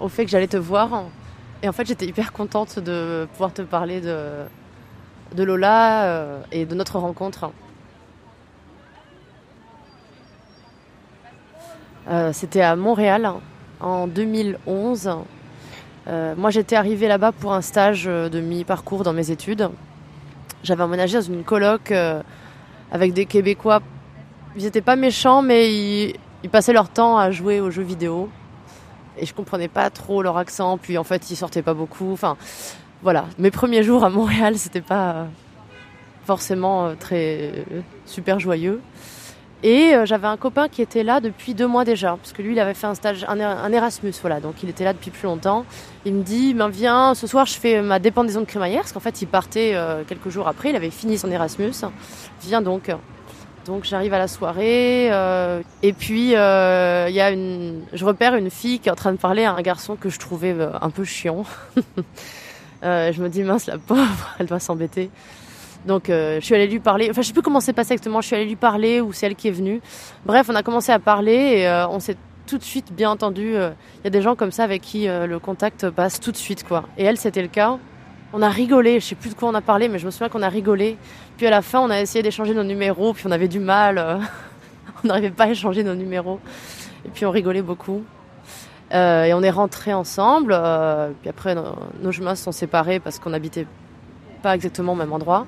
au 0.00 0.08
fait 0.08 0.24
que 0.24 0.30
j'allais 0.30 0.46
te 0.46 0.56
voir. 0.56 1.04
Et 1.62 1.68
en 1.68 1.72
fait, 1.72 1.84
j'étais 1.84 2.06
hyper 2.06 2.32
contente 2.32 2.78
de 2.78 3.26
pouvoir 3.32 3.52
te 3.52 3.62
parler 3.62 4.00
de, 4.00 4.44
de 5.34 5.42
Lola 5.42 6.04
euh, 6.04 6.40
et 6.52 6.64
de 6.64 6.74
notre 6.76 6.98
rencontre. 6.98 7.50
Euh, 12.08 12.32
C'était 12.32 12.62
à 12.62 12.76
Montréal 12.76 13.30
en 13.80 14.06
2011. 14.06 15.10
Euh, 16.06 16.34
moi, 16.36 16.50
j'étais 16.50 16.76
arrivée 16.76 17.08
là-bas 17.08 17.32
pour 17.32 17.52
un 17.52 17.62
stage 17.62 18.04
de 18.04 18.40
mi-parcours 18.40 19.02
dans 19.02 19.12
mes 19.12 19.32
études. 19.32 19.70
J'avais 20.62 20.84
emménagé 20.84 21.18
dans 21.18 21.24
une 21.24 21.42
coloc 21.42 21.92
avec 22.92 23.12
des 23.12 23.26
Québécois. 23.26 23.80
Ils 24.56 24.62
n'étaient 24.62 24.80
pas 24.80 24.96
méchants, 24.96 25.42
mais 25.42 25.72
ils, 25.72 26.14
ils 26.42 26.50
passaient 26.50 26.72
leur 26.72 26.88
temps 26.88 27.18
à 27.18 27.30
jouer 27.30 27.60
aux 27.60 27.70
jeux 27.70 27.82
vidéo. 27.82 28.28
Et 29.18 29.26
je 29.26 29.34
comprenais 29.34 29.68
pas 29.68 29.90
trop 29.90 30.22
leur 30.22 30.36
accent. 30.36 30.78
Puis 30.78 30.96
en 30.96 31.04
fait, 31.04 31.30
ils 31.30 31.36
sortaient 31.36 31.62
pas 31.62 31.74
beaucoup. 31.74 32.12
Enfin, 32.12 32.36
voilà. 33.02 33.26
Mes 33.38 33.50
premiers 33.50 33.82
jours 33.82 34.04
à 34.04 34.10
Montréal, 34.10 34.54
c'était 34.58 34.80
pas 34.80 35.10
euh, 35.10 35.24
forcément 36.24 36.86
euh, 36.86 36.94
très 36.98 37.52
euh, 37.70 37.80
super 38.06 38.40
joyeux. 38.40 38.80
Et 39.62 39.92
j'avais 40.04 40.26
un 40.26 40.38
copain 40.38 40.68
qui 40.68 40.80
était 40.80 41.02
là 41.02 41.20
depuis 41.20 41.52
deux 41.52 41.66
mois 41.66 41.84
déjà, 41.84 42.16
parce 42.16 42.32
que 42.32 42.40
lui, 42.40 42.52
il 42.52 42.58
avait 42.58 42.72
fait 42.72 42.86
un 42.86 42.94
stage, 42.94 43.26
un, 43.28 43.70
Erasmus, 43.70 44.14
voilà, 44.22 44.40
donc 44.40 44.62
il 44.62 44.70
était 44.70 44.84
là 44.84 44.94
depuis 44.94 45.10
plus 45.10 45.26
longtemps. 45.26 45.66
Il 46.06 46.14
me 46.14 46.22
dit, 46.22 46.54
ben 46.54 46.70
viens, 46.70 47.14
ce 47.14 47.26
soir 47.26 47.44
je 47.44 47.58
fais 47.58 47.82
ma 47.82 47.98
dépendaison 47.98 48.40
de 48.40 48.46
crémaillère, 48.46 48.80
parce 48.80 48.92
qu'en 48.92 49.00
fait 49.00 49.20
il 49.20 49.26
partait 49.26 49.76
quelques 50.08 50.30
jours 50.30 50.48
après, 50.48 50.70
il 50.70 50.76
avait 50.76 50.88
fini 50.88 51.18
son 51.18 51.30
Erasmus. 51.30 51.74
Viens 52.40 52.62
donc. 52.62 52.90
Donc 53.66 53.84
j'arrive 53.84 54.14
à 54.14 54.18
la 54.18 54.28
soirée 54.28 55.12
euh, 55.12 55.62
et 55.82 55.92
puis 55.92 56.34
euh, 56.34 57.08
y 57.10 57.20
a 57.20 57.30
une, 57.30 57.82
je 57.92 58.04
repère 58.04 58.34
une 58.34 58.50
fille 58.50 58.78
qui 58.78 58.88
est 58.88 58.92
en 58.92 58.96
train 58.96 59.12
de 59.12 59.18
parler 59.18 59.44
à 59.44 59.52
un 59.52 59.60
garçon 59.60 59.96
que 59.96 60.08
je 60.08 60.18
trouvais 60.18 60.52
euh, 60.52 60.70
un 60.80 60.90
peu 60.90 61.04
chiant. 61.04 61.44
Je 62.82 63.20
me 63.20 63.28
dis 63.28 63.42
mince 63.42 63.66
la 63.66 63.76
pauvre, 63.76 64.34
elle 64.38 64.46
va 64.46 64.58
s'embêter. 64.58 65.10
Donc 65.86 66.04
je 66.08 66.40
suis 66.40 66.54
allée 66.54 66.66
lui 66.66 66.80
parler. 66.80 67.08
Enfin 67.10 67.20
je 67.20 67.26
sais 67.26 67.34
plus 67.34 67.42
comment 67.42 67.60
c'est 67.60 67.74
passé 67.74 67.92
exactement. 67.92 68.22
Je 68.22 68.28
suis 68.28 68.36
allée 68.36 68.46
lui 68.46 68.56
parler 68.56 69.02
ou 69.02 69.12
c'est 69.12 69.26
elle 69.26 69.34
qui 69.34 69.48
est 69.48 69.52
venue. 69.52 69.82
Bref, 70.24 70.48
on 70.50 70.54
a 70.54 70.62
commencé 70.62 70.90
à 70.90 70.98
parler 70.98 71.58
et 71.58 71.86
on 71.90 72.00
s'est 72.00 72.16
tout 72.46 72.56
de 72.56 72.62
suite 72.62 72.94
bien 72.94 73.10
entendu. 73.10 73.52
Il 73.52 74.04
y 74.04 74.06
a 74.06 74.10
des 74.10 74.22
gens 74.22 74.34
comme 74.34 74.50
ça 74.50 74.64
avec 74.64 74.80
qui 74.80 75.06
le 75.08 75.38
contact 75.38 75.90
passe 75.90 76.20
tout 76.20 76.32
de 76.32 76.38
suite 76.38 76.66
quoi. 76.66 76.84
Et 76.96 77.04
elle 77.04 77.18
c'était 77.18 77.42
le 77.42 77.48
cas. 77.48 77.78
On 78.32 78.42
a 78.42 78.48
rigolé. 78.48 79.00
Je 79.00 79.06
sais 79.06 79.14
plus 79.14 79.30
de 79.30 79.34
quoi 79.34 79.48
on 79.48 79.54
a 79.54 79.60
parlé, 79.60 79.88
mais 79.88 79.98
je 79.98 80.06
me 80.06 80.10
souviens 80.10 80.28
qu'on 80.28 80.42
a 80.42 80.48
rigolé. 80.48 80.96
Puis 81.36 81.46
à 81.46 81.50
la 81.50 81.62
fin, 81.62 81.80
on 81.80 81.90
a 81.90 82.00
essayé 82.00 82.22
d'échanger 82.22 82.54
nos 82.54 82.62
numéros, 82.62 83.12
puis 83.12 83.24
on 83.26 83.30
avait 83.30 83.48
du 83.48 83.58
mal. 83.58 83.98
euh, 83.98 84.18
on 85.04 85.08
n'arrivait 85.08 85.30
pas 85.30 85.44
à 85.44 85.48
échanger 85.48 85.82
nos 85.82 85.94
numéros. 85.94 86.38
Et 87.04 87.08
puis 87.08 87.26
on 87.26 87.30
rigolait 87.30 87.62
beaucoup. 87.62 88.04
Euh, 88.92 89.24
et 89.24 89.34
on 89.34 89.42
est 89.42 89.50
rentrés 89.50 89.94
ensemble. 89.94 90.52
euh, 90.54 91.10
puis 91.20 91.28
après, 91.28 91.54
nos, 91.54 92.12
chemins 92.12 92.34
se 92.34 92.44
sont 92.44 92.52
séparés 92.52 93.00
parce 93.00 93.18
qu'on 93.18 93.30
n'habitait 93.30 93.66
pas 94.42 94.54
exactement 94.54 94.92
au 94.92 94.96
même 94.96 95.12
endroit. 95.12 95.46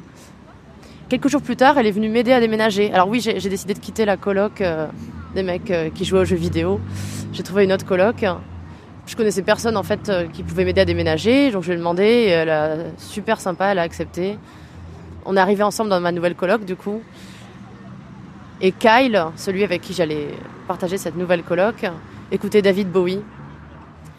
Quelques 1.09 1.29
jours 1.29 1.43
plus 1.43 1.57
tard, 1.57 1.79
elle 1.79 1.87
est 1.87 1.93
venue 1.93 2.09
m'aider 2.09 2.33
à 2.33 2.41
déménager. 2.41 2.93
Alors 2.93 3.09
oui, 3.09 3.21
j'ai 3.21 3.49
décidé 3.49 3.75
de 3.75 3.79
quitter 3.79 4.07
la 4.07 4.17
coloc 4.17 4.63
des 5.35 5.43
mecs 5.43 5.71
qui 5.95 6.07
jouaient 6.07 6.21
aux 6.21 6.25
jeux 6.25 6.37
vidéo. 6.37 6.81
J'ai 7.33 7.43
trouvé 7.43 7.65
une 7.65 7.73
autre 7.73 7.85
coloc. 7.85 8.25
Je 9.05 9.17
connaissais 9.17 9.43
personne 9.43 9.77
en 9.77 9.83
fait 9.83 10.09
euh, 10.09 10.29
qui 10.29 10.43
pouvait 10.43 10.65
m'aider 10.65 10.81
à 10.81 10.85
déménager, 10.85 11.51
donc 11.51 11.63
je 11.65 11.69
lui 11.69 11.75
ai 11.75 11.79
demandé. 11.79 12.05
Elle 12.05 12.51
a 12.51 12.77
super 12.99 13.41
sympa, 13.41 13.67
elle 13.67 13.79
a 13.81 13.83
accepté. 13.83 14.39
On 15.25 15.37
est 15.37 15.41
arrivés 15.41 15.65
ensemble 15.65 15.91
dans 15.91 16.01
ma 16.01 16.13
nouvelle 16.13 16.37
coloc 16.37 16.65
du 16.65 16.77
coup. 16.77 17.03
Et 18.61 18.71
Kyle, 18.71 19.27
celui 19.35 19.65
avec 19.65 19.81
qui 19.81 19.93
j'allais 19.93 20.29
partager 20.69 20.99
cette 20.99 21.17
nouvelle 21.17 21.43
coloc, 21.43 21.85
écoutait 22.31 22.63
David 22.63 22.91
Bowie. 22.93 23.21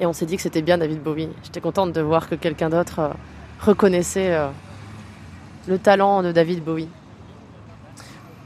Et 0.01 0.05
on 0.05 0.11
s'est 0.11 0.25
dit 0.25 0.35
que 0.35 0.41
c'était 0.41 0.61
bien 0.61 0.77
David 0.77 1.01
Bowie. 1.01 1.29
J'étais 1.43 1.61
contente 1.61 1.93
de 1.93 2.01
voir 2.01 2.27
que 2.27 2.35
quelqu'un 2.35 2.69
d'autre 2.69 2.99
euh, 2.99 3.09
reconnaissait 3.61 4.33
euh, 4.33 4.49
le 5.67 5.77
talent 5.77 6.23
de 6.23 6.33
David 6.33 6.61
Bowie. 6.61 6.89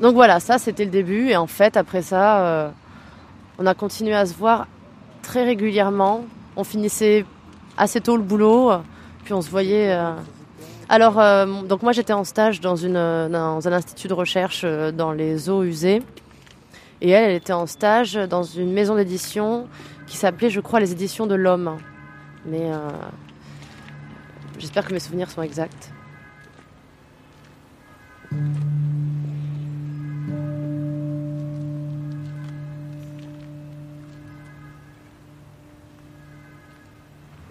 Donc 0.01 0.13
voilà, 0.13 0.39
ça 0.39 0.59
c'était 0.59 0.85
le 0.85 0.91
début. 0.91 1.29
Et 1.29 1.35
en 1.35 1.47
fait, 1.47 1.77
après 1.77 2.03
ça, 2.03 2.71
on 3.57 3.65
a 3.65 3.73
continué 3.73 4.13
à 4.13 4.27
se 4.27 4.35
voir 4.35 4.67
très 5.21 5.43
régulièrement. 5.43 6.25
On 6.55 6.63
finissait 6.63 7.25
assez 7.77 8.01
tôt 8.01 8.17
le 8.17 8.23
boulot, 8.23 8.71
puis 9.23 9.33
on 9.33 9.41
se 9.41 9.49
voyait. 9.49 9.91
euh, 9.91 10.13
Alors, 10.89 11.19
euh, 11.19 11.61
donc 11.63 11.83
moi 11.83 11.91
j'étais 11.91 12.13
en 12.13 12.23
stage 12.23 12.61
dans, 12.61 12.75
une, 12.75 12.95
euh, 12.95 13.29
dans 13.29 13.67
un 13.67 13.73
institut 13.73 14.07
de 14.07 14.13
recherche 14.13 14.65
dans 14.65 15.11
les 15.11 15.49
eaux 15.49 15.63
usées. 15.63 16.01
Et 17.01 17.11
elle, 17.11 17.29
elle 17.29 17.35
était 17.35 17.53
en 17.53 17.67
stage 17.67 18.15
dans 18.15 18.43
une 18.43 18.73
maison 18.73 18.95
d'édition 18.95 19.67
qui 20.07 20.17
s'appelait, 20.17 20.49
je 20.49 20.61
crois, 20.61 20.79
les 20.79 20.91
éditions 20.91 21.27
de 21.27 21.35
l'homme. 21.35 21.77
Mais 22.45 22.71
j'espère 24.57 24.87
que 24.87 24.93
mes 24.93 24.99
souvenirs 24.99 25.29
sont 25.29 25.43
exacts. 25.43 25.91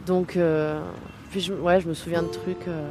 Donc, 0.06 0.36
euh, 0.36 0.80
puis 1.30 1.40
je, 1.40 1.52
ouais, 1.52 1.80
je 1.80 1.88
me 1.88 1.94
souviens 1.94 2.22
de 2.22 2.28
trucs. 2.28 2.68
euh. 2.68 2.88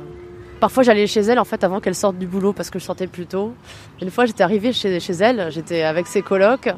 Parfois, 0.60 0.84
j'allais 0.84 1.08
chez 1.08 1.22
elle 1.22 1.40
en 1.40 1.46
fait 1.46 1.64
avant 1.64 1.80
qu'elle 1.80 1.96
sorte 1.96 2.18
du 2.18 2.28
boulot 2.28 2.54
parce 2.54 2.70
que 2.70 2.80
je 2.80 2.86
sortais 2.86 3.08
plus 3.08 3.26
tôt. 3.26 3.54
Une 4.02 4.10
fois, 4.12 4.26
j'étais 4.26 4.44
arrivée 4.44 4.74
chez, 4.74 5.00
chez 5.00 5.14
elle, 5.14 5.52
j'étais 5.52 5.84
avec 5.84 6.08
ses 6.08 6.22
colocs, 6.22 6.74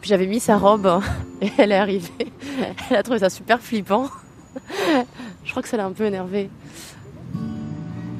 puis 0.00 0.08
j'avais 0.08 0.26
mis 0.26 0.40
sa 0.40 0.56
robe 0.56 1.00
et 1.40 1.50
elle 1.58 1.72
est 1.72 1.76
arrivée. 1.78 2.32
Elle 2.90 2.96
a 2.96 3.02
trouvé 3.02 3.18
ça 3.18 3.30
super 3.30 3.60
flippant. 3.60 4.08
Je 5.44 5.50
crois 5.50 5.62
que 5.62 5.68
ça 5.68 5.76
l'a 5.76 5.84
un 5.84 5.92
peu 5.92 6.04
énervée. 6.04 6.48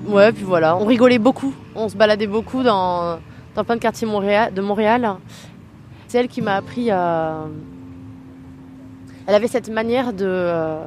Ouais, 0.07 0.33
puis 0.33 0.43
voilà, 0.43 0.77
on 0.77 0.85
rigolait 0.85 1.19
beaucoup. 1.19 1.55
On 1.75 1.89
se 1.89 1.97
baladait 1.97 2.27
beaucoup 2.27 2.63
dans, 2.63 3.19
dans 3.55 3.65
plein 3.65 3.77
de 3.77 3.81
quartiers 3.81 4.07
de 4.07 4.61
Montréal. 4.61 5.17
C'est 6.09 6.19
elle 6.19 6.29
qui 6.29 6.43
m'a 6.43 6.57
appris 6.57 6.91
à. 6.91 7.45
Elle 9.27 9.35
avait 9.35 9.49
cette 9.49 9.69
manière 9.71 10.13
de. 10.13 10.81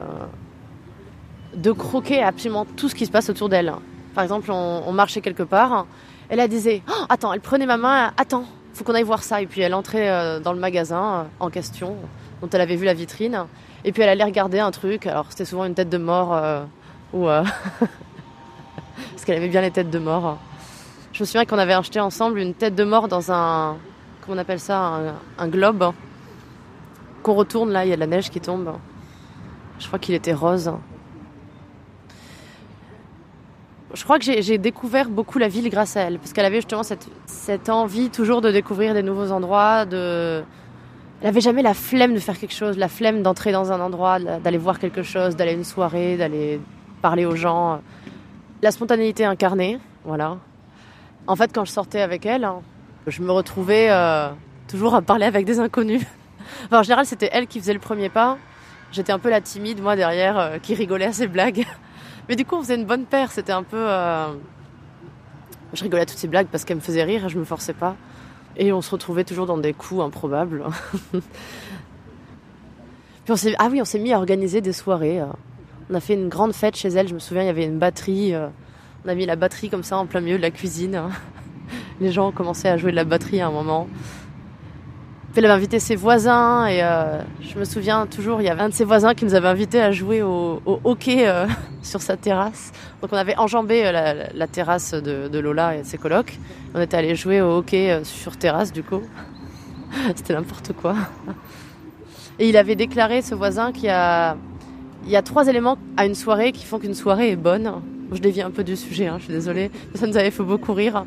De 1.56 1.72
croquer 1.72 2.22
absolument 2.22 2.66
tout 2.66 2.90
ce 2.90 2.96
qui 2.96 3.06
se 3.06 3.12
passe 3.12 3.30
autour 3.30 3.50
d'elle. 3.50 3.74
Par 4.14 4.24
exemple, 4.24 4.52
on, 4.52 4.92
marchait 4.92 5.22
quelque 5.22 5.44
part, 5.44 5.86
elle 6.30 6.46
disait 6.48 6.82
Oh, 6.90 7.06
Attends, 7.10 7.34
elle 7.34 7.42
prenait 7.42 7.66
ma 7.66 7.78
main, 7.78 8.12
attends, 8.18 8.46
faut 8.74 8.84
qu'on 8.84 8.96
aille 8.96 9.04
voir 9.04 9.24
ça. 9.24 9.42
Et 9.42 9.48
puis 9.48 9.62
elle 9.62 9.74
entrait 9.74 10.10
euh, 10.10 10.40
dans 10.40 10.54
le 10.54 10.60
magasin 10.60 11.04
euh, 11.04 11.24
en 11.40 11.50
question, 11.50 11.96
dont 12.42 12.50
elle 12.52 12.62
avait 12.62 12.76
vu 12.76 12.86
la 12.86 12.94
vitrine. 12.94 13.46
Et 13.84 13.92
puis 13.92 14.02
elle 14.04 14.10
allait 14.10 14.24
regarder 14.24 14.60
un 14.60 14.72
truc. 14.72 15.06
Alors 15.06 15.28
c'était 15.30 15.46
souvent 15.46 15.66
une 15.66 15.76
tête 15.76 15.90
de 15.90 15.98
mort 15.98 16.36
euh, 16.36 16.64
ou. 17.14 17.26
Parce 19.12 19.26
qu'elle 19.26 19.38
aimait 19.38 19.50
bien 19.50 19.62
les 19.62 19.72
têtes 19.72 19.90
de 19.90 20.00
mort. 20.00 20.38
Je 21.14 21.22
me 21.22 21.26
souviens 21.26 21.46
qu'on 21.46 21.58
avait 21.58 21.74
acheté 21.74 22.00
ensemble 22.00 22.40
une 22.40 22.54
tête 22.54 22.76
de 22.76 22.84
mort 22.84 23.08
dans 23.08 23.32
un. 23.32 23.78
Comment 24.22 24.38
on 24.38 24.42
appelle 24.42 24.60
ça 24.60 24.80
Un, 24.80 25.14
un 25.38 25.48
globe. 25.48 25.92
Qu'on 27.24 27.34
retourne 27.34 27.72
là, 27.72 27.86
il 27.86 27.90
y 27.90 27.94
a 27.94 27.96
de 27.96 28.00
la 28.00 28.08
neige 28.08 28.30
qui 28.30 28.40
tombe. 28.40 28.74
Je 29.80 29.88
crois 29.88 30.00
qu'il 30.00 30.16
était 30.16 30.34
rose. 30.34 30.72
Je 33.98 34.04
crois 34.04 34.20
que 34.20 34.26
j'ai 34.26 34.60
découvert 34.60 35.10
beaucoup 35.10 35.40
la 35.40 35.48
ville 35.48 35.68
grâce 35.72 35.98
à 35.98 36.02
elle, 36.02 36.20
parce 36.20 36.32
qu'elle 36.32 36.46
avait 36.46 36.58
justement 36.58 36.84
cette, 36.84 37.68
envie 37.68 38.12
toujours 38.12 38.42
de 38.42 38.52
découvrir 38.52 38.94
des 38.94 39.02
nouveaux 39.02 39.32
endroits. 39.32 39.88
Elle 39.92 40.44
avait 41.24 41.42
jamais 41.42 41.64
la 41.64 41.74
flemme 41.74 42.14
de 42.14 42.20
faire 42.20 42.38
quelque 42.38 42.54
chose, 42.54 42.78
la 42.78 42.90
flemme 42.90 43.24
d'entrer 43.24 43.52
dans 43.52 43.72
un 43.72 43.82
endroit, 43.82 44.20
d'aller 44.20 44.60
voir 44.60 44.78
quelque 44.78 45.02
chose, 45.02 45.36
d'aller 45.36 45.50
à 45.50 45.54
une 45.56 45.64
soirée, 45.64 46.16
d'aller 46.16 46.62
parler 47.02 47.26
aux 47.26 47.36
gens. 47.36 47.82
La 48.62 48.70
spontanéité 48.70 49.26
incarnée, 49.26 49.80
voilà. 50.06 50.38
En 51.26 51.36
fait, 51.36 51.52
quand 51.52 51.66
je 51.66 51.72
sortais 51.72 52.02
avec 52.02 52.28
elle, 52.28 52.44
hein, 52.44 52.62
je 53.08 53.24
me 53.24 53.32
retrouvais 53.32 53.88
euh, 53.90 54.30
toujours 54.68 54.94
à 54.94 55.02
parler 55.02 55.26
avec 55.26 55.44
des 55.46 55.60
inconnus. 55.60 56.06
En 56.72 56.84
général, 56.84 57.06
c'était 57.08 57.30
elle 57.34 57.48
qui 57.48 57.60
faisait 57.60 57.74
le 57.74 57.80
premier 57.80 58.10
pas. 58.10 58.38
J'étais 58.92 59.12
un 59.12 59.20
peu 59.20 59.30
la 59.30 59.42
timide, 59.42 59.82
moi, 59.82 59.96
derrière, 59.96 60.38
euh, 60.38 60.58
qui 60.60 60.76
rigolait 60.76 61.06
à 61.06 61.14
ses 61.14 61.28
blagues. 61.28 61.66
Mais 62.30 62.36
du 62.36 62.46
coup, 62.46 62.56
on 62.56 62.62
faisait 62.62 62.76
une 62.76 62.86
bonne 62.86 63.06
paire. 63.06 63.32
C'était 63.32 63.52
un 63.54 63.64
peu. 63.64 63.78
euh, 63.78 64.28
Je 65.74 65.84
rigolais 65.84 66.04
à 66.04 66.06
toutes 66.06 66.18
ces 66.18 66.28
blagues 66.28 66.48
parce 66.52 66.66
qu'elles 66.66 66.78
me 66.78 66.82
faisaient 66.82 67.04
rire 67.04 67.26
et 67.26 67.30
je 67.30 67.38
me 67.38 67.46
forçais 67.46 67.74
pas. 67.74 67.96
Et 68.58 68.74
on 68.74 68.82
se 68.82 68.90
retrouvait 68.92 69.24
toujours 69.24 69.46
dans 69.46 69.58
des 69.58 69.74
coups 69.74 70.02
improbables. 70.02 70.64
Puis 73.26 73.34
on. 73.34 73.36
Ah 73.60 73.68
oui, 73.72 73.82
on 73.82 73.86
s'est 73.86 74.00
mis 74.00 74.14
à 74.14 74.18
organiser 74.18 74.62
des 74.62 74.74
soirées. 74.74 75.22
euh. 75.22 75.26
On 75.90 75.94
a 75.96 76.00
fait 76.00 76.16
une 76.16 76.28
grande 76.30 76.54
fête 76.54 76.76
chez 76.76 76.90
elle. 76.90 77.08
Je 77.08 77.14
me 77.14 77.20
souviens, 77.20 77.44
il 77.44 77.48
y 77.48 77.50
avait 77.50 77.66
une 77.66 77.80
batterie. 77.80 78.34
euh, 78.34 78.48
On 79.06 79.10
a 79.10 79.16
mis 79.16 79.26
la 79.26 79.36
batterie 79.36 79.70
comme 79.70 79.84
ça 79.84 79.98
en 79.98 80.06
plein 80.06 80.22
milieu 80.22 80.38
de 80.38 80.42
la 80.42 80.52
cuisine. 80.52 81.02
Les 82.02 82.12
gens 82.12 82.28
ont 82.30 82.32
commencé 82.32 82.68
à 82.68 82.78
jouer 82.78 82.92
de 82.92 82.96
la 82.96 83.04
batterie 83.06 83.42
à 83.42 83.48
un 83.48 83.52
moment. 83.52 83.88
Elle 85.38 85.46
avait 85.46 85.54
invité 85.54 85.78
ses 85.78 85.96
voisins 85.96 86.66
et 86.66 86.82
euh, 86.82 87.22
je 87.42 87.60
me 87.60 87.64
souviens 87.64 88.08
toujours, 88.08 88.42
il 88.42 88.46
y 88.46 88.50
avait 88.50 88.62
un 88.62 88.70
de 88.70 88.74
ses 88.74 88.86
voisins 88.86 89.14
qui 89.14 89.24
nous 89.24 89.36
avait 89.36 89.48
invité 89.48 89.80
à 89.80 89.92
jouer 89.92 90.24
au, 90.24 90.60
hockey 90.84 91.28
euh, 91.28 91.46
sur 91.84 92.02
sa 92.02 92.18
terrasse. 92.18 92.72
Donc 93.04 93.14
on 93.14 93.18
avait 93.18 93.38
enjambé 93.38 93.86
euh, 93.86 94.24
la, 94.34 94.48
terrasse 94.48 94.96
de, 94.96 95.38
Lola 95.38 95.76
et 95.76 95.82
de 95.82 95.86
ses 95.86 96.00
colocs. 96.00 96.40
On 96.74 96.82
était 96.82 96.98
allé 96.98 97.16
jouer 97.16 97.40
au 97.42 97.58
hockey 97.58 98.00
sur 98.04 98.36
terrasse 98.36 98.74
du 98.74 98.82
coup. 98.82 99.04
C'était 100.16 100.34
n'importe 100.34 100.74
quoi. 100.74 100.96
Et 102.40 102.50
il 102.50 102.58
avait 102.58 102.76
déclaré, 102.76 103.22
ce 103.22 103.36
voisin, 103.36 103.72
qu'il 103.72 103.86
y 103.86 103.90
a, 103.90 104.36
trois 105.24 105.48
éléments 105.48 105.78
à 105.98 106.08
une 106.08 106.16
soirée 106.16 106.52
qui 106.52 106.66
font 106.66 106.80
qu'une 106.80 106.96
soirée 106.96 107.30
est 107.30 107.36
bonne. 107.36 107.74
Je 108.12 108.20
dévie 108.20 108.42
un 108.42 108.50
peu 108.50 108.64
du 108.64 108.76
sujet, 108.76 109.06
hein, 109.06 109.18
je 109.20 109.26
suis 109.26 109.34
désolée, 109.34 109.70
ça 109.94 110.08
nous 110.08 110.18
avait 110.18 110.32
fait 110.32 110.42
beaucoup 110.42 110.74
rire. 110.74 111.06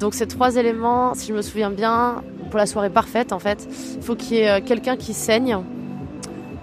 Donc 0.00 0.14
ces 0.14 0.26
trois 0.26 0.56
éléments, 0.56 1.14
si 1.14 1.28
je 1.28 1.32
me 1.32 1.42
souviens 1.42 1.70
bien, 1.70 2.22
pour 2.50 2.58
la 2.58 2.66
soirée 2.66 2.90
parfaite 2.90 3.32
en 3.32 3.38
fait, 3.38 3.66
il 3.96 4.02
faut 4.02 4.14
qu'il 4.14 4.36
y 4.36 4.40
ait 4.40 4.50
euh, 4.50 4.60
quelqu'un 4.64 4.96
qui 4.96 5.14
saigne, 5.14 5.58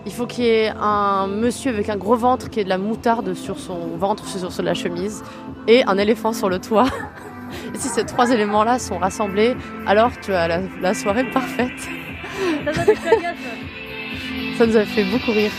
il 0.06 0.12
faut 0.12 0.28
qu'il 0.28 0.44
y 0.44 0.50
ait 0.50 0.72
un 0.80 1.28
monsieur 1.28 1.72
avec 1.72 1.90
un 1.90 1.98
gros 1.98 2.16
ventre 2.16 2.50
qui 2.50 2.60
ait 2.60 2.64
de 2.64 2.70
la 2.70 2.78
moutarde 2.78 3.34
sur 3.34 3.58
son 3.60 3.98
ventre, 3.98 4.28
sur, 4.28 4.52
sur 4.52 4.64
la 4.64 4.74
chemise, 4.74 5.24
et 5.68 5.84
un 5.86 5.98
éléphant 5.98 6.34
sur 6.34 6.50
le 6.50 6.60
toit. 6.60 6.88
Et 7.74 7.78
si 7.78 7.88
ces 7.88 8.04
trois 8.06 8.32
éléments-là 8.32 8.80
sont 8.80 8.98
rassemblés, 8.98 9.56
alors 9.86 10.12
tu 10.22 10.34
as 10.34 10.48
la, 10.48 10.62
la 10.82 10.94
soirée 10.94 11.24
parfaite. 11.32 11.72
Ça 14.58 14.66
nous 14.66 14.78
a 14.78 14.86
fait 14.86 15.04
beaucoup 15.06 15.32
rire. 15.32 15.52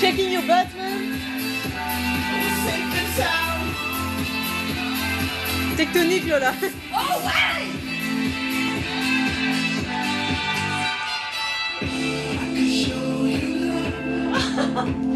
Shaking 0.00 0.32
your 0.32 0.42
butt, 0.42 0.66
man. 0.76 1.01
Tectonique, 5.76 6.26
Lola. 6.28 6.52
Oh 6.92 7.18
ouais 7.24 7.62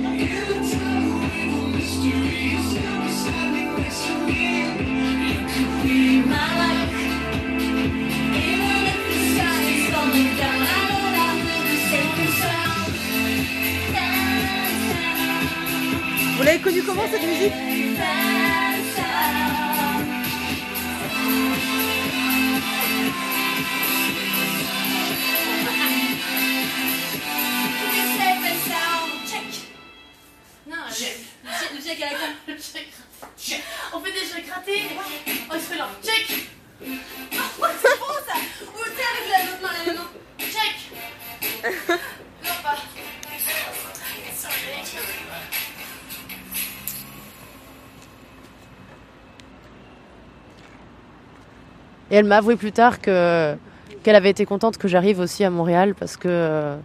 Et 52.16 52.20
elle 52.20 52.24
m'a 52.24 52.38
avoué 52.38 52.56
plus 52.56 52.72
tard 52.72 53.02
que 53.02 53.54
qu'elle 54.02 54.16
avait 54.16 54.30
été 54.30 54.46
contente 54.46 54.78
que 54.78 54.88
j'arrive 54.88 55.20
aussi 55.20 55.44
à 55.44 55.50
Montréal 55.50 55.94
parce 55.94 56.16
que 56.16 56.28
euh, 56.30 56.78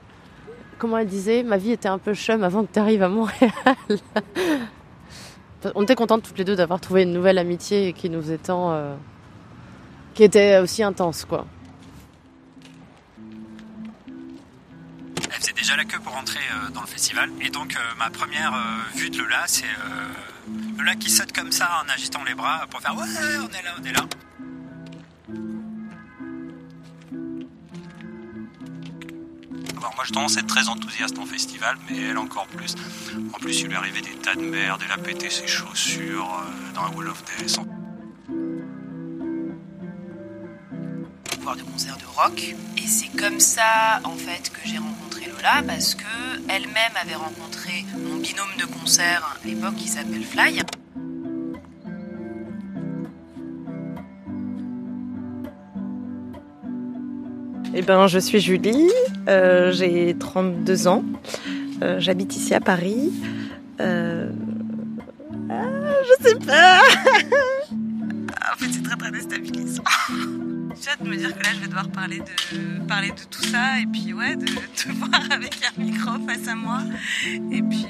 comment 0.77 0.97
elle 0.97 1.07
disait, 1.07 1.41
ma 1.41 1.55
vie 1.55 1.71
était 1.71 1.87
un 1.87 1.99
peu 1.99 2.13
chum 2.13 2.43
avant 2.43 2.65
que 2.65 2.73
tu 2.73 2.79
arrives 2.79 3.01
à 3.01 3.07
Montréal. 3.07 3.53
On 5.73 5.83
était 5.83 5.95
contentes 5.95 6.23
toutes 6.23 6.37
les 6.37 6.43
deux 6.43 6.57
d'avoir 6.57 6.81
trouvé 6.81 7.03
une 7.03 7.13
nouvelle 7.13 7.37
amitié 7.37 7.93
qui 7.93 8.09
nous 8.09 8.21
faisait 8.21 8.39
tant, 8.39 8.73
euh, 8.73 8.93
qui 10.15 10.25
était 10.25 10.57
aussi 10.57 10.83
intense 10.83 11.23
quoi. 11.23 11.45
Elle 15.15 15.31
faisait 15.31 15.53
déjà 15.53 15.77
la 15.77 15.85
queue 15.85 15.99
pour 15.99 16.11
rentrer 16.11 16.41
euh, 16.41 16.71
dans 16.71 16.81
le 16.81 16.87
festival. 16.87 17.29
Et 17.39 17.49
donc, 17.49 17.77
euh, 17.77 17.79
ma 17.97 18.09
première 18.09 18.53
euh, 18.53 18.97
vue 18.97 19.09
de 19.09 19.17
Lola, 19.17 19.43
c'est 19.47 19.63
Lola 20.77 20.95
qui 20.95 21.09
saute 21.09 21.31
comme 21.31 21.53
ça 21.53 21.69
en 21.85 21.89
agitant 21.89 22.21
les 22.25 22.33
bras 22.33 22.67
pour 22.69 22.81
faire 22.81 22.97
Ouais, 22.97 23.05
on 23.39 23.47
est 23.47 23.63
là, 23.63 23.75
on 23.79 23.83
est 23.85 23.93
là. 23.93 24.05
Alors, 29.77 29.93
moi, 29.95 30.03
je 30.05 30.11
tendance 30.11 30.37
à 30.37 30.41
être 30.41 30.47
très 30.47 30.69
enthousiaste 30.69 31.17
en 31.17 31.25
festival, 31.25 31.77
mais 31.89 31.97
elle 31.97 32.17
encore 32.17 32.47
plus. 32.47 32.75
En 33.33 33.39
plus, 33.39 33.61
il 33.61 33.67
lui 33.67 33.75
arrivait 33.75 34.01
des 34.01 34.15
tas 34.15 34.35
de 34.35 34.41
merde, 34.41 34.81
elle 34.85 34.91
a 34.91 34.97
pété 34.97 35.29
ses 35.29 35.47
chaussures 35.47 36.29
euh, 36.29 36.73
dans 36.75 36.83
la 36.83 36.89
Wall 36.89 37.09
of 37.09 37.23
Death. 37.25 37.59
voir 41.41 41.55
de 41.55 41.63
concerts 41.63 41.97
de 41.97 42.05
rock. 42.05 42.55
Et 42.77 42.87
c'est 42.87 43.09
comme 43.17 43.39
ça, 43.39 43.99
en 44.03 44.15
fait, 44.15 44.51
que 44.51 44.59
j'ai 44.65 44.77
rencontré 44.77 45.25
Lola, 45.25 45.63
parce 45.65 45.95
que 45.95 46.03
elle-même 46.47 46.95
avait 47.01 47.15
rencontré 47.15 47.85
mon 47.97 48.17
binôme 48.17 48.55
de 48.59 48.65
concert 48.65 49.37
à 49.43 49.47
l'époque 49.47 49.75
qui 49.75 49.87
s'appelle 49.87 50.23
Fly. 50.23 50.61
Eh 57.73 57.81
ben, 57.81 58.07
je 58.07 58.19
suis 58.19 58.41
Julie, 58.41 58.89
euh, 59.29 59.71
j'ai 59.71 60.13
32 60.19 60.87
ans, 60.87 61.03
euh, 61.81 61.99
j'habite 61.99 62.35
ici 62.35 62.53
à 62.53 62.59
Paris. 62.59 63.13
Euh, 63.79 64.29
ah, 65.49 65.63
je 66.03 66.29
sais 66.29 66.35
pas. 66.35 66.81
En 68.53 68.57
fait, 68.57 68.71
c'est 68.71 68.83
très 68.83 68.95
très 68.95 69.11
déstabilisant. 69.11 69.83
J'ai 70.81 70.89
hâte 70.89 71.03
de 71.03 71.09
me 71.09 71.15
dire 71.15 71.35
que 71.35 71.43
là, 71.43 71.49
je 71.53 71.59
vais 71.61 71.67
devoir 71.67 71.87
parler 71.89 72.19
de, 72.19 72.87
parler 72.87 73.09
de 73.09 73.21
tout 73.29 73.43
ça, 73.43 73.79
et 73.79 73.85
puis 73.85 74.13
ouais, 74.13 74.35
de 74.35 74.45
te 74.45 74.89
voir 74.93 75.21
avec 75.31 75.55
un 75.63 75.81
micro 75.81 76.11
face 76.27 76.47
à 76.47 76.55
moi. 76.55 76.79
Et 77.51 77.61
puis. 77.61 77.87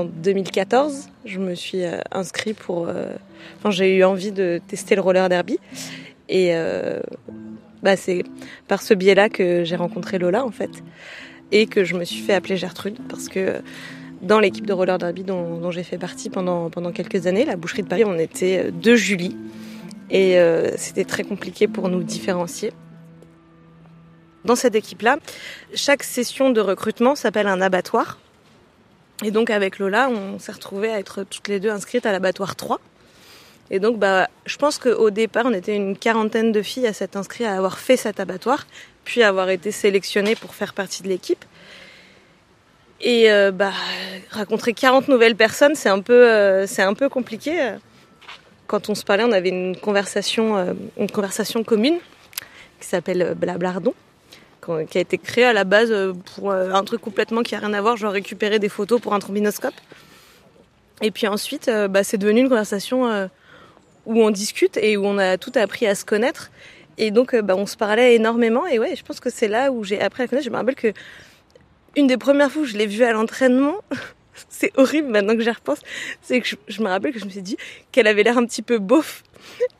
En 0.00 0.04
2014, 0.06 1.10
je 1.26 1.38
me 1.38 1.54
suis 1.54 1.84
euh, 1.84 1.98
inscrit 2.10 2.54
pour. 2.54 2.88
euh, 2.88 3.12
Enfin, 3.58 3.70
j'ai 3.70 3.96
eu 3.96 4.04
envie 4.04 4.32
de 4.32 4.58
tester 4.66 4.94
le 4.94 5.02
roller 5.02 5.28
derby. 5.28 5.58
Et 6.30 6.54
euh, 6.54 7.00
bah, 7.82 7.96
c'est 7.96 8.22
par 8.66 8.80
ce 8.80 8.94
biais-là 8.94 9.28
que 9.28 9.62
j'ai 9.64 9.76
rencontré 9.76 10.18
Lola, 10.18 10.42
en 10.42 10.50
fait. 10.50 10.70
Et 11.52 11.66
que 11.66 11.84
je 11.84 11.96
me 11.96 12.04
suis 12.04 12.20
fait 12.22 12.32
appeler 12.32 12.56
Gertrude. 12.56 12.96
Parce 13.10 13.28
que 13.28 13.60
dans 14.22 14.40
l'équipe 14.40 14.64
de 14.64 14.72
roller 14.72 14.96
derby 14.96 15.22
dont, 15.22 15.70
j'ai 15.70 15.82
fait 15.82 15.98
partie 15.98 16.30
pendant, 16.30 16.70
pendant 16.70 16.92
quelques 16.92 17.26
années, 17.26 17.44
la 17.44 17.56
boucherie 17.56 17.82
de 17.82 17.88
Paris, 17.88 18.04
on 18.06 18.18
était 18.18 18.70
deux 18.72 18.96
Julie. 18.96 19.36
Et 20.10 20.38
c'était 20.76 21.04
très 21.04 21.24
compliqué 21.24 21.68
pour 21.68 21.88
nous 21.90 22.02
différencier. 22.02 22.72
Dans 24.46 24.56
cette 24.56 24.74
équipe-là, 24.74 25.18
chaque 25.74 26.02
session 26.02 26.50
de 26.50 26.60
recrutement 26.62 27.14
s'appelle 27.14 27.46
un 27.46 27.60
abattoir. 27.60 28.18
Et 29.22 29.30
donc 29.30 29.50
avec 29.50 29.78
Lola, 29.78 30.08
on 30.08 30.38
s'est 30.38 30.52
retrouvés 30.52 30.90
à 30.90 30.98
être 30.98 31.24
toutes 31.24 31.48
les 31.48 31.60
deux 31.60 31.70
inscrites 31.70 32.06
à 32.06 32.12
l'abattoir 32.12 32.56
3. 32.56 32.80
Et 33.70 33.78
donc 33.78 33.98
bah, 33.98 34.28
je 34.46 34.56
pense 34.56 34.78
qu'au 34.78 35.10
départ, 35.10 35.44
on 35.46 35.52
était 35.52 35.76
une 35.76 35.96
quarantaine 35.96 36.52
de 36.52 36.62
filles 36.62 36.86
à 36.86 36.92
s'être 36.92 37.16
inscrites 37.16 37.46
à 37.46 37.56
avoir 37.56 37.78
fait 37.78 37.96
cet 37.96 38.18
abattoir, 38.18 38.66
puis 39.04 39.22
avoir 39.22 39.50
été 39.50 39.70
sélectionnées 39.70 40.36
pour 40.36 40.54
faire 40.54 40.74
partie 40.74 41.02
de 41.02 41.08
l'équipe. 41.08 41.44
Et 43.00 43.30
euh, 43.30 43.50
bah, 43.50 43.72
rencontrer 44.30 44.74
40 44.74 45.08
nouvelles 45.08 45.36
personnes, 45.36 45.74
c'est 45.74 45.88
un 45.88 46.00
peu, 46.00 46.28
euh, 46.28 46.66
c'est 46.66 46.82
un 46.82 46.94
peu 46.94 47.08
compliqué. 47.08 47.74
Quand 48.66 48.88
on 48.88 48.94
se 48.94 49.04
parlait, 49.04 49.24
on 49.24 49.32
avait 49.32 49.48
une 49.48 49.76
conversation, 49.76 50.56
euh, 50.56 50.74
une 50.98 51.10
conversation 51.10 51.64
commune 51.64 51.98
qui 52.78 52.86
s'appelle 52.86 53.34
Blablardon, 53.36 53.94
qui 54.60 54.98
a 54.98 55.00
été 55.00 55.18
créée 55.18 55.44
à 55.44 55.52
la 55.52 55.64
base 55.64 55.90
euh, 55.90 56.12
pour 56.34 56.50
euh, 56.50 56.72
un 56.72 56.84
truc 56.84 57.00
complètement 57.00 57.42
qui 57.42 57.54
a 57.54 57.58
rien 57.58 57.72
à 57.72 57.80
voir, 57.80 57.96
genre 57.96 58.12
récupérer 58.12 58.58
des 58.58 58.68
photos 58.68 59.00
pour 59.00 59.14
un 59.14 59.18
trombinoscope. 59.18 59.74
Et 61.02 61.10
puis 61.10 61.26
ensuite, 61.26 61.68
euh, 61.68 61.88
bah, 61.88 62.04
c'est 62.04 62.18
devenu 62.18 62.40
une 62.40 62.48
conversation 62.48 63.28
où 64.06 64.22
on 64.22 64.30
discute 64.30 64.76
et 64.76 64.96
où 64.96 65.04
on 65.04 65.18
a 65.18 65.38
tout 65.38 65.52
appris 65.54 65.86
à 65.86 65.94
se 65.94 66.04
connaître. 66.04 66.50
Et 66.98 67.10
donc, 67.10 67.34
bah, 67.34 67.54
on 67.56 67.66
se 67.66 67.76
parlait 67.76 68.14
énormément. 68.14 68.66
Et 68.66 68.78
ouais, 68.78 68.94
je 68.96 69.02
pense 69.02 69.20
que 69.20 69.30
c'est 69.30 69.48
là 69.48 69.72
où 69.72 69.84
j'ai 69.84 70.00
appris 70.00 70.24
à 70.24 70.28
connaître. 70.28 70.44
Je 70.44 70.50
me 70.50 70.56
rappelle 70.56 70.74
que 70.74 70.92
une 71.96 72.06
des 72.06 72.18
premières 72.18 72.50
fois 72.52 72.62
où 72.62 72.64
je 72.66 72.76
l'ai 72.76 72.86
vue 72.86 73.04
à 73.04 73.12
l'entraînement, 73.12 73.76
c'est 74.48 74.72
horrible 74.76 75.08
maintenant 75.08 75.34
que 75.34 75.42
j'y 75.42 75.50
repense, 75.50 75.80
c'est 76.20 76.40
que 76.40 76.46
je, 76.46 76.56
je 76.68 76.82
me 76.82 76.88
rappelle 76.88 77.12
que 77.12 77.18
je 77.18 77.24
me 77.24 77.30
suis 77.30 77.42
dit 77.42 77.56
qu'elle 77.92 78.06
avait 78.06 78.22
l'air 78.22 78.36
un 78.36 78.44
petit 78.44 78.62
peu 78.62 78.78
beauf. 78.78 79.22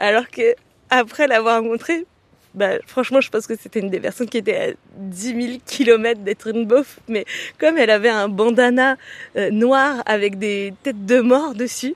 Alors 0.00 0.28
que 0.28 0.54
après 0.88 1.28
l'avoir 1.28 1.62
rencontrée, 1.62 2.06
bah, 2.54 2.78
franchement, 2.86 3.20
je 3.20 3.30
pense 3.30 3.46
que 3.46 3.54
c'était 3.56 3.80
une 3.80 3.90
des 3.90 4.00
personnes 4.00 4.28
qui 4.28 4.38
était 4.38 4.56
à 4.56 4.72
10 4.96 5.42
000 5.42 5.58
kilomètres 5.66 6.20
d'être 6.20 6.48
une 6.48 6.66
beauf. 6.66 6.98
Mais 7.08 7.24
comme 7.58 7.78
elle 7.78 7.90
avait 7.90 8.08
un 8.08 8.28
bandana 8.28 8.96
euh, 9.36 9.50
noir 9.50 10.02
avec 10.06 10.38
des 10.38 10.74
têtes 10.82 11.06
de 11.06 11.20
mort 11.20 11.54
dessus, 11.54 11.94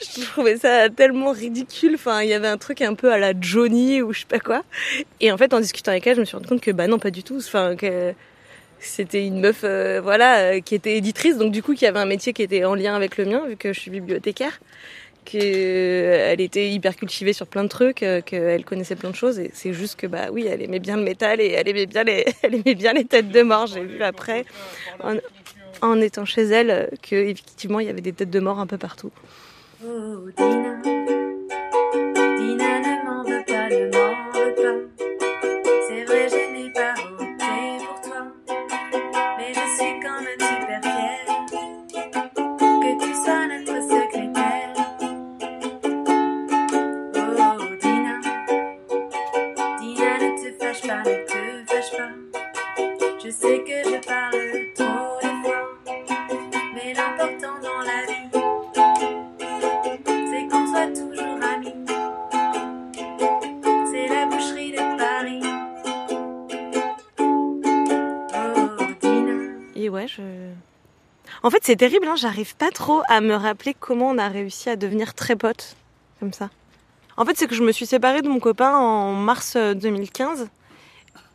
je 0.00 0.22
trouvais 0.22 0.56
ça 0.56 0.88
tellement 0.88 1.32
ridicule. 1.32 1.92
Enfin, 1.94 2.22
il 2.22 2.30
y 2.30 2.34
avait 2.34 2.48
un 2.48 2.58
truc 2.58 2.80
un 2.80 2.94
peu 2.94 3.12
à 3.12 3.18
la 3.18 3.32
Johnny 3.38 4.00
ou 4.00 4.12
je 4.12 4.20
sais 4.20 4.26
pas 4.26 4.40
quoi. 4.40 4.62
Et 5.20 5.30
en 5.30 5.36
fait, 5.36 5.52
en 5.52 5.60
discutant 5.60 5.90
avec 5.90 6.06
elle, 6.06 6.16
je 6.16 6.20
me 6.20 6.24
suis 6.24 6.36
rendu 6.36 6.48
compte 6.48 6.62
que 6.62 6.70
bah 6.70 6.86
non, 6.86 6.98
pas 6.98 7.10
du 7.10 7.22
tout. 7.22 7.36
Enfin, 7.36 7.76
que 7.76 8.14
c'était 8.78 9.26
une 9.26 9.40
meuf, 9.40 9.60
euh, 9.64 10.00
voilà, 10.02 10.38
euh, 10.38 10.60
qui 10.60 10.74
était 10.74 10.96
éditrice, 10.96 11.36
donc 11.36 11.52
du 11.52 11.62
coup, 11.62 11.74
qui 11.74 11.86
avait 11.86 11.98
un 11.98 12.06
métier 12.06 12.32
qui 12.32 12.42
était 12.42 12.64
en 12.64 12.74
lien 12.74 12.94
avec 12.94 13.16
le 13.18 13.26
mien, 13.26 13.42
vu 13.46 13.56
que 13.56 13.72
je 13.72 13.80
suis 13.80 13.90
bibliothécaire. 13.90 14.58
Qu'elle 15.24 16.40
était 16.40 16.70
hyper 16.70 16.96
cultivée 16.96 17.32
sur 17.32 17.46
plein 17.46 17.64
de 17.64 17.68
trucs, 17.68 18.02
euh, 18.02 18.20
qu'elle 18.20 18.64
connaissait 18.64 18.96
plein 18.96 19.10
de 19.10 19.16
choses. 19.16 19.38
Et 19.38 19.50
c'est 19.54 19.72
juste 19.72 19.98
que 19.98 20.06
bah 20.06 20.28
oui, 20.32 20.46
elle 20.46 20.62
aimait 20.62 20.78
bien 20.78 20.96
le 20.96 21.02
métal 21.02 21.40
et 21.40 21.50
elle 21.50 21.68
aimait 21.68 21.86
bien 21.86 22.04
les, 22.04 22.24
elle 22.42 22.54
aimait 22.54 22.74
bien 22.74 22.92
les 22.92 23.04
têtes 23.04 23.30
de 23.30 23.42
mort. 23.42 23.66
J'ai 23.66 23.84
vu 23.84 24.02
après, 24.02 24.44
en, 25.02 25.16
en 25.82 26.00
étant 26.00 26.24
chez 26.24 26.42
elle, 26.42 26.70
euh, 26.70 26.86
que 27.02 27.16
effectivement 27.16 27.80
il 27.80 27.86
y 27.86 27.90
avait 27.90 28.00
des 28.00 28.12
têtes 28.12 28.30
de 28.30 28.40
mort 28.40 28.58
un 28.58 28.66
peu 28.66 28.78
partout. 28.78 29.10
Oh 29.84 30.28
Dina 30.36 31.19
En 71.42 71.50
fait, 71.50 71.60
c'est 71.62 71.76
terrible, 71.76 72.06
hein, 72.06 72.16
j'arrive 72.16 72.54
pas 72.56 72.70
trop 72.70 73.02
à 73.08 73.20
me 73.22 73.34
rappeler 73.34 73.74
comment 73.78 74.10
on 74.10 74.18
a 74.18 74.28
réussi 74.28 74.68
à 74.68 74.76
devenir 74.76 75.14
très 75.14 75.36
potes, 75.36 75.76
comme 76.18 76.34
ça. 76.34 76.50
En 77.16 77.24
fait, 77.24 77.32
c'est 77.36 77.46
que 77.46 77.54
je 77.54 77.62
me 77.62 77.72
suis 77.72 77.86
séparée 77.86 78.20
de 78.20 78.28
mon 78.28 78.40
copain 78.40 78.76
en 78.76 79.12
mars 79.12 79.54
euh, 79.56 79.74
2015. 79.74 80.48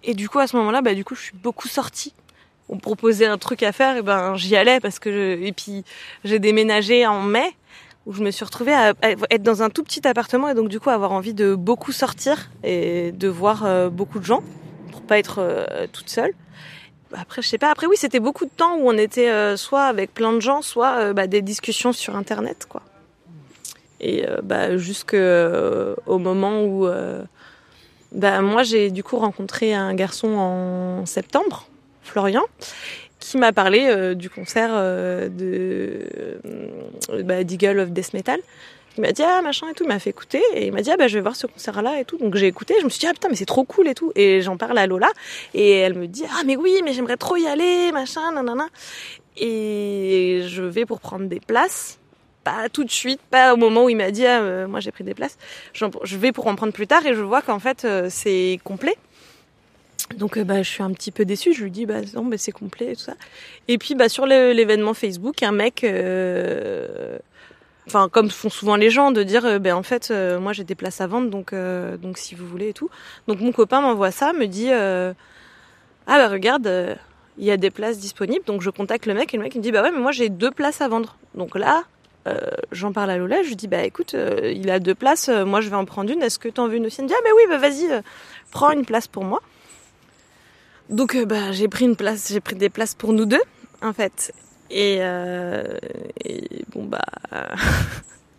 Et 0.03 0.13
du 0.13 0.29
coup, 0.29 0.39
à 0.39 0.47
ce 0.47 0.55
moment-là, 0.57 0.81
bah, 0.81 0.93
du 0.93 1.03
coup, 1.03 1.15
je 1.15 1.21
suis 1.21 1.37
beaucoup 1.37 1.67
sortie. 1.67 2.13
On 2.69 2.75
me 2.75 2.79
proposait 2.79 3.25
un 3.25 3.37
truc 3.37 3.63
à 3.63 3.71
faire, 3.71 3.97
et 3.97 4.01
ben 4.01 4.35
j'y 4.35 4.55
allais 4.55 4.79
parce 4.79 4.97
que 4.97 5.39
et 5.39 5.51
puis 5.51 5.83
j'ai 6.23 6.39
déménagé 6.39 7.05
en 7.05 7.21
mai 7.21 7.55
où 8.07 8.13
je 8.13 8.23
me 8.23 8.31
suis 8.31 8.43
retrouvée 8.43 8.73
à 8.73 8.95
à 9.03 9.11
être 9.29 9.43
dans 9.43 9.61
un 9.61 9.69
tout 9.69 9.83
petit 9.83 10.07
appartement 10.07 10.49
et 10.49 10.55
donc 10.55 10.69
du 10.69 10.79
coup 10.79 10.89
avoir 10.89 11.11
envie 11.11 11.35
de 11.35 11.53
beaucoup 11.53 11.91
sortir 11.91 12.49
et 12.63 13.11
de 13.11 13.27
voir 13.27 13.65
euh, 13.65 13.91
beaucoup 13.91 14.17
de 14.17 14.25
gens 14.25 14.41
pour 14.91 15.03
pas 15.03 15.19
être 15.19 15.35
euh, 15.37 15.85
toute 15.93 16.09
seule. 16.09 16.33
Après, 17.13 17.41
je 17.41 17.47
sais 17.47 17.57
pas. 17.57 17.69
Après, 17.69 17.87
oui, 17.87 17.95
c'était 17.97 18.19
beaucoup 18.19 18.45
de 18.45 18.51
temps 18.55 18.77
où 18.77 18.89
on 18.89 18.97
était 18.97 19.29
euh, 19.29 19.57
soit 19.57 19.85
avec 19.85 20.13
plein 20.13 20.33
de 20.33 20.39
gens, 20.39 20.61
soit 20.61 20.97
euh, 20.97 21.13
bah, 21.13 21.27
des 21.27 21.41
discussions 21.41 21.93
sur 21.93 22.15
Internet, 22.15 22.65
quoi. 22.67 22.81
Et 24.01 24.27
euh, 24.27 24.37
bah, 24.43 24.77
jusqu'au 24.77 25.17
au 26.05 26.17
moment 26.17 26.63
où, 26.63 26.87
bah, 28.11 28.41
moi, 28.41 28.63
j'ai 28.63 28.91
du 28.91 29.03
coup 29.03 29.17
rencontré 29.17 29.73
un 29.73 29.93
garçon 29.93 30.29
en 30.35 31.05
septembre, 31.05 31.67
Florian, 32.03 32.43
qui 33.19 33.37
m'a 33.37 33.53
parlé 33.53 34.15
du 34.15 34.29
concert 34.29 34.73
de 35.29 36.39
bah, 37.23 37.43
d'Eagle 37.43 37.79
of 37.79 37.91
Death 37.91 38.13
Metal. 38.13 38.39
Il 38.97 39.01
m'a 39.01 39.11
dit 39.11 39.23
ah 39.23 39.41
machin 39.41 39.67
et 39.69 39.73
tout, 39.73 39.83
il 39.83 39.87
m'a 39.87 39.99
fait 39.99 40.11
écouter 40.11 40.41
et 40.53 40.67
il 40.67 40.73
m'a 40.73 40.81
dit 40.81 40.91
ah 40.91 40.97
bah 40.97 41.07
je 41.07 41.15
vais 41.15 41.21
voir 41.21 41.35
ce 41.35 41.47
concert 41.47 41.81
là 41.81 41.99
et 41.99 42.05
tout. 42.05 42.17
Donc 42.17 42.35
j'ai 42.35 42.47
écouté, 42.47 42.75
je 42.79 42.85
me 42.85 42.89
suis 42.89 42.99
dit 42.99 43.07
ah 43.07 43.13
putain 43.13 43.29
mais 43.29 43.35
c'est 43.35 43.45
trop 43.45 43.63
cool 43.63 43.87
et 43.87 43.95
tout 43.95 44.11
et 44.15 44.41
j'en 44.41 44.57
parle 44.57 44.77
à 44.77 44.87
Lola 44.87 45.09
et 45.53 45.71
elle 45.71 45.95
me 45.95 46.07
dit 46.07 46.23
ah 46.29 46.43
mais 46.45 46.55
oui 46.55 46.81
mais 46.83 46.93
j'aimerais 46.93 47.17
trop 47.17 47.35
y 47.35 47.47
aller 47.47 47.91
machin 47.91 48.31
nanana 48.31 48.67
et 49.37 50.43
je 50.47 50.63
vais 50.63 50.85
pour 50.85 50.99
prendre 50.99 51.25
des 51.25 51.39
places 51.39 51.99
pas 52.45 52.69
tout 52.69 52.83
de 52.83 52.91
suite, 52.91 53.19
pas 53.29 53.53
au 53.53 53.57
moment 53.57 53.85
où 53.85 53.89
il 53.89 53.97
m'a 53.97 54.11
dit 54.11 54.25
ah, 54.25 54.41
euh, 54.41 54.67
moi 54.67 54.79
j'ai 54.79 54.91
pris 54.91 55.03
des 55.03 55.15
places. 55.15 55.37
Je 55.73 56.17
vais 56.17 56.31
pour 56.31 56.47
en 56.47 56.55
prendre 56.55 56.71
plus 56.71 56.87
tard 56.87 57.05
et 57.05 57.13
je 57.13 57.21
vois 57.21 57.41
qu'en 57.41 57.59
fait 57.59 57.83
euh, 57.83 58.07
c'est 58.09 58.59
complet. 58.63 58.95
Donc 60.17 60.37
euh, 60.37 60.43
bah, 60.43 60.61
je 60.61 60.69
suis 60.69 60.83
un 60.83 60.91
petit 60.91 61.11
peu 61.11 61.25
déçue, 61.25 61.53
je 61.53 61.63
lui 61.63 61.71
dis 61.71 61.87
bah 61.87 62.01
non 62.13 62.23
mais 62.23 62.37
c'est 62.37 62.51
complet 62.51 62.91
et 62.91 62.95
tout 62.95 63.01
ça. 63.01 63.15
Et 63.67 63.77
puis 63.79 63.95
bah 63.95 64.07
sur 64.07 64.27
l'événement 64.27 64.93
Facebook, 64.93 65.41
un 65.41 65.51
mec 65.51 65.83
enfin 67.87 68.09
comme 68.09 68.29
font 68.29 68.49
souvent 68.49 68.75
les 68.75 68.89
gens 68.89 69.11
de 69.11 69.23
dire 69.23 69.45
euh, 69.45 69.59
ben 69.59 69.75
en 69.75 69.83
fait 69.83 70.09
euh, 70.11 70.39
moi 70.39 70.53
j'ai 70.53 70.63
des 70.63 70.75
places 70.75 71.01
à 71.01 71.07
vendre 71.07 71.29
donc 71.29 71.53
euh, 71.53 71.97
donc 71.97 72.17
si 72.17 72.35
vous 72.35 72.47
voulez 72.47 72.69
et 72.69 72.73
tout. 72.73 72.89
Donc 73.27 73.39
mon 73.39 73.51
copain 73.51 73.81
m'envoie 73.81 74.11
ça, 74.11 74.33
me 74.33 74.45
dit 74.45 74.71
ah 74.71 75.13
bah 76.07 76.27
regarde 76.27 76.97
il 77.37 77.45
y 77.45 77.51
a 77.51 77.57
des 77.57 77.71
places 77.71 77.99
disponibles 77.99 78.45
donc 78.45 78.61
je 78.61 78.69
contacte 78.69 79.05
le 79.05 79.13
mec 79.13 79.33
et 79.33 79.37
le 79.37 79.43
mec 79.43 79.55
il 79.55 79.59
me 79.59 79.63
dit 79.63 79.71
bah 79.71 79.81
ouais 79.81 79.91
mais 79.91 79.99
moi 79.99 80.11
j'ai 80.11 80.29
deux 80.29 80.51
places 80.51 80.81
à 80.81 80.87
vendre. 80.87 81.17
Donc 81.33 81.55
là 81.55 81.83
j'en 82.71 82.91
parle 82.91 83.11
à 83.11 83.17
Lola, 83.17 83.43
je 83.43 83.49
lui 83.49 83.55
dis 83.55 83.67
bah 83.67 83.83
écoute 83.83 84.15
il 84.43 84.69
a 84.69 84.79
deux 84.79 84.95
places, 84.95 85.29
moi 85.29 85.61
je 85.61 85.69
vais 85.69 85.75
en 85.75 85.85
prendre 85.85 86.11
une, 86.11 86.23
est-ce 86.23 86.39
que 86.39 86.49
t'en 86.49 86.67
veux 86.67 86.77
une 86.77 86.87
aussi? 86.87 87.01
Elle 87.01 87.05
me 87.05 87.09
dit 87.09 87.15
ah 87.17 87.21
bah 87.23 87.29
oui 87.35 87.43
bah 87.49 87.57
vas-y 87.57 88.01
prends 88.51 88.71
une 88.71 88.85
place 88.85 89.07
pour 89.07 89.23
moi. 89.23 89.41
Donc 90.89 91.15
bah 91.25 91.51
j'ai 91.51 91.67
pris 91.67 91.85
une 91.85 91.95
place, 91.95 92.29
j'ai 92.31 92.39
pris 92.39 92.55
des 92.55 92.69
places 92.69 92.95
pour 92.95 93.13
nous 93.13 93.25
deux 93.25 93.41
en 93.81 93.93
fait. 93.93 94.33
Et, 94.69 94.97
euh, 94.99 95.77
bon 96.73 96.85
bah 96.85 97.05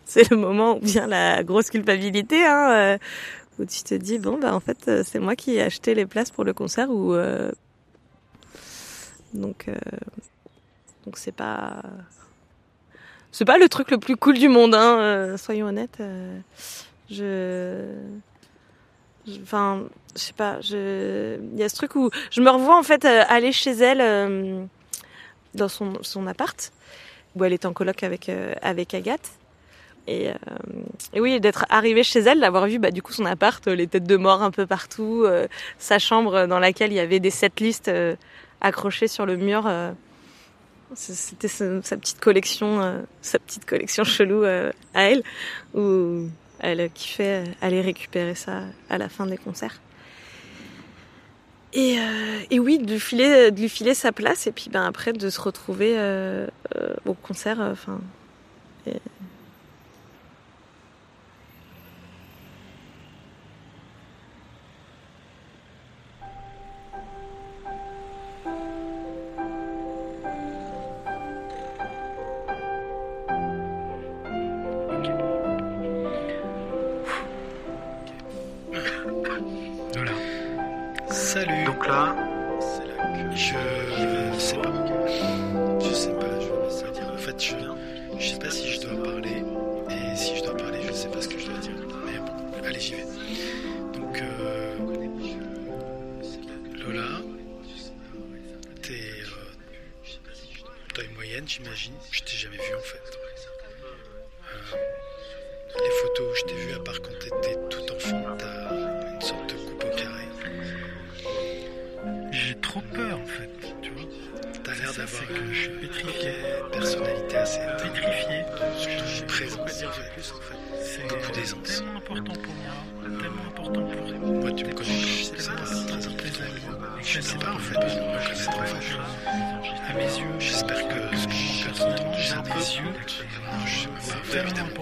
c'est 0.04 0.30
le 0.30 0.36
moment 0.36 0.76
où 0.76 0.80
vient 0.80 1.06
la 1.06 1.42
grosse 1.44 1.70
culpabilité 1.70 2.44
hein, 2.44 2.70
euh, 2.72 2.98
où 3.58 3.64
tu 3.64 3.82
te 3.82 3.94
dis 3.94 4.18
bon 4.18 4.38
bah 4.38 4.54
en 4.54 4.60
fait 4.60 4.88
euh, 4.88 5.02
c'est 5.04 5.18
moi 5.18 5.36
qui 5.36 5.56
ai 5.56 5.62
acheté 5.62 5.94
les 5.94 6.06
places 6.06 6.30
pour 6.30 6.44
le 6.44 6.52
concert 6.52 6.90
ou 6.90 7.14
euh, 7.14 7.50
donc 9.34 9.68
euh, 9.68 9.74
donc 11.04 11.16
c'est 11.18 11.34
pas 11.34 11.82
c'est 13.32 13.44
pas 13.44 13.58
le 13.58 13.68
truc 13.68 13.90
le 13.90 13.98
plus 13.98 14.16
cool 14.16 14.38
du 14.38 14.48
monde 14.48 14.74
hein, 14.74 14.98
euh, 14.98 15.36
soyons 15.36 15.66
honnêtes. 15.66 16.02
je 17.10 17.84
enfin 19.42 19.84
je 20.14 20.20
sais 20.20 20.32
pas 20.32 20.60
je 20.60 21.38
il 21.52 21.58
y 21.58 21.62
a 21.62 21.68
ce 21.68 21.76
truc 21.76 21.94
où 21.96 22.10
je 22.30 22.40
me 22.40 22.50
revois 22.50 22.78
en 22.78 22.82
fait 22.82 23.04
aller 23.04 23.52
chez 23.52 23.72
elle 23.72 24.68
dans 25.56 25.68
son 25.68 25.94
son 26.02 26.26
appart 26.26 26.72
où 27.34 27.44
elle 27.44 27.52
est 27.52 27.64
en 27.64 27.72
coloc 27.72 28.02
avec 28.02 28.28
euh, 28.28 28.54
avec 28.62 28.94
Agathe. 28.94 29.30
Et, 30.08 30.28
euh, 30.28 30.34
et 31.14 31.20
oui 31.20 31.40
d'être 31.40 31.66
arrivée 31.68 32.04
chez 32.04 32.20
elle 32.20 32.38
d'avoir 32.38 32.66
vu 32.66 32.78
bah 32.78 32.92
du 32.92 33.02
coup 33.02 33.12
son 33.12 33.26
appart 33.26 33.66
euh, 33.66 33.74
les 33.74 33.88
têtes 33.88 34.04
de 34.04 34.16
mort 34.16 34.40
un 34.40 34.52
peu 34.52 34.64
partout 34.64 35.24
euh, 35.26 35.48
sa 35.78 35.98
chambre 35.98 36.46
dans 36.46 36.60
laquelle 36.60 36.92
il 36.92 36.96
y 36.96 37.00
avait 37.00 37.18
des 37.18 37.30
setlists 37.30 37.88
euh, 37.88 38.14
accrochées 38.60 39.08
sur 39.08 39.26
le 39.26 39.36
mur 39.36 39.64
euh, 39.66 39.90
c'était 40.94 41.48
sa, 41.48 41.80
petite 41.96 42.20
collection 42.20 43.04
sa 43.20 43.40
petite 43.40 43.64
collection 43.64 44.04
chelou 44.16 44.44
à 44.44 44.70
elle 44.94 45.24
où 45.74 46.28
elle 46.60 46.88
kiffait 46.90 47.42
aller 47.60 47.80
récupérer 47.80 48.36
ça 48.36 48.62
à 48.88 48.98
la 48.98 49.08
fin 49.08 49.26
des 49.26 49.36
concerts 49.36 49.80
et, 51.76 52.00
euh, 52.00 52.40
et 52.50 52.58
oui, 52.58 52.78
de 52.78 52.90
lui, 52.90 53.00
filer, 53.00 53.50
de 53.50 53.60
lui 53.60 53.68
filer 53.68 53.94
sa 53.94 54.10
place 54.10 54.46
et 54.46 54.52
puis 54.52 54.70
ben, 54.70 54.84
après 54.84 55.12
de 55.12 55.28
se 55.30 55.40
retrouver 55.40 55.94
euh, 55.98 56.46
euh, 56.76 56.94
au 57.04 57.12
concert. 57.12 57.60
euh, 57.60 57.72
Enfin, 57.72 58.00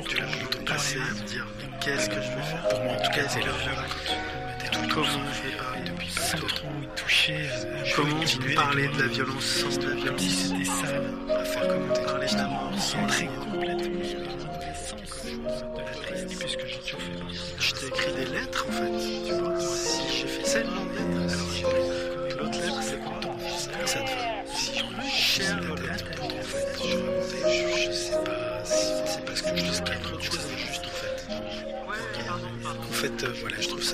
Tu 0.09 0.16
l'as 0.16 0.24
longtemps 0.24 0.64
passé 0.66 0.97
à 0.99 1.14
me 1.14 1.26
dire 1.26 1.47
qu'est-ce 1.80 2.09
que 2.09 2.16
je 2.16 2.20
vais 2.20 2.43
faire. 2.43 2.68
Pour 2.68 2.80
moi 2.85 2.93
en 2.93 3.03
tout 3.03 3.11
cas 3.12 3.28
c'est 3.28 3.45
leur 3.45 3.57
Et 4.64 4.70
tout 4.70 4.95
comment 4.95 5.32
je 5.32 5.49
vais 5.49 5.57
parler 5.57 5.80
depuis 5.85 6.14
pas 6.14 6.47
trop 6.49 6.68
y 6.82 7.01
toucher. 7.01 7.49
Comment 7.97 8.20
parler 8.55 8.89
de 8.89 8.99
la 9.01 9.07
violence 9.09 9.45
sans 9.45 9.78
de 9.78 9.89
la 9.89 9.95
violence 9.95 10.22
C'était 10.22 10.64
ça. 10.64 11.41
À 11.41 11.45
faire 11.45 11.68
comment 11.68 11.95
parler 12.07 12.28
sans 12.28 12.39
complètement 12.99 13.61
de 13.61 13.66
la 13.66 13.85
j'ai 16.66 16.78
toujours 16.78 17.01
fait 17.01 17.12
Je 17.59 17.72
t'ai 17.72 17.87
écrit 17.87 18.12
des 18.14 18.26
lettres 18.26 18.66
en 18.68 18.72
fait, 18.72 18.93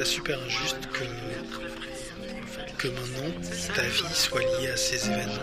ça 0.01 0.07
super 0.07 0.39
injuste 0.47 0.89
que 0.95 1.05
que 2.79 2.89
maintenant 2.89 3.31
ta 3.75 3.83
vie 3.83 4.15
soit 4.15 4.41
liée 4.41 4.71
à 4.71 4.77
ces 4.77 5.11
événements. 5.11 5.35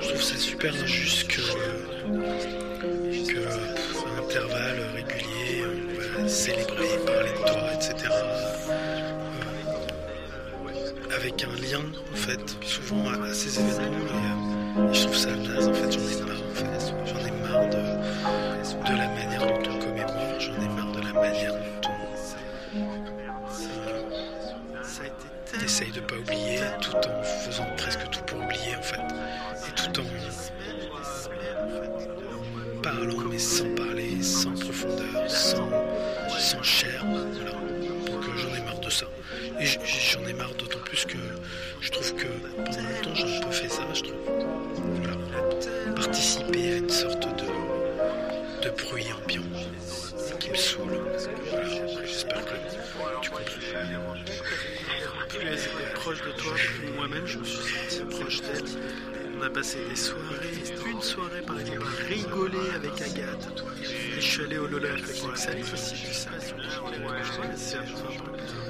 Je 0.00 0.08
trouve 0.08 0.22
ça 0.22 0.38
super 0.38 0.74
injuste 0.74 1.28
que 1.28 1.36
que 1.36 2.59
Axel 65.40 65.62
aussi, 65.62 65.94
connaissais 67.40 67.76
avant. 67.78 68.12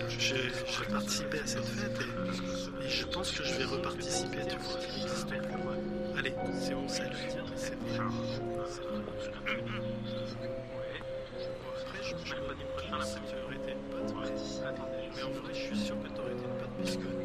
J'ai 0.08 0.84
participé 0.88 1.40
à 1.40 1.46
cette 1.46 1.64
fête 1.64 1.98
et, 2.00 2.88
je 2.88 3.06
pense 3.06 3.32
que 3.32 3.42
je 3.42 3.54
vais 3.54 3.64
reparticiper, 3.64 4.38
tu 4.48 4.56
vois. 4.56 4.78
Allez, 6.16 6.32
c'est 6.60 6.74
bon, 6.74 6.88
salut. 6.88 7.16
Après, 11.80 11.98
je 12.04 12.14
peux 12.14 12.22
pas 12.22 12.54
que 13.14 13.26
tu 13.26 13.34
aurais 13.44 13.56
été 13.56 13.72
une 13.72 13.86
pote, 13.90 14.14
mais, 15.16 15.22
en 15.24 15.30
vrai, 15.30 15.52
je 15.52 15.58
suis 15.58 15.76
sûr 15.76 15.96
que 16.00 16.06
tu 16.06 16.20
aurais 16.20 16.34
été 16.34 16.44
une 16.44 16.56
pote, 16.56 16.74
puisque 16.78 17.19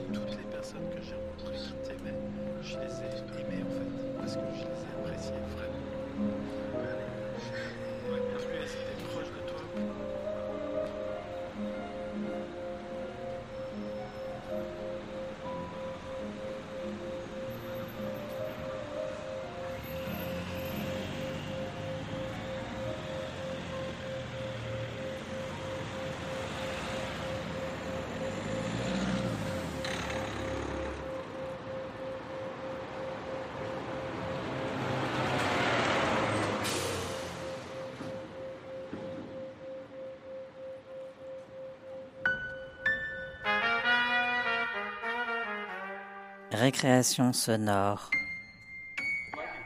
Récréation 46.56 47.34
sonore. 47.34 48.12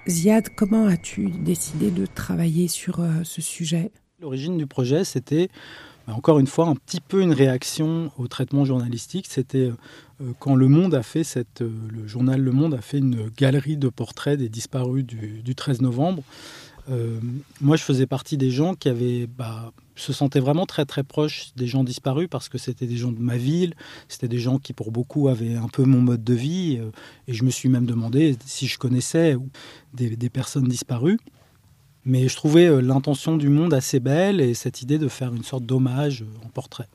Ziad, 0.08 0.50
comment 0.56 0.88
as-tu 0.88 1.30
décidé 1.30 1.92
de 1.92 2.08
travailler 2.08 2.68
sur 2.68 3.00
euh, 3.00 3.24
ce 3.24 3.42
sujet? 3.44 3.92
L'origine 4.20 4.58
du 4.58 4.66
projet, 4.66 5.04
c'était 5.04 5.50
bah, 6.08 6.14
encore 6.16 6.40
une 6.40 6.48
fois 6.48 6.66
un 6.66 6.76
petit 6.76 7.00
peu 7.00 7.22
une 7.22 7.32
réaction 7.32 8.12
au 8.18 8.28
traitement 8.28 8.66
journalistique. 8.66 9.28
C'était 9.30 9.72
euh, 10.20 10.34
quand 10.40 10.56
Le 10.56 10.68
Monde 10.68 10.96
a 10.96 11.04
fait 11.04 11.24
cette, 11.24 11.62
euh, 11.62 11.72
le 11.92 12.08
journal 12.08 12.42
Le 12.42 12.52
Monde 12.52 12.74
a 12.74 12.82
fait 12.82 12.98
une 12.98 13.30
galerie 13.30 13.78
de 13.78 13.90
portraits 13.90 14.40
des 14.40 14.50
disparus 14.50 15.06
du, 15.06 15.44
du 15.44 15.54
13 15.54 15.82
novembre. 15.82 16.24
Euh, 16.90 17.20
moi, 17.62 17.76
je 17.76 17.84
faisais 17.84 18.08
partie 18.08 18.38
des 18.38 18.52
gens 18.52 18.74
qui 18.74 18.90
avaient, 18.90 19.28
bah, 19.28 19.72
se 19.96 20.14
sentaient 20.14 20.40
vraiment 20.40 20.66
très 20.66 20.86
très 20.86 21.04
proches 21.04 21.52
des 21.56 21.68
gens 21.68 21.84
disparus 21.84 22.28
parce 22.30 22.50
que 22.50 22.58
c'était 22.58 22.88
des 22.88 22.98
gens 22.98 23.12
de 23.12 23.20
ma 23.20 23.38
ville, 23.38 23.76
c'était 24.08 24.28
des 24.28 24.40
gens 24.40 24.58
qui 24.58 24.74
pour 24.74 24.92
beaucoup 24.92 25.28
avaient 25.28 25.56
un 25.56 25.68
peu 25.68 25.84
mon 25.84 26.02
mode 26.02 26.24
de 26.24 26.34
vie. 26.34 26.78
euh, 26.80 26.92
et 27.28 27.34
je 27.34 27.44
me 27.44 27.52
suis 27.52 27.70
même 27.70 27.86
demandé 27.86 28.36
si 28.46 28.68
je 28.68 28.78
connaissais 28.78 29.36
des, 29.94 30.30
personnes 30.30 30.68
disparues. 30.68 31.20
Mais 32.06 32.28
je 32.28 32.36
trouvais 32.36 32.68
euh, 32.68 32.82
l'intention 32.82 33.38
du 33.38 33.50
monde 33.50 33.74
assez 33.74 34.00
belle 34.00 34.42
et 34.42 34.54
cette 34.54 34.82
idée 34.82 34.98
de 34.98 35.10
faire 35.10 35.34
une 35.34 35.44
sorte 35.44 35.66
d'hommage 35.66 36.26
en 36.44 36.50
portrait. 36.50 36.88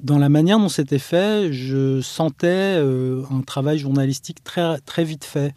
Dans 0.00 0.18
la 0.18 0.28
manière 0.28 0.58
dont 0.58 0.68
c'était 0.68 0.98
fait, 0.98 1.52
je 1.52 2.00
sentais 2.00 2.82
un 3.30 3.42
travail 3.42 3.78
journalistique 3.78 4.42
très, 4.42 4.78
très 4.78 5.04
vite 5.04 5.26
fait. 5.26 5.54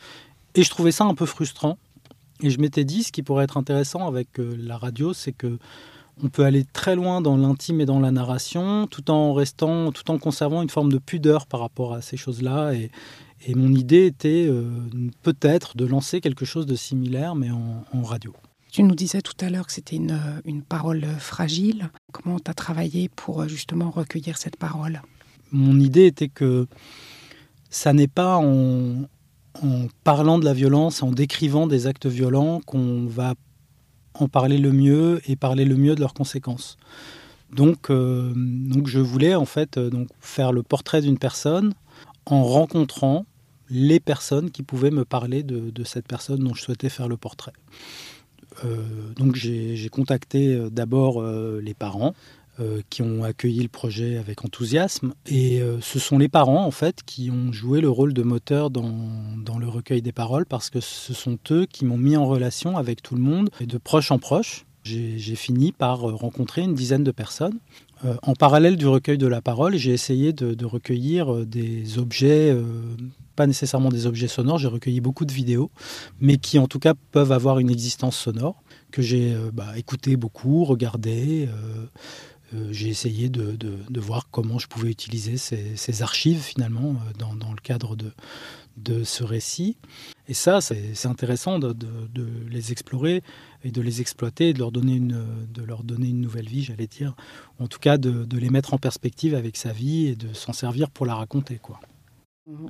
Et 0.56 0.64
je 0.64 0.70
trouvais 0.70 0.92
ça 0.92 1.06
un 1.06 1.16
peu 1.16 1.26
frustrant. 1.26 1.78
Et 2.42 2.50
je 2.50 2.60
m'étais 2.60 2.84
dit, 2.84 3.04
ce 3.04 3.12
qui 3.12 3.24
pourrait 3.24 3.46
être 3.46 3.58
intéressant 3.58 4.08
avec 4.08 4.40
euh, 4.40 4.56
la 4.58 4.78
radio, 4.78 5.14
c'est 5.14 5.32
que 5.32 5.58
on 6.24 6.30
peut 6.30 6.46
aller 6.46 6.64
très 6.64 6.96
loin 6.96 7.22
dans 7.22 7.38
l'intime 7.38 7.82
et 7.82 7.86
dans 7.86 8.00
la 8.00 8.12
narration, 8.12 8.86
tout 8.86 9.10
en 9.10 9.34
restant, 9.34 9.92
tout 9.92 10.12
en 10.12 10.20
conservant 10.20 10.62
une 10.62 10.70
forme 10.70 10.92
de 10.92 11.00
pudeur 11.00 11.48
par 11.48 11.60
rapport 11.60 11.94
à 11.94 12.02
ces 12.02 12.18
choses-là. 12.18 12.74
Et, 12.74 12.92
et 13.48 13.56
mon 13.56 13.74
idée 13.74 14.06
était 14.06 14.46
euh, 14.48 14.70
peut-être 15.24 15.76
de 15.76 15.86
lancer 15.86 16.22
quelque 16.22 16.46
chose 16.46 16.68
de 16.68 16.76
similaire, 16.76 17.34
mais 17.34 17.50
en, 17.50 17.84
en 17.94 18.04
radio. 18.04 18.34
Tu 18.72 18.84
nous 18.84 18.96
disais 18.96 19.22
tout 19.22 19.34
à 19.40 19.50
l'heure 19.50 19.66
que 19.66 19.74
c'était 19.74 19.96
une, 19.96 20.12
euh, 20.12 20.42
une 20.46 20.62
parole 20.62 21.04
fragile. 21.18 21.90
Comment 22.12 22.40
tu 22.40 22.50
as 22.50 22.54
travaillé 22.54 23.10
pour 23.10 23.48
justement 23.48 23.90
recueillir 23.90 24.38
cette 24.38 24.58
parole? 24.58 25.02
Mon 25.52 25.80
idée 25.80 26.06
était 26.06 26.30
que 26.30 26.68
ça 27.70 27.94
n'est 27.94 28.08
pas 28.08 28.38
en, 28.38 29.08
en 29.62 29.88
parlant 30.04 30.40
de 30.40 30.46
la 30.46 30.54
violence, 30.54 31.04
en 31.04 31.12
décrivant 31.12 31.68
des 31.68 31.88
actes 31.88 32.08
violents 32.08 32.62
qu'on 32.66 33.06
va 33.06 33.36
en 34.16 34.28
parler 34.28 34.58
le 34.58 34.72
mieux 34.72 35.22
et 35.28 35.36
parler 35.36 35.66
le 35.66 35.76
mieux 35.76 35.96
de 35.96 36.00
leurs 36.00 36.14
conséquences. 36.14 36.78
Donc, 37.52 37.90
euh, 37.90 38.34
donc 38.36 38.88
je 38.88 39.00
voulais 39.00 39.36
en 39.36 39.46
fait 39.46 39.78
euh, 39.78 39.90
donc 39.90 40.10
faire 40.20 40.52
le 40.52 40.64
portrait 40.64 41.02
d'une 41.02 41.20
personne 41.20 41.74
en 42.26 42.44
rencontrant 42.44 43.26
les 43.70 44.00
personnes 44.00 44.52
qui 44.52 44.64
pouvaient 44.64 44.92
me 44.92 45.06
parler 45.06 45.44
de, 45.44 45.84
cette 45.84 46.08
personne 46.08 46.40
dont 46.40 46.54
je 46.54 46.62
souhaitais 46.62 46.90
faire 46.90 47.08
le 47.08 47.18
portrait. 47.18 47.54
Euh, 48.66 48.84
donc 49.16 49.36
j'ai 49.36 49.90
contacté 49.90 50.70
d'abord 50.70 51.24
les 51.24 51.74
parents 51.74 52.14
qui 52.90 53.02
ont 53.02 53.24
accueilli 53.24 53.62
le 53.62 53.70
projet 53.70 54.18
avec 54.18 54.46
enthousiasme. 54.46 55.14
Et 55.26 55.62
euh, 55.62 55.80
ce 55.82 56.00
sont 56.00 56.18
les 56.18 56.30
parents, 56.30 56.66
en 56.66 56.72
fait, 56.72 57.02
qui 57.06 57.32
ont 57.32 57.52
joué 57.52 57.82
le 57.82 57.90
rôle 57.90 58.14
de 58.14 58.24
moteur 58.24 58.70
dans, 58.70 58.96
dans 59.44 59.58
le 59.58 59.68
recueil 59.68 60.02
des 60.02 60.12
paroles, 60.12 60.46
parce 60.46 60.70
que 60.70 60.80
ce 60.80 61.14
sont 61.14 61.38
eux 61.52 61.66
qui 61.66 61.86
m'ont 61.86 61.98
mis 61.98 62.16
en 62.16 62.26
relation 62.26 62.78
avec 62.78 63.02
tout 63.02 63.16
le 63.16 63.22
monde, 63.22 63.50
et 63.60 63.66
de 63.66 63.78
proche 63.78 64.12
en 64.12 64.20
proche. 64.20 64.66
J'ai 64.84 65.36
fini 65.36 65.72
par 65.72 66.10
euh, 66.10 66.14
rencontrer 66.14 66.62
une 66.62 66.74
dizaine 66.74 67.04
de 67.04 67.12
personnes. 67.12 67.60
Euh, 68.06 68.16
en 68.22 68.34
parallèle 68.34 68.76
du 68.76 68.88
recueil 68.88 69.18
de 69.18 69.28
la 69.28 69.42
parole, 69.42 69.78
j'ai 69.78 69.92
essayé 69.92 70.34
de, 70.34 70.66
recueillir 70.66 71.34
euh, 71.34 71.46
des 71.46 71.98
objets, 72.00 72.52
euh, 72.52 72.64
pas 73.36 73.48
nécessairement 73.48 73.90
des 73.90 74.08
objets 74.08 74.28
sonores, 74.28 74.58
j'ai 74.58 74.68
recueilli 74.68 75.00
beaucoup 75.00 75.26
de 75.26 75.32
vidéos, 75.32 75.72
mais 76.20 76.38
qui 76.38 76.60
en 76.60 76.68
tout 76.68 76.80
cas 76.80 76.94
peuvent 77.12 77.32
avoir 77.32 77.60
une 77.60 77.70
existence 77.70 78.18
sonore, 78.18 78.62
que 78.92 79.02
j'ai 79.02 79.34
euh, 79.34 79.52
bah, 79.54 79.78
écouté 79.78 80.18
beaucoup, 80.18 80.66
regardé. 80.66 81.48
Euh, 82.54 82.70
j'ai 82.72 82.90
essayé 82.90 83.30
de, 83.30 83.52
de- 83.56 83.80
de 83.90 84.00
voir 84.00 84.28
comment 84.32 84.60
je 84.60 84.68
pouvais 84.68 84.90
utiliser 84.92 85.38
ces, 85.38 85.76
ces 85.76 86.02
archives 86.02 86.42
finalement 86.42 86.92
euh, 86.92 87.14
dans, 87.18 87.36
dans 87.36 87.52
le 87.52 87.60
cadre 87.62 87.96
de, 87.96 88.12
de 88.78 89.04
ce 89.04 89.24
récit. 89.24 89.78
Et 90.28 90.34
ça, 90.34 90.62
c'est 90.62 90.96
c'est 90.96 91.08
intéressant 91.08 91.60
de, 91.60 91.74
de- 91.74 92.08
de 92.14 92.28
les 92.50 92.72
explorer 92.72 93.22
et 93.64 93.72
de 93.72 93.82
les 93.82 94.02
exploiter, 94.02 94.50
et 94.50 94.54
de 94.54 94.60
leur 94.60 94.72
donner 94.72 94.96
une, 94.96 95.26
de 95.54 95.64
leur 95.64 95.84
donner 95.84 96.10
une 96.10 96.22
nouvelle 96.22 96.48
vie, 96.48 96.64
j'allais 96.64 96.88
dire. 96.88 97.16
En 97.60 97.68
tout 97.68 97.80
cas, 97.80 97.98
de, 97.98 98.26
de 98.26 98.38
les 98.38 98.50
mettre 98.50 98.74
en 98.74 98.78
perspective 98.78 99.36
avec 99.36 99.58
sa 99.58 99.72
vie 99.72 100.08
et 100.08 100.16
de 100.16 100.34
s'en 100.34 100.54
servir 100.54 100.90
pour 100.90 101.06
la 101.06 101.16
raconter. 101.16 101.60
Quoi. 101.62 101.80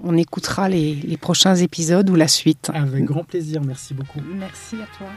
On 0.03 0.15
écoutera 0.17 0.69
les, 0.69 0.93
les 0.95 1.17
prochains 1.17 1.55
épisodes 1.55 2.07
ou 2.09 2.15
la 2.15 2.27
suite. 2.27 2.69
Avec 2.73 3.05
grand 3.05 3.23
plaisir, 3.23 3.61
merci 3.63 3.93
beaucoup. 3.95 4.21
Merci 4.35 4.75
à 4.75 4.87
toi. 4.97 5.07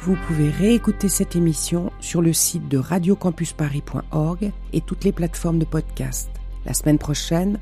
Vous 0.00 0.16
pouvez 0.26 0.50
réécouter 0.50 1.08
cette 1.08 1.36
émission 1.36 1.90
sur 2.00 2.20
le 2.20 2.32
site 2.32 2.68
de 2.68 2.78
radiocampusparis.org 2.78 4.52
et 4.72 4.80
toutes 4.80 5.04
les 5.04 5.12
plateformes 5.12 5.58
de 5.58 5.64
podcast. 5.64 6.28
La 6.66 6.74
semaine 6.74 6.98
prochaine, 6.98 7.58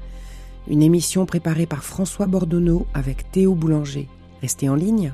une 0.69 0.83
émission 0.83 1.27
préparée 1.27 1.67
par 1.67 1.85
François 1.85 2.27
Bordonneau 2.27 2.87
avec 2.95 3.31
Théo 3.31 3.55
Boulanger. 3.55 4.09
Restez 4.41 4.69
en 4.69 4.75
ligne. 4.75 5.13